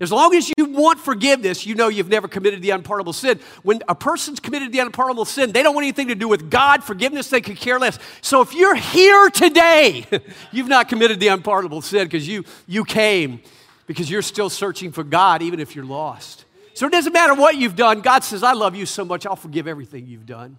As 0.00 0.10
long 0.10 0.34
as 0.34 0.50
you 0.58 0.64
want 0.64 0.98
forgiveness, 0.98 1.64
you 1.64 1.76
know 1.76 1.86
you've 1.86 2.08
never 2.08 2.26
committed 2.26 2.60
the 2.60 2.70
unpardonable 2.70 3.12
sin. 3.12 3.38
When 3.62 3.82
a 3.88 3.94
person's 3.94 4.40
committed 4.40 4.72
the 4.72 4.80
unpardonable 4.80 5.26
sin, 5.26 5.52
they 5.52 5.62
don't 5.62 5.76
want 5.76 5.84
anything 5.84 6.08
to 6.08 6.16
do 6.16 6.26
with 6.26 6.50
God, 6.50 6.82
forgiveness, 6.82 7.30
they 7.30 7.40
could 7.40 7.56
care 7.56 7.78
less. 7.78 8.00
So 8.20 8.40
if 8.40 8.52
you're 8.52 8.74
here 8.74 9.30
today, 9.30 10.04
you've 10.52 10.66
not 10.66 10.88
committed 10.88 11.20
the 11.20 11.28
unpardonable 11.28 11.82
sin 11.82 12.04
because 12.04 12.26
you, 12.26 12.44
you 12.66 12.84
came 12.84 13.42
because 13.86 14.10
you're 14.10 14.22
still 14.22 14.50
searching 14.50 14.90
for 14.90 15.04
God 15.04 15.40
even 15.40 15.60
if 15.60 15.76
you're 15.76 15.84
lost. 15.84 16.46
So 16.74 16.86
it 16.88 16.90
doesn't 16.90 17.12
matter 17.12 17.34
what 17.34 17.56
you've 17.56 17.76
done. 17.76 18.00
God 18.00 18.24
says, 18.24 18.42
I 18.42 18.54
love 18.54 18.74
you 18.74 18.86
so 18.86 19.04
much, 19.04 19.24
I'll 19.24 19.36
forgive 19.36 19.68
everything 19.68 20.06
you've 20.06 20.26
done. 20.26 20.56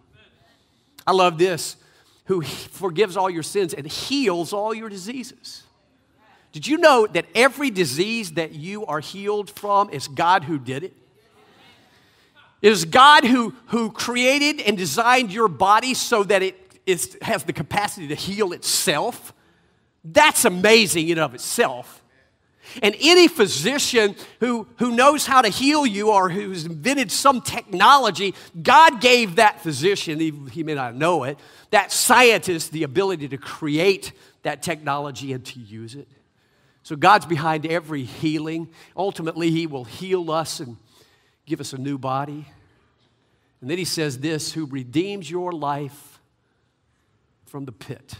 I 1.06 1.12
love 1.12 1.38
this 1.38 1.78
who 2.26 2.42
forgives 2.42 3.18
all 3.18 3.30
your 3.30 3.44
sins 3.44 3.74
and 3.74 3.86
heals 3.86 4.54
all 4.54 4.74
your 4.74 4.90
diseases. 4.90 5.64
Did 6.54 6.68
you 6.68 6.78
know 6.78 7.08
that 7.08 7.26
every 7.34 7.70
disease 7.70 8.34
that 8.34 8.54
you 8.54 8.86
are 8.86 9.00
healed 9.00 9.50
from 9.50 9.90
is 9.90 10.08
God 10.08 10.44
who 10.44 10.60
did 10.60 10.84
it? 10.84 10.94
It 12.62 12.72
is 12.72 12.86
God 12.86 13.26
who, 13.26 13.54
who 13.68 13.92
created 13.92 14.62
and 14.62 14.78
designed 14.78 15.34
your 15.34 15.48
body 15.50 15.94
so 15.94 16.24
that 16.24 16.42
it 16.42 16.58
is, 16.86 17.18
has 17.22 17.44
the 17.44 17.54
capacity 17.54 18.08
to 18.08 18.16
heal 18.16 18.54
itself. 18.54 19.34
That's 20.06 20.46
amazing 20.46 21.10
in 21.10 21.18
of 21.18 21.34
itself. 21.34 22.03
And 22.82 22.96
any 23.00 23.28
physician 23.28 24.16
who, 24.40 24.68
who 24.78 24.96
knows 24.96 25.26
how 25.26 25.42
to 25.42 25.50
heal 25.50 25.86
you 25.86 26.10
or 26.10 26.30
who's 26.30 26.66
invented 26.66 27.12
some 27.12 27.42
technology, 27.42 28.34
God 28.62 29.02
gave 29.02 29.36
that 29.36 29.62
physician, 29.62 30.20
he, 30.20 30.32
he 30.52 30.64
may 30.64 30.74
not 30.74 30.96
know 30.96 31.24
it, 31.24 31.38
that 31.72 31.92
scientist 31.92 32.72
the 32.72 32.84
ability 32.84 33.28
to 33.30 33.38
create 33.38 34.14
that 34.44 34.64
technology 34.64 35.34
and 35.34 35.46
to 35.46 35.60
use 35.60 35.96
it. 35.96 36.08
So 36.84 36.98
God's 36.98 37.26
behind 37.26 37.66
every 37.66 38.04
healing. 38.04 38.70
Ultimately, 38.96 39.50
He 39.52 39.68
will 39.68 39.86
heal 39.86 40.30
us 40.32 40.60
and 40.60 40.78
give 41.46 41.62
us 41.62 41.74
a 41.74 41.78
new 41.78 41.98
body. 41.98 42.46
And 43.62 43.70
then 43.70 43.78
He 43.78 43.86
says 43.86 44.20
this 44.20 44.52
who 44.52 44.66
redeems 44.66 45.32
your 45.32 45.52
life 45.52 46.20
from 47.46 47.66
the 47.66 47.72
pit. 47.72 48.16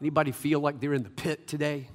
Anybody 0.00 0.32
feel 0.32 0.60
like 0.60 0.80
they're 0.80 0.92
in 0.92 1.02
the 1.02 1.10
pit 1.10 1.48
today? 1.48 1.88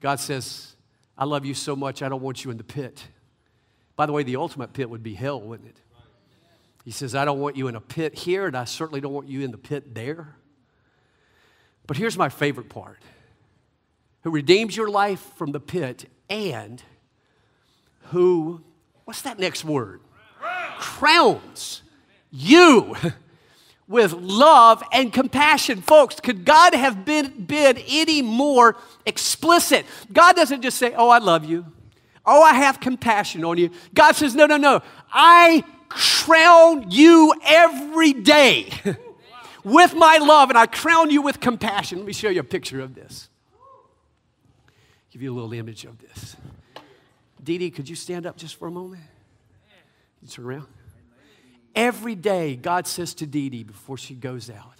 God 0.00 0.20
says, 0.20 0.76
I 1.16 1.24
love 1.24 1.44
you 1.44 1.54
so 1.54 1.76
much, 1.76 2.02
I 2.02 2.08
don't 2.08 2.22
want 2.22 2.44
you 2.44 2.50
in 2.50 2.56
the 2.56 2.64
pit. 2.64 3.02
By 3.96 4.06
the 4.06 4.12
way, 4.12 4.22
the 4.22 4.36
ultimate 4.36 4.72
pit 4.72 4.88
would 4.88 5.02
be 5.02 5.14
hell, 5.14 5.40
wouldn't 5.40 5.68
it? 5.68 5.76
He 6.84 6.90
says, 6.90 7.14
I 7.14 7.24
don't 7.24 7.40
want 7.40 7.56
you 7.56 7.68
in 7.68 7.76
a 7.76 7.80
pit 7.80 8.14
here, 8.14 8.46
and 8.46 8.56
I 8.56 8.64
certainly 8.64 9.00
don't 9.00 9.12
want 9.12 9.28
you 9.28 9.42
in 9.42 9.50
the 9.50 9.58
pit 9.58 9.94
there. 9.94 10.34
But 11.86 11.96
here's 11.96 12.16
my 12.16 12.28
favorite 12.28 12.68
part 12.68 12.98
who 14.22 14.30
redeems 14.30 14.76
your 14.76 14.88
life 14.88 15.20
from 15.36 15.52
the 15.52 15.60
pit 15.60 16.08
and 16.28 16.82
who, 18.04 18.62
what's 19.04 19.22
that 19.22 19.38
next 19.38 19.64
word? 19.64 20.00
Crowns 20.78 21.82
you 22.30 22.96
with 23.90 24.12
love 24.12 24.84
and 24.92 25.12
compassion. 25.12 25.82
Folks, 25.82 26.20
could 26.20 26.44
God 26.44 26.74
have 26.74 27.04
been, 27.04 27.44
been 27.44 27.76
any 27.88 28.22
more 28.22 28.76
explicit? 29.04 29.84
God 30.12 30.36
doesn't 30.36 30.62
just 30.62 30.78
say, 30.78 30.94
Oh, 30.96 31.10
I 31.10 31.18
love 31.18 31.44
you. 31.44 31.66
Oh, 32.24 32.40
I 32.40 32.54
have 32.54 32.78
compassion 32.78 33.44
on 33.44 33.58
you. 33.58 33.70
God 33.92 34.12
says, 34.12 34.34
No, 34.36 34.46
no, 34.46 34.56
no. 34.56 34.80
I 35.12 35.64
crown 35.88 36.88
you 36.92 37.34
every 37.44 38.12
day 38.12 38.70
with 39.64 39.92
my 39.94 40.18
love, 40.18 40.50
and 40.50 40.56
I 40.56 40.66
crown 40.66 41.10
you 41.10 41.20
with 41.20 41.40
compassion. 41.40 41.98
Let 41.98 42.06
me 42.06 42.12
show 42.12 42.28
you 42.28 42.40
a 42.40 42.44
picture 42.44 42.80
of 42.80 42.94
this. 42.94 43.28
Give 45.10 45.20
you 45.20 45.32
a 45.32 45.34
little 45.34 45.52
image 45.52 45.84
of 45.84 45.98
this. 45.98 46.36
Dee 47.42 47.58
Dee, 47.58 47.70
could 47.70 47.88
you 47.88 47.96
stand 47.96 48.24
up 48.24 48.36
just 48.36 48.54
for 48.54 48.68
a 48.68 48.70
moment? 48.70 49.02
You 50.22 50.28
turn 50.28 50.44
around. 50.44 50.66
Every 51.74 52.14
day, 52.14 52.56
God 52.56 52.86
says 52.86 53.14
to 53.14 53.26
Dee 53.26 53.48
Dee 53.48 53.64
before 53.64 53.96
she 53.96 54.14
goes 54.14 54.50
out, 54.50 54.74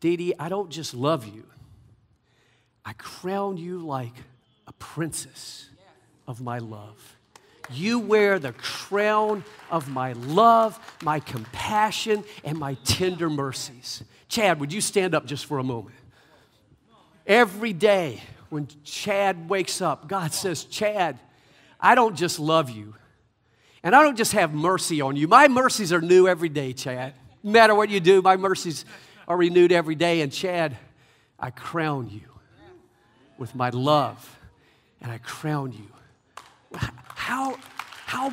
Dee 0.00 0.16
Dee, 0.16 0.34
I 0.38 0.48
don't 0.48 0.70
just 0.70 0.94
love 0.94 1.26
you, 1.26 1.44
I 2.84 2.92
crown 2.94 3.56
you 3.56 3.80
like 3.80 4.14
a 4.66 4.72
princess 4.72 5.68
of 6.26 6.40
my 6.40 6.58
love. 6.58 7.16
You 7.70 7.98
wear 7.98 8.38
the 8.38 8.52
crown 8.52 9.44
of 9.70 9.88
my 9.88 10.14
love, 10.14 10.78
my 11.02 11.20
compassion, 11.20 12.24
and 12.42 12.58
my 12.58 12.74
tender 12.84 13.28
mercies. 13.28 14.02
Chad, 14.28 14.60
would 14.60 14.72
you 14.72 14.80
stand 14.80 15.14
up 15.14 15.26
just 15.26 15.44
for 15.46 15.58
a 15.58 15.64
moment? 15.64 15.96
Every 17.26 17.74
day 17.74 18.22
when 18.48 18.68
Chad 18.84 19.50
wakes 19.50 19.82
up, 19.82 20.08
God 20.08 20.32
says, 20.32 20.64
Chad, 20.64 21.18
I 21.78 21.94
don't 21.94 22.16
just 22.16 22.38
love 22.38 22.70
you, 22.70 22.94
and 23.82 23.94
I 23.94 24.02
don't 24.02 24.16
just 24.16 24.32
have 24.32 24.52
mercy 24.52 25.00
on 25.00 25.16
you. 25.16 25.28
My 25.28 25.48
mercies 25.48 25.92
are 25.92 26.00
new 26.00 26.26
every 26.26 26.48
day, 26.48 26.72
Chad. 26.72 27.14
No 27.42 27.52
matter 27.52 27.74
what 27.74 27.90
you 27.90 28.00
do, 28.00 28.22
my 28.22 28.36
mercies 28.36 28.84
are 29.26 29.36
renewed 29.36 29.72
every 29.72 29.94
day. 29.94 30.20
And 30.20 30.32
Chad, 30.32 30.76
I 31.38 31.50
crown 31.50 32.10
you 32.10 32.22
with 33.38 33.54
my 33.54 33.70
love, 33.70 34.38
and 35.00 35.12
I 35.12 35.18
crown 35.18 35.72
you. 35.72 36.78
How, 37.14 37.56
how 38.06 38.32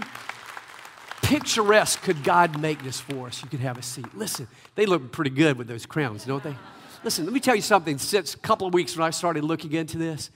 picturesque 1.21 2.01
could 2.01 2.23
God 2.23 2.59
make 2.59 2.83
this 2.83 2.99
for 2.99 3.27
us? 3.27 3.43
You 3.43 3.49
could 3.49 3.59
have 3.59 3.77
a 3.77 3.83
seat. 3.83 4.15
Listen, 4.15 4.47
they 4.73 4.85
look 4.85 5.11
pretty 5.11 5.29
good 5.29 5.57
with 5.57 5.67
those 5.67 5.85
crowns, 5.85 6.25
don't 6.25 6.43
they? 6.43 6.55
Listen, 7.03 7.25
let 7.25 7.33
me 7.33 7.39
tell 7.39 7.55
you 7.55 7.61
something. 7.61 7.99
Since 7.99 8.33
a 8.33 8.39
couple 8.39 8.65
of 8.65 8.73
weeks 8.73 8.97
when 8.97 9.05
I 9.05 9.11
started 9.11 9.43
looking 9.43 9.73
into 9.73 9.99
this, 9.99 10.31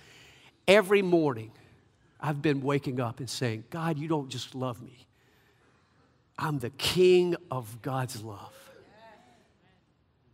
every 0.68 1.02
morning 1.02 1.52
I've 2.20 2.42
been 2.42 2.62
waking 2.62 3.00
up 3.00 3.20
and 3.20 3.30
saying, 3.30 3.64
God, 3.70 3.98
you 3.98 4.08
don't 4.08 4.30
just 4.30 4.56
love 4.56 4.82
me. 4.82 5.06
I'm 6.38 6.60
the 6.60 6.70
king 6.72 7.36
of 7.52 7.82
God's 7.82 8.24
love. 8.24 8.54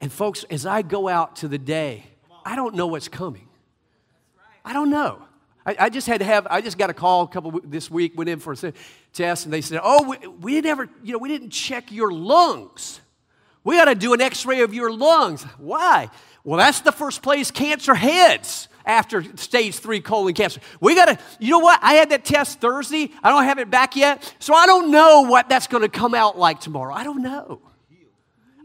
And 0.01 0.11
folks, 0.11 0.43
as 0.49 0.65
I 0.65 0.81
go 0.81 1.07
out 1.07 1.37
to 1.37 1.47
the 1.47 1.57
day, 1.57 2.05
I 2.45 2.55
don't 2.55 2.75
know 2.75 2.87
what's 2.87 3.07
coming. 3.07 3.47
I 4.63 4.73
don't 4.73 4.89
know. 4.89 5.21
I, 5.65 5.75
I 5.79 5.89
just 5.89 6.05
had 6.05 6.19
to 6.19 6.25
have, 6.25 6.45
I 6.49 6.61
just 6.61 6.77
got 6.77 6.89
a 6.89 6.93
call 6.93 7.23
a 7.23 7.27
couple 7.27 7.59
this 7.63 7.89
week, 7.89 8.17
went 8.17 8.29
in 8.29 8.39
for 8.39 8.53
a 8.53 8.73
test, 9.13 9.45
and 9.45 9.53
they 9.53 9.61
said, 9.61 9.79
Oh, 9.83 10.03
we, 10.09 10.27
we 10.27 10.61
never, 10.61 10.89
you 11.03 11.13
know, 11.13 11.17
we 11.17 11.29
didn't 11.29 11.49
check 11.49 11.91
your 11.91 12.11
lungs. 12.11 12.99
We 13.63 13.77
got 13.77 13.85
to 13.85 13.95
do 13.95 14.13
an 14.13 14.21
x 14.21 14.45
ray 14.45 14.61
of 14.61 14.73
your 14.73 14.91
lungs. 14.91 15.43
Why? 15.57 16.09
Well, 16.43 16.59
that's 16.59 16.81
the 16.81 16.91
first 16.91 17.23
place 17.23 17.49
cancer 17.49 17.95
heads 17.95 18.67
after 18.85 19.23
stage 19.37 19.75
three 19.75 20.01
colon 20.01 20.33
cancer. 20.33 20.61
We 20.79 20.95
got 20.95 21.05
to, 21.05 21.19
you 21.39 21.51
know 21.51 21.59
what? 21.59 21.79
I 21.81 21.93
had 21.93 22.09
that 22.11 22.25
test 22.25 22.59
Thursday. 22.61 23.11
I 23.23 23.29
don't 23.29 23.43
have 23.43 23.59
it 23.59 23.69
back 23.69 23.95
yet. 23.95 24.33
So 24.39 24.53
I 24.53 24.65
don't 24.65 24.91
know 24.91 25.21
what 25.21 25.49
that's 25.49 25.67
going 25.67 25.83
to 25.83 25.89
come 25.89 26.13
out 26.13 26.37
like 26.37 26.59
tomorrow. 26.59 26.93
I 26.93 27.03
don't 27.03 27.21
know. 27.21 27.61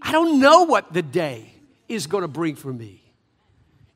I 0.03 0.13
don't 0.13 0.41
know 0.41 0.65
what 0.65 0.93
the 0.93 1.03
day 1.03 1.53
is 1.89 2.07
going 2.07 2.23
to 2.23 2.29
bring 2.29 2.55
for 2.55 2.73
me. 2.73 3.01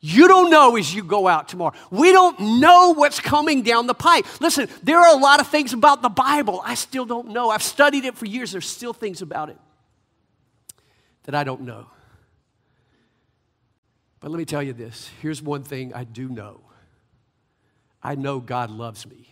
You 0.07 0.29
don't 0.29 0.51
know 0.51 0.77
as 0.77 0.95
you 0.95 1.03
go 1.03 1.27
out 1.27 1.49
tomorrow. 1.49 1.73
We 1.91 2.13
don't 2.13 2.61
know 2.61 2.93
what's 2.93 3.21
coming 3.21 3.63
down 3.63 3.87
the 3.87 3.95
pipe. 3.95 4.27
Listen, 4.39 4.69
there 4.83 4.99
are 4.99 5.17
a 5.17 5.19
lot 5.19 5.41
of 5.41 5.49
things 5.49 5.73
about 5.73 6.03
the 6.03 6.11
Bible 6.11 6.61
I 6.63 6.75
still 6.75 7.07
don't 7.07 7.29
know. 7.29 7.49
I've 7.49 7.63
studied 7.63 8.05
it 8.05 8.15
for 8.15 8.27
years. 8.27 8.53
There's 8.53 8.69
still 8.69 8.93
things 8.93 9.23
about 9.23 9.49
it 9.49 9.57
that 11.23 11.35
I 11.35 11.43
don't 11.43 11.63
know. 11.63 11.87
But 14.25 14.31
let 14.31 14.39
me 14.39 14.47
tell 14.47 14.63
you 14.63 14.73
this 14.73 15.11
here's 15.21 15.43
one 15.43 15.65
thing 15.65 15.93
I 15.93 16.05
do 16.05 16.31
know 16.31 16.63
I 18.03 18.15
know 18.15 18.41
God 18.41 18.71
loves 18.71 19.07
me. 19.07 19.29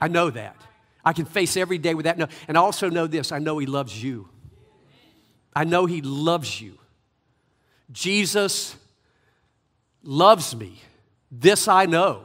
I 0.00 0.08
know 0.08 0.30
that. 0.30 0.56
I 1.04 1.12
can 1.12 1.26
face 1.26 1.54
every 1.54 1.76
day 1.76 1.92
with 1.92 2.04
that. 2.04 2.16
No, 2.16 2.26
and 2.48 2.56
I 2.56 2.62
also 2.62 2.88
know 2.88 3.06
this 3.06 3.30
I 3.30 3.40
know 3.40 3.58
He 3.58 3.66
loves 3.66 4.02
you. 4.02 4.30
I 5.54 5.64
know 5.64 5.84
He 5.84 6.00
loves 6.00 6.62
you. 6.62 6.78
Jesus 7.92 8.74
loves 10.02 10.56
me. 10.56 10.80
This 11.30 11.68
I 11.68 11.84
know. 11.84 12.22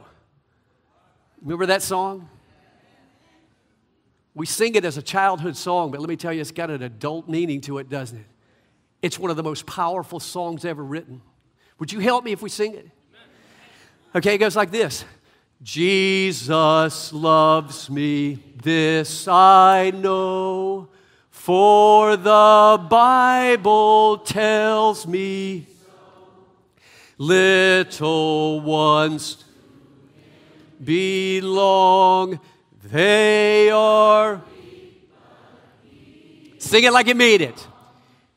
Remember 1.42 1.66
that 1.66 1.82
song? 1.82 2.30
We 4.34 4.46
sing 4.46 4.76
it 4.76 4.86
as 4.86 4.96
a 4.96 5.02
childhood 5.02 5.58
song, 5.58 5.90
but 5.90 6.00
let 6.00 6.08
me 6.08 6.16
tell 6.16 6.32
you, 6.32 6.40
it's 6.40 6.52
got 6.52 6.70
an 6.70 6.82
adult 6.82 7.28
meaning 7.28 7.60
to 7.62 7.76
it, 7.76 7.90
doesn't 7.90 8.16
it? 8.16 8.26
It's 9.02 9.18
one 9.18 9.30
of 9.30 9.36
the 9.36 9.42
most 9.42 9.66
powerful 9.66 10.20
songs 10.20 10.64
ever 10.64 10.82
written. 10.82 11.20
Would 11.78 11.92
you 11.92 12.00
help 12.00 12.24
me 12.24 12.32
if 12.32 12.42
we 12.42 12.48
sing 12.48 12.74
it? 12.74 12.88
Okay, 14.14 14.34
it 14.34 14.38
goes 14.38 14.56
like 14.56 14.70
this 14.70 15.04
Jesus 15.62 17.12
loves 17.12 17.90
me, 17.90 18.38
this 18.62 19.26
I 19.28 19.90
know, 19.94 20.88
for 21.30 22.16
the 22.16 22.86
Bible 22.88 24.18
tells 24.18 25.06
me. 25.06 25.66
Little 27.18 28.60
ones 28.60 29.42
belong, 30.82 32.38
they 32.84 33.70
are. 33.70 34.42
Sing 36.58 36.84
it 36.84 36.92
like 36.92 37.06
you 37.06 37.14
mean 37.14 37.40
it. 37.40 37.66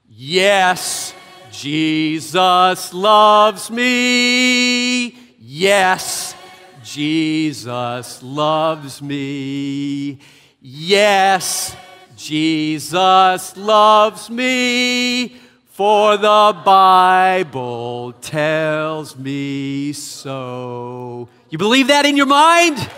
Yes, 0.07 1.13
Jesus 1.61 2.93
loves 2.93 3.69
me. 3.69 5.09
Yes, 5.41 6.33
Jesus 6.81 8.23
loves 8.23 9.01
me. 9.01 10.19
Yes, 10.61 11.75
Jesus 12.15 13.57
loves 13.57 14.29
me. 14.29 15.35
For 15.71 16.15
the 16.15 16.55
Bible 16.63 18.13
tells 18.21 19.17
me 19.17 19.91
so. 19.91 21.27
You 21.49 21.57
believe 21.57 21.87
that 21.87 22.05
in 22.05 22.15
your 22.15 22.25
mind? 22.25 22.89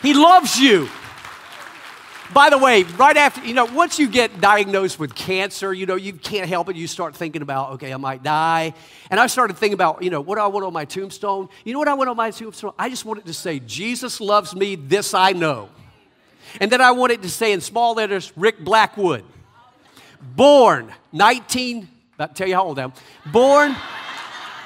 He 0.00 0.14
loves 0.14 0.58
you. 0.58 0.88
By 2.32 2.50
the 2.50 2.58
way, 2.58 2.82
right 2.82 3.16
after, 3.16 3.44
you 3.44 3.54
know, 3.54 3.64
once 3.64 3.98
you 3.98 4.06
get 4.06 4.40
diagnosed 4.40 4.98
with 4.98 5.14
cancer, 5.14 5.72
you 5.72 5.86
know, 5.86 5.94
you 5.94 6.12
can't 6.12 6.46
help 6.48 6.68
it. 6.68 6.76
You 6.76 6.86
start 6.86 7.16
thinking 7.16 7.40
about, 7.40 7.72
okay, 7.72 7.92
I 7.92 7.96
might 7.96 8.22
die. 8.22 8.74
And 9.10 9.18
I 9.18 9.28
started 9.28 9.56
thinking 9.56 9.74
about, 9.74 10.02
you 10.02 10.10
know, 10.10 10.20
what 10.20 10.34
do 10.36 10.42
I 10.42 10.46
want 10.46 10.66
on 10.66 10.72
my 10.74 10.84
tombstone? 10.84 11.48
You 11.64 11.72
know 11.72 11.78
what 11.78 11.88
I 11.88 11.94
want 11.94 12.10
on 12.10 12.16
my 12.16 12.30
tombstone? 12.30 12.72
I 12.78 12.90
just 12.90 13.06
wanted 13.06 13.24
to 13.26 13.32
say, 13.32 13.60
Jesus 13.60 14.20
loves 14.20 14.54
me, 14.54 14.76
this 14.76 15.14
I 15.14 15.32
know. 15.32 15.70
And 16.60 16.70
then 16.70 16.82
I 16.82 16.90
wanted 16.90 17.22
to 17.22 17.30
say 17.30 17.52
in 17.52 17.62
small 17.62 17.94
letters, 17.94 18.30
Rick 18.36 18.60
Blackwood. 18.60 19.24
Born 20.20 20.92
19, 21.12 21.88
I'll 22.18 22.28
tell 22.28 22.48
you 22.48 22.54
how 22.54 22.64
old 22.64 22.78
I 22.78 22.84
am. 22.84 22.92
Born 23.26 23.74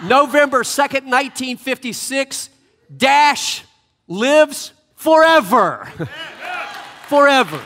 November 0.03 0.63
2nd, 0.63 1.05
1956, 1.05 2.49
dash, 2.97 3.63
lives 4.09 4.73
forever. 4.97 5.89
forever. 7.13 7.61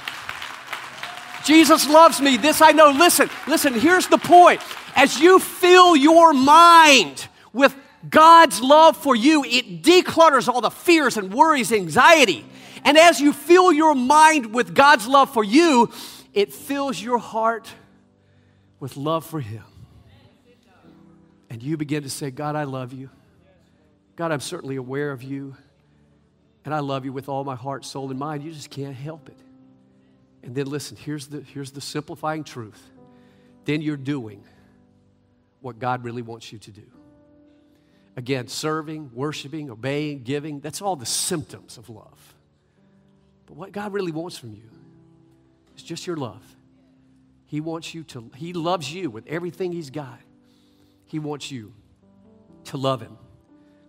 Jesus 1.44 1.88
loves 1.88 2.20
me. 2.20 2.36
This 2.36 2.60
I 2.60 2.72
know. 2.72 2.90
Listen, 2.90 3.30
listen, 3.46 3.74
here's 3.74 4.08
the 4.08 4.18
point. 4.18 4.60
As 4.96 5.20
you 5.20 5.38
fill 5.38 5.94
your 5.94 6.32
mind 6.32 7.28
with 7.52 7.72
God's 8.10 8.60
love 8.60 8.96
for 8.96 9.14
you, 9.14 9.44
it 9.44 9.84
declutters 9.84 10.48
all 10.48 10.60
the 10.60 10.70
fears 10.70 11.16
and 11.16 11.32
worries, 11.32 11.70
anxiety. 11.70 12.44
And 12.84 12.98
as 12.98 13.20
you 13.20 13.32
fill 13.32 13.72
your 13.72 13.94
mind 13.94 14.52
with 14.52 14.74
God's 14.74 15.06
love 15.06 15.32
for 15.32 15.44
you, 15.44 15.92
it 16.34 16.52
fills 16.52 17.00
your 17.00 17.18
heart 17.18 17.70
with 18.80 18.96
love 18.96 19.24
for 19.24 19.38
Him. 19.38 19.62
and 21.48 21.62
you 21.62 21.76
begin 21.76 22.02
to 22.02 22.10
say, 22.10 22.32
God, 22.32 22.56
I 22.56 22.64
love 22.64 22.92
you. 22.92 23.10
God, 24.16 24.32
I'm 24.32 24.40
certainly 24.40 24.74
aware 24.74 25.12
of 25.12 25.22
you. 25.22 25.54
And 26.66 26.74
I 26.74 26.80
love 26.80 27.04
you 27.04 27.12
with 27.12 27.28
all 27.28 27.44
my 27.44 27.54
heart, 27.54 27.84
soul, 27.84 28.10
and 28.10 28.18
mind. 28.18 28.42
You 28.42 28.50
just 28.50 28.70
can't 28.70 28.96
help 28.96 29.28
it. 29.28 29.38
And 30.42 30.52
then 30.52 30.66
listen, 30.66 30.96
here's 30.96 31.28
the, 31.28 31.40
here's 31.40 31.70
the 31.70 31.80
simplifying 31.80 32.42
truth. 32.42 32.82
Then 33.66 33.82
you're 33.82 33.96
doing 33.96 34.42
what 35.60 35.78
God 35.78 36.02
really 36.02 36.22
wants 36.22 36.52
you 36.52 36.58
to 36.58 36.70
do. 36.72 36.82
Again, 38.16 38.48
serving, 38.48 39.12
worshiping, 39.14 39.70
obeying, 39.70 40.24
giving, 40.24 40.58
that's 40.58 40.82
all 40.82 40.96
the 40.96 41.06
symptoms 41.06 41.78
of 41.78 41.88
love. 41.88 42.34
But 43.46 43.56
what 43.56 43.70
God 43.70 43.92
really 43.92 44.12
wants 44.12 44.36
from 44.36 44.52
you 44.52 44.68
is 45.76 45.84
just 45.84 46.04
your 46.04 46.16
love. 46.16 46.42
He 47.46 47.60
wants 47.60 47.94
you 47.94 48.02
to, 48.04 48.28
He 48.34 48.52
loves 48.52 48.92
you 48.92 49.08
with 49.08 49.28
everything 49.28 49.70
He's 49.70 49.90
got. 49.90 50.18
He 51.06 51.20
wants 51.20 51.48
you 51.48 51.72
to 52.64 52.76
love 52.76 53.00
Him 53.00 53.16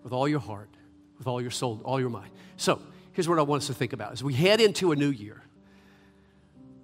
with 0.03 0.13
all 0.13 0.28
your 0.28 0.41
heart, 0.41 0.69
with 1.17 1.25
all 1.25 1.41
your 1.41 1.49
soul, 1.49 1.82
all 1.84 1.99
your 1.99 2.11
mind. 2.11 2.30
So, 2.57 2.81
here's 3.13 3.29
what 3.29 3.39
I 3.39 3.43
want 3.43 3.63
us 3.63 3.67
to 3.67 3.73
think 3.73 3.93
about 3.93 4.11
as 4.11 4.23
we 4.23 4.33
head 4.33 4.59
into 4.59 4.91
a 4.91 4.95
new 4.95 5.09
year. 5.09 5.41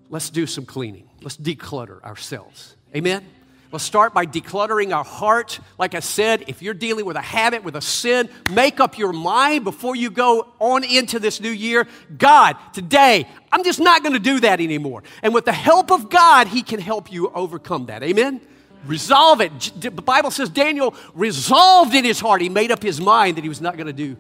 Let's 0.10 0.30
do 0.30 0.46
some 0.46 0.66
cleaning. 0.66 1.10
Let's 1.22 1.38
declutter 1.38 2.02
ourselves. 2.04 2.76
Amen? 2.96 3.26
Let's 3.72 3.84
start 3.84 4.14
by 4.14 4.28
decluttering 4.28 4.96
our 4.96 5.04
heart. 5.04 5.60
Like 5.80 5.96
I 5.96 6.00
said, 6.00 6.44
if 6.48 6.62
you're 6.62 6.76
dealing 6.76 7.06
with 7.06 7.18
a 7.18 7.22
habit, 7.22 7.64
with 7.64 7.76
a 7.76 7.82
sin, 7.82 8.30
make 8.52 8.80
up 8.80 9.00
your 9.00 9.12
mind 9.12 9.64
before 9.64 9.96
you 9.96 10.12
go 10.12 10.54
on 10.60 10.84
into 10.84 11.18
this 11.18 11.42
new 11.42 11.50
year. 11.50 11.88
God, 12.16 12.56
today, 12.72 13.28
I'm 13.52 13.64
just 13.64 13.80
not 13.80 14.04
going 14.04 14.14
to 14.14 14.20
do 14.20 14.42
that 14.42 14.62
anymore. 14.62 15.02
And 15.24 15.34
with 15.34 15.46
the 15.46 15.54
help 15.54 15.92
of 15.92 16.12
God, 16.12 16.48
He 16.48 16.62
can 16.62 16.80
help 16.80 17.12
you 17.12 17.32
overcome 17.32 17.88
that. 17.88 18.04
Amen? 18.04 18.42
Resolve 18.86 19.42
it. 19.42 19.72
The 19.80 19.90
Bible 19.90 20.30
says 20.30 20.50
Daniel 20.50 20.94
resolved 21.16 21.96
in 21.96 22.04
his 22.04 22.20
heart. 22.20 22.42
He 22.42 22.50
made 22.50 22.72
up 22.72 22.84
his 22.84 23.00
mind 23.00 23.38
that 23.38 23.44
he 23.44 23.50
was 23.50 23.62
not 23.62 23.78
going 23.78 23.88
to 23.88 23.94
do 23.94 24.18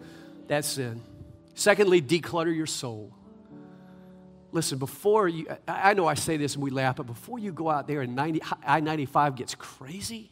that 0.47 0.63
sin. 0.63 1.01
Secondly, 1.53 2.01
declutter 2.01 2.55
your 2.55 2.65
soul. 2.65 3.13
Listen, 4.51 4.77
before 4.77 5.27
you, 5.27 5.47
I 5.67 5.93
know 5.93 6.07
I 6.07 6.13
say 6.13 6.37
this 6.37 6.53
and 6.53 6.63
we 6.63 6.69
laugh, 6.69 6.97
but 6.97 7.07
before 7.07 7.39
you 7.39 7.51
go 7.51 7.69
out 7.69 7.87
there 7.87 8.01
and 8.01 8.19
I 8.19 8.79
95 8.79 9.35
gets 9.35 9.55
crazy, 9.55 10.31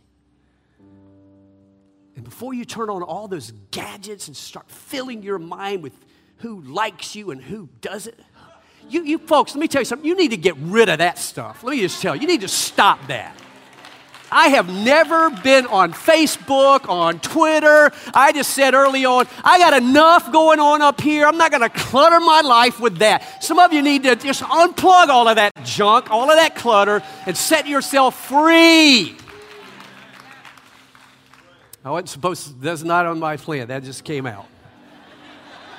and 2.16 2.24
before 2.24 2.54
you 2.54 2.66
turn 2.66 2.90
on 2.90 3.02
all 3.02 3.28
those 3.28 3.52
gadgets 3.72 4.28
and 4.28 4.38
start 4.38 4.70
filling 4.70 5.24
your 5.24 5.40
mind 5.40 5.82
with 5.82 5.94
who 6.38 6.62
likes 6.62 7.16
you 7.16 7.32
and 7.32 7.42
who 7.42 7.70
doesn't, 7.82 8.16
you, 8.90 9.04
you 9.04 9.18
folks, 9.18 9.56
let 9.56 9.62
me 9.62 9.68
tell 9.68 9.82
you 9.82 9.86
something. 9.86 10.08
You 10.08 10.16
need 10.16 10.32
to 10.32 10.38
get 10.38 10.56
rid 10.58 10.90
of 10.90 11.00
that 11.00 11.18
stuff. 11.18 11.64
Let 11.64 11.72
me 11.72 11.80
just 11.80 12.02
tell 12.02 12.16
you, 12.16 12.22
you 12.22 12.28
need 12.28 12.42
to 12.42 12.48
stop 12.48 13.08
that. 13.08 13.36
I 14.32 14.48
have 14.50 14.70
never 14.70 15.30
been 15.30 15.66
on 15.68 15.92
Facebook, 15.92 16.88
on 16.88 17.20
Twitter. 17.20 17.92
I 18.14 18.32
just 18.32 18.52
said 18.52 18.74
early 18.74 19.04
on, 19.04 19.28
I 19.44 19.60
got 19.60 19.74
enough 19.74 20.32
going 20.32 20.60
on 20.60 20.82
up 20.82 21.02
here. 21.02 21.28
I'm 21.28 21.38
not 21.38 21.52
going 21.52 21.62
to 21.62 21.70
clutter 21.70 22.20
my 22.22 22.40
life 22.40 22.80
with 22.80 23.00
that. 23.00 23.44
Some 23.44 23.60
of 23.60 23.74
you 23.74 23.82
need 23.82 24.04
to 24.04 24.16
just 24.16 24.42
unplug 24.44 25.10
all 25.10 25.28
of 25.28 25.36
that 25.36 25.52
junk, 25.66 26.10
all 26.10 26.32
of 26.32 26.38
that 26.38 26.56
clutter, 26.56 27.04
and 27.26 27.36
set 27.36 27.68
yourself 27.68 28.28
free. 28.28 29.18
I 31.84 31.90
wasn't 31.90 32.10
supposed 32.10 32.48
to, 32.48 32.54
that's 32.54 32.84
not 32.84 33.06
on 33.06 33.20
my 33.20 33.36
plan. 33.36 33.68
That 33.68 33.84
just 33.84 34.06
came 34.06 34.26
out. 34.26 34.46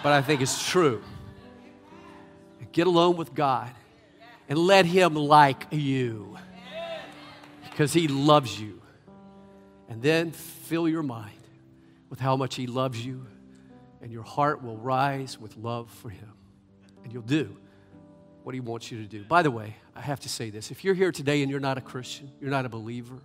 But 0.03 0.13
I 0.13 0.21
think 0.21 0.43
it's 0.43 0.69
true. 0.69 1.03
Get 2.73 2.87
alone 2.87 3.17
with 3.17 3.35
God 3.35 3.71
and 4.49 4.59
let 4.59 4.85
Him 4.87 5.15
like 5.15 5.67
you 5.71 6.39
because 7.73 7.93
He 7.93 8.07
loves 8.07 8.61
you. 8.61 8.81
And 9.89 10.01
then 10.01 10.31
fill 10.31 10.89
your 10.89 11.03
mind 11.03 11.33
with 12.09 12.21
how 12.21 12.37
much 12.37 12.55
He 12.55 12.67
loves 12.67 13.05
you, 13.05 13.27
and 14.01 14.13
your 14.13 14.23
heart 14.23 14.63
will 14.63 14.77
rise 14.77 15.39
with 15.39 15.57
love 15.57 15.91
for 15.91 16.09
Him. 16.09 16.33
And 17.03 17.13
you'll 17.13 17.23
do 17.23 17.57
what 18.43 18.55
He 18.55 18.61
wants 18.61 18.91
you 18.91 18.99
to 18.99 19.09
do. 19.09 19.25
By 19.25 19.43
the 19.43 19.51
way, 19.51 19.77
I 19.97 20.01
have 20.01 20.21
to 20.21 20.29
say 20.29 20.51
this 20.51 20.71
if 20.71 20.85
you're 20.85 20.95
here 20.95 21.13
today 21.13 21.43
and 21.43 21.51
you're 21.51 21.61
not 21.61 21.79
a 21.79 21.81
Christian, 21.83 22.31
you're 22.41 22.51
not 22.51 22.65
a 22.65 22.69
believer, 22.69 23.19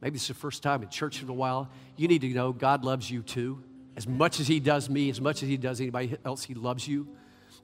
maybe 0.00 0.16
it's 0.16 0.28
the 0.28 0.34
first 0.34 0.62
time 0.62 0.82
in 0.82 0.88
church 0.88 1.22
in 1.22 1.28
a 1.28 1.34
while, 1.34 1.70
you 1.96 2.08
need 2.08 2.22
to 2.22 2.28
know 2.28 2.52
God 2.52 2.84
loves 2.84 3.10
you 3.10 3.22
too. 3.22 3.62
As 3.94 4.06
much 4.06 4.40
as 4.40 4.48
He 4.48 4.58
does 4.58 4.88
me, 4.88 5.10
as 5.10 5.20
much 5.20 5.42
as 5.42 5.48
He 5.48 5.58
does 5.58 5.80
anybody 5.80 6.16
else, 6.24 6.42
He 6.42 6.54
loves 6.54 6.88
you. 6.88 7.08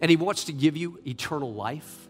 And 0.01 0.11
He 0.11 0.16
wants 0.16 0.45
to 0.45 0.53
give 0.53 0.76
you 0.76 1.01
eternal 1.07 1.53
life. 1.55 2.09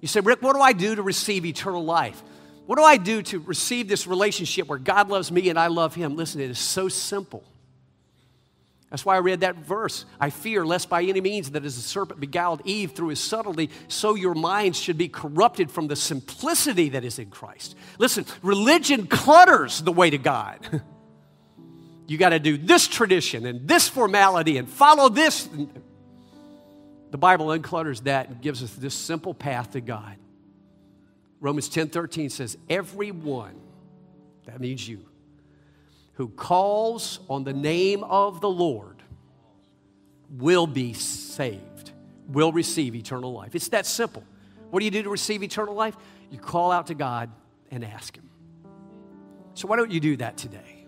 You 0.00 0.08
say, 0.08 0.20
Rick, 0.20 0.42
what 0.42 0.54
do 0.54 0.60
I 0.60 0.72
do 0.72 0.94
to 0.96 1.02
receive 1.02 1.44
eternal 1.44 1.84
life? 1.84 2.22
What 2.66 2.76
do 2.76 2.82
I 2.82 2.96
do 2.96 3.22
to 3.22 3.38
receive 3.38 3.88
this 3.88 4.06
relationship 4.06 4.66
where 4.66 4.78
God 4.78 5.08
loves 5.08 5.30
me 5.30 5.48
and 5.48 5.58
I 5.58 5.68
love 5.68 5.94
him? 5.94 6.16
Listen, 6.16 6.40
it 6.40 6.50
is 6.50 6.58
so 6.58 6.88
simple. 6.88 7.44
That's 8.90 9.04
why 9.04 9.16
I 9.16 9.18
read 9.18 9.40
that 9.40 9.56
verse. 9.56 10.04
I 10.20 10.30
fear 10.30 10.64
lest 10.64 10.88
by 10.88 11.02
any 11.02 11.20
means 11.20 11.50
that 11.50 11.64
as 11.64 11.76
the 11.76 11.82
serpent 11.82 12.20
beguiled 12.20 12.62
Eve 12.64 12.92
through 12.92 13.08
his 13.08 13.20
subtlety, 13.20 13.70
so 13.88 14.14
your 14.14 14.34
minds 14.34 14.78
should 14.78 14.96
be 14.96 15.08
corrupted 15.08 15.70
from 15.70 15.88
the 15.88 15.96
simplicity 15.96 16.90
that 16.90 17.04
is 17.04 17.18
in 17.18 17.30
Christ. 17.30 17.76
Listen, 17.98 18.24
religion 18.42 19.06
clutters 19.06 19.82
the 19.82 19.92
way 19.92 20.10
to 20.10 20.18
God. 20.18 20.82
you 22.06 22.16
got 22.16 22.30
to 22.30 22.38
do 22.38 22.56
this 22.56 22.86
tradition 22.86 23.44
and 23.44 23.66
this 23.66 23.88
formality 23.88 24.56
and 24.56 24.68
follow 24.68 25.08
this. 25.08 25.48
The 27.10 27.18
Bible 27.18 27.46
unclutters 27.46 28.04
that 28.04 28.28
and 28.28 28.40
gives 28.40 28.62
us 28.62 28.72
this 28.72 28.94
simple 28.94 29.34
path 29.34 29.72
to 29.72 29.80
God. 29.80 30.16
Romans 31.40 31.68
10 31.68 31.88
13 31.88 32.30
says, 32.30 32.56
Everyone, 32.68 33.60
that 34.46 34.60
means 34.60 34.88
you, 34.88 35.06
who 36.14 36.28
calls 36.28 37.20
on 37.28 37.44
the 37.44 37.52
name 37.52 38.04
of 38.04 38.40
the 38.40 38.48
Lord 38.48 39.02
will 40.30 40.66
be 40.66 40.92
saved, 40.92 41.92
will 42.26 42.52
receive 42.52 42.94
eternal 42.94 43.32
life. 43.32 43.54
It's 43.54 43.68
that 43.68 43.86
simple. 43.86 44.24
What 44.70 44.80
do 44.80 44.84
you 44.84 44.90
do 44.90 45.02
to 45.02 45.10
receive 45.10 45.42
eternal 45.42 45.74
life? 45.74 45.96
You 46.30 46.38
call 46.38 46.72
out 46.72 46.88
to 46.88 46.94
God 46.94 47.30
and 47.70 47.84
ask 47.84 48.16
Him. 48.16 48.28
So, 49.54 49.68
why 49.68 49.76
don't 49.76 49.90
you 49.90 50.00
do 50.00 50.16
that 50.16 50.36
today? 50.36 50.86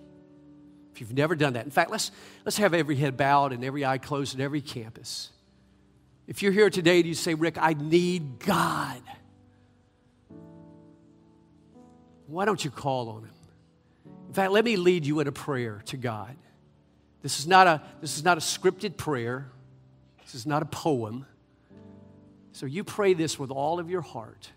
If 0.92 1.00
you've 1.00 1.14
never 1.14 1.36
done 1.36 1.52
that, 1.52 1.64
in 1.64 1.70
fact, 1.70 1.90
let's, 1.90 2.10
let's 2.44 2.56
have 2.56 2.74
every 2.74 2.96
head 2.96 3.16
bowed 3.16 3.52
and 3.52 3.64
every 3.64 3.84
eye 3.84 3.98
closed 3.98 4.34
at 4.34 4.40
every 4.40 4.60
campus. 4.60 5.30
If 6.26 6.42
you're 6.42 6.52
here 6.52 6.70
today 6.70 6.98
and 6.98 7.06
you 7.06 7.14
say, 7.14 7.34
Rick, 7.34 7.56
I 7.58 7.74
need 7.74 8.40
God. 8.40 9.00
Why 12.28 12.44
don't 12.44 12.62
you 12.62 12.70
call 12.70 13.08
on 13.08 13.22
him? 13.22 13.30
In 14.28 14.34
fact, 14.34 14.52
let 14.52 14.64
me 14.64 14.76
lead 14.76 15.06
you 15.06 15.20
in 15.20 15.26
a 15.26 15.32
prayer 15.32 15.82
to 15.86 15.96
God. 15.96 16.36
This 17.22 17.40
is 17.40 17.46
not 17.46 17.66
a, 17.66 17.82
this 18.00 18.16
is 18.16 18.24
not 18.24 18.36
a 18.36 18.40
scripted 18.40 18.96
prayer. 18.96 19.50
This 20.22 20.34
is 20.34 20.46
not 20.46 20.62
a 20.62 20.66
poem. 20.66 21.26
So 22.52 22.66
you 22.66 22.84
pray 22.84 23.14
this 23.14 23.38
with 23.38 23.50
all 23.50 23.80
of 23.80 23.88
your 23.88 24.02
heart 24.02 24.50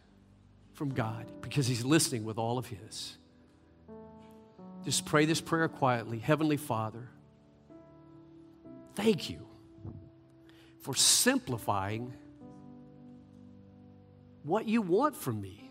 from 0.74 0.90
God 0.90 1.26
because 1.42 1.66
He's 1.66 1.86
listening 1.86 2.26
with 2.26 2.38
all 2.38 2.58
of 2.58 2.68
His. 2.68 3.18
Just 4.84 5.06
pray 5.06 5.26
this 5.26 5.40
prayer 5.40 5.70
quietly. 5.70 6.20
Heavenly 6.20 6.58
Father, 6.58 7.08
thank 8.96 9.30
you 9.30 9.40
for 10.82 10.94
simplifying 10.94 12.14
what 14.44 14.68
you 14.68 14.82
want 14.82 15.16
from 15.16 15.40
me. 15.40 15.71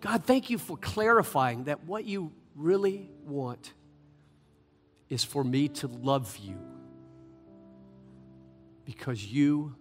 God, 0.00 0.24
thank 0.24 0.50
you 0.50 0.58
for 0.58 0.76
clarifying 0.76 1.64
that 1.64 1.84
what 1.84 2.04
you 2.04 2.32
really 2.54 3.10
want 3.24 3.72
is 5.08 5.24
for 5.24 5.42
me 5.42 5.68
to 5.68 5.88
love 5.88 6.36
you 6.36 6.58
because 8.84 9.24
you 9.24 9.74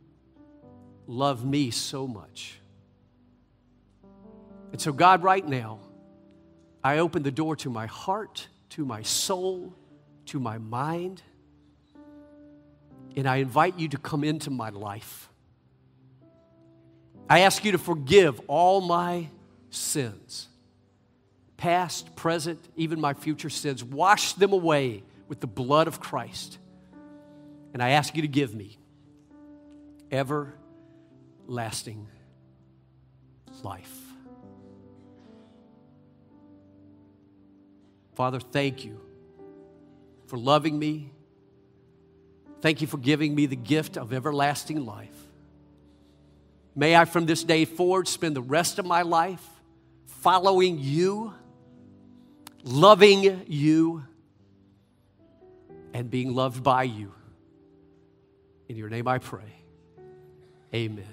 love 1.05 1.45
me 1.45 1.69
so 1.71 2.07
much. 2.07 2.59
And 4.71 4.81
so, 4.81 4.91
God, 4.91 5.23
right 5.23 5.47
now, 5.47 5.79
I 6.83 6.99
open 6.99 7.23
the 7.23 7.31
door 7.31 7.55
to 7.57 7.69
my 7.69 7.85
heart, 7.85 8.47
to 8.71 8.85
my 8.85 9.01
soul, 9.03 9.73
to 10.25 10.39
my 10.39 10.57
mind, 10.57 11.21
and 13.15 13.27
I 13.27 13.37
invite 13.37 13.79
you 13.79 13.87
to 13.89 13.97
come 13.97 14.23
into 14.23 14.49
my 14.49 14.69
life. 14.69 15.29
I 17.29 17.39
ask 17.41 17.65
you 17.65 17.71
to 17.73 17.77
forgive 17.77 18.39
all 18.47 18.81
my 18.81 19.29
sins, 19.69 20.47
past, 21.57 22.15
present, 22.15 22.59
even 22.75 22.99
my 23.01 23.13
future 23.13 23.49
sins. 23.49 23.83
Wash 23.83 24.33
them 24.33 24.53
away 24.53 25.03
with 25.27 25.39
the 25.39 25.47
blood 25.47 25.87
of 25.87 25.99
Christ. 25.99 26.57
And 27.73 27.83
I 27.83 27.89
ask 27.91 28.15
you 28.15 28.21
to 28.21 28.27
give 28.27 28.55
me 28.55 28.77
everlasting 30.11 32.07
life. 33.63 33.91
Father, 38.15 38.39
thank 38.39 38.83
you 38.83 38.99
for 40.25 40.37
loving 40.37 40.77
me. 40.79 41.11
Thank 42.61 42.81
you 42.81 42.87
for 42.87 42.97
giving 42.97 43.35
me 43.35 43.45
the 43.45 43.55
gift 43.55 43.97
of 43.97 44.11
everlasting 44.11 44.85
life. 44.85 45.13
May 46.75 46.95
I 46.95 47.05
from 47.05 47.25
this 47.25 47.43
day 47.43 47.65
forward 47.65 48.07
spend 48.07 48.35
the 48.35 48.41
rest 48.41 48.79
of 48.79 48.85
my 48.85 49.03
life 49.03 49.45
following 50.21 50.77
you 50.79 51.33
loving 52.67 53.43
you 53.47 54.03
and 55.93 56.11
being 56.11 56.35
loved 56.35 56.63
by 56.63 56.83
you. 56.83 57.13
In 58.67 58.75
your 58.75 58.89
name 58.89 59.07
I 59.07 59.17
pray. 59.17 59.63
Amen. 60.73 61.05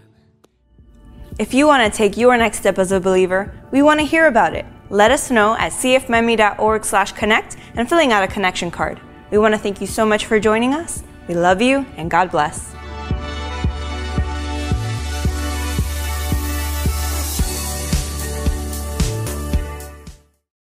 If 1.39 1.55
you 1.55 1.67
want 1.67 1.91
to 1.91 1.97
take 1.97 2.17
your 2.17 2.37
next 2.37 2.59
step 2.59 2.79
as 2.79 2.93
a 2.93 3.01
believer, 3.01 3.53
we 3.71 3.83
want 3.83 4.01
to 4.01 4.07
hear 4.07 4.27
about 4.27 4.55
it. 4.55 4.67
Let 4.91 5.11
us 5.11 5.31
know 5.31 5.55
at 5.57 5.73
cfmiami.org 5.73 6.85
slash 6.85 7.13
connect 7.13 7.57
and 7.75 7.89
filling 7.89 8.13
out 8.13 8.23
a 8.23 8.29
connection 8.29 8.71
card. 8.71 9.01
We 9.31 9.39
want 9.39 9.55
to 9.55 9.59
thank 9.59 9.81
you 9.81 9.87
so 9.87 10.05
much 10.05 10.27
for 10.27 10.39
joining 10.39 10.75
us. 10.75 11.03
We 11.29 11.35
love 11.35 11.63
you 11.63 11.87
and 11.97 12.11
God 12.11 12.31
bless. 12.31 12.74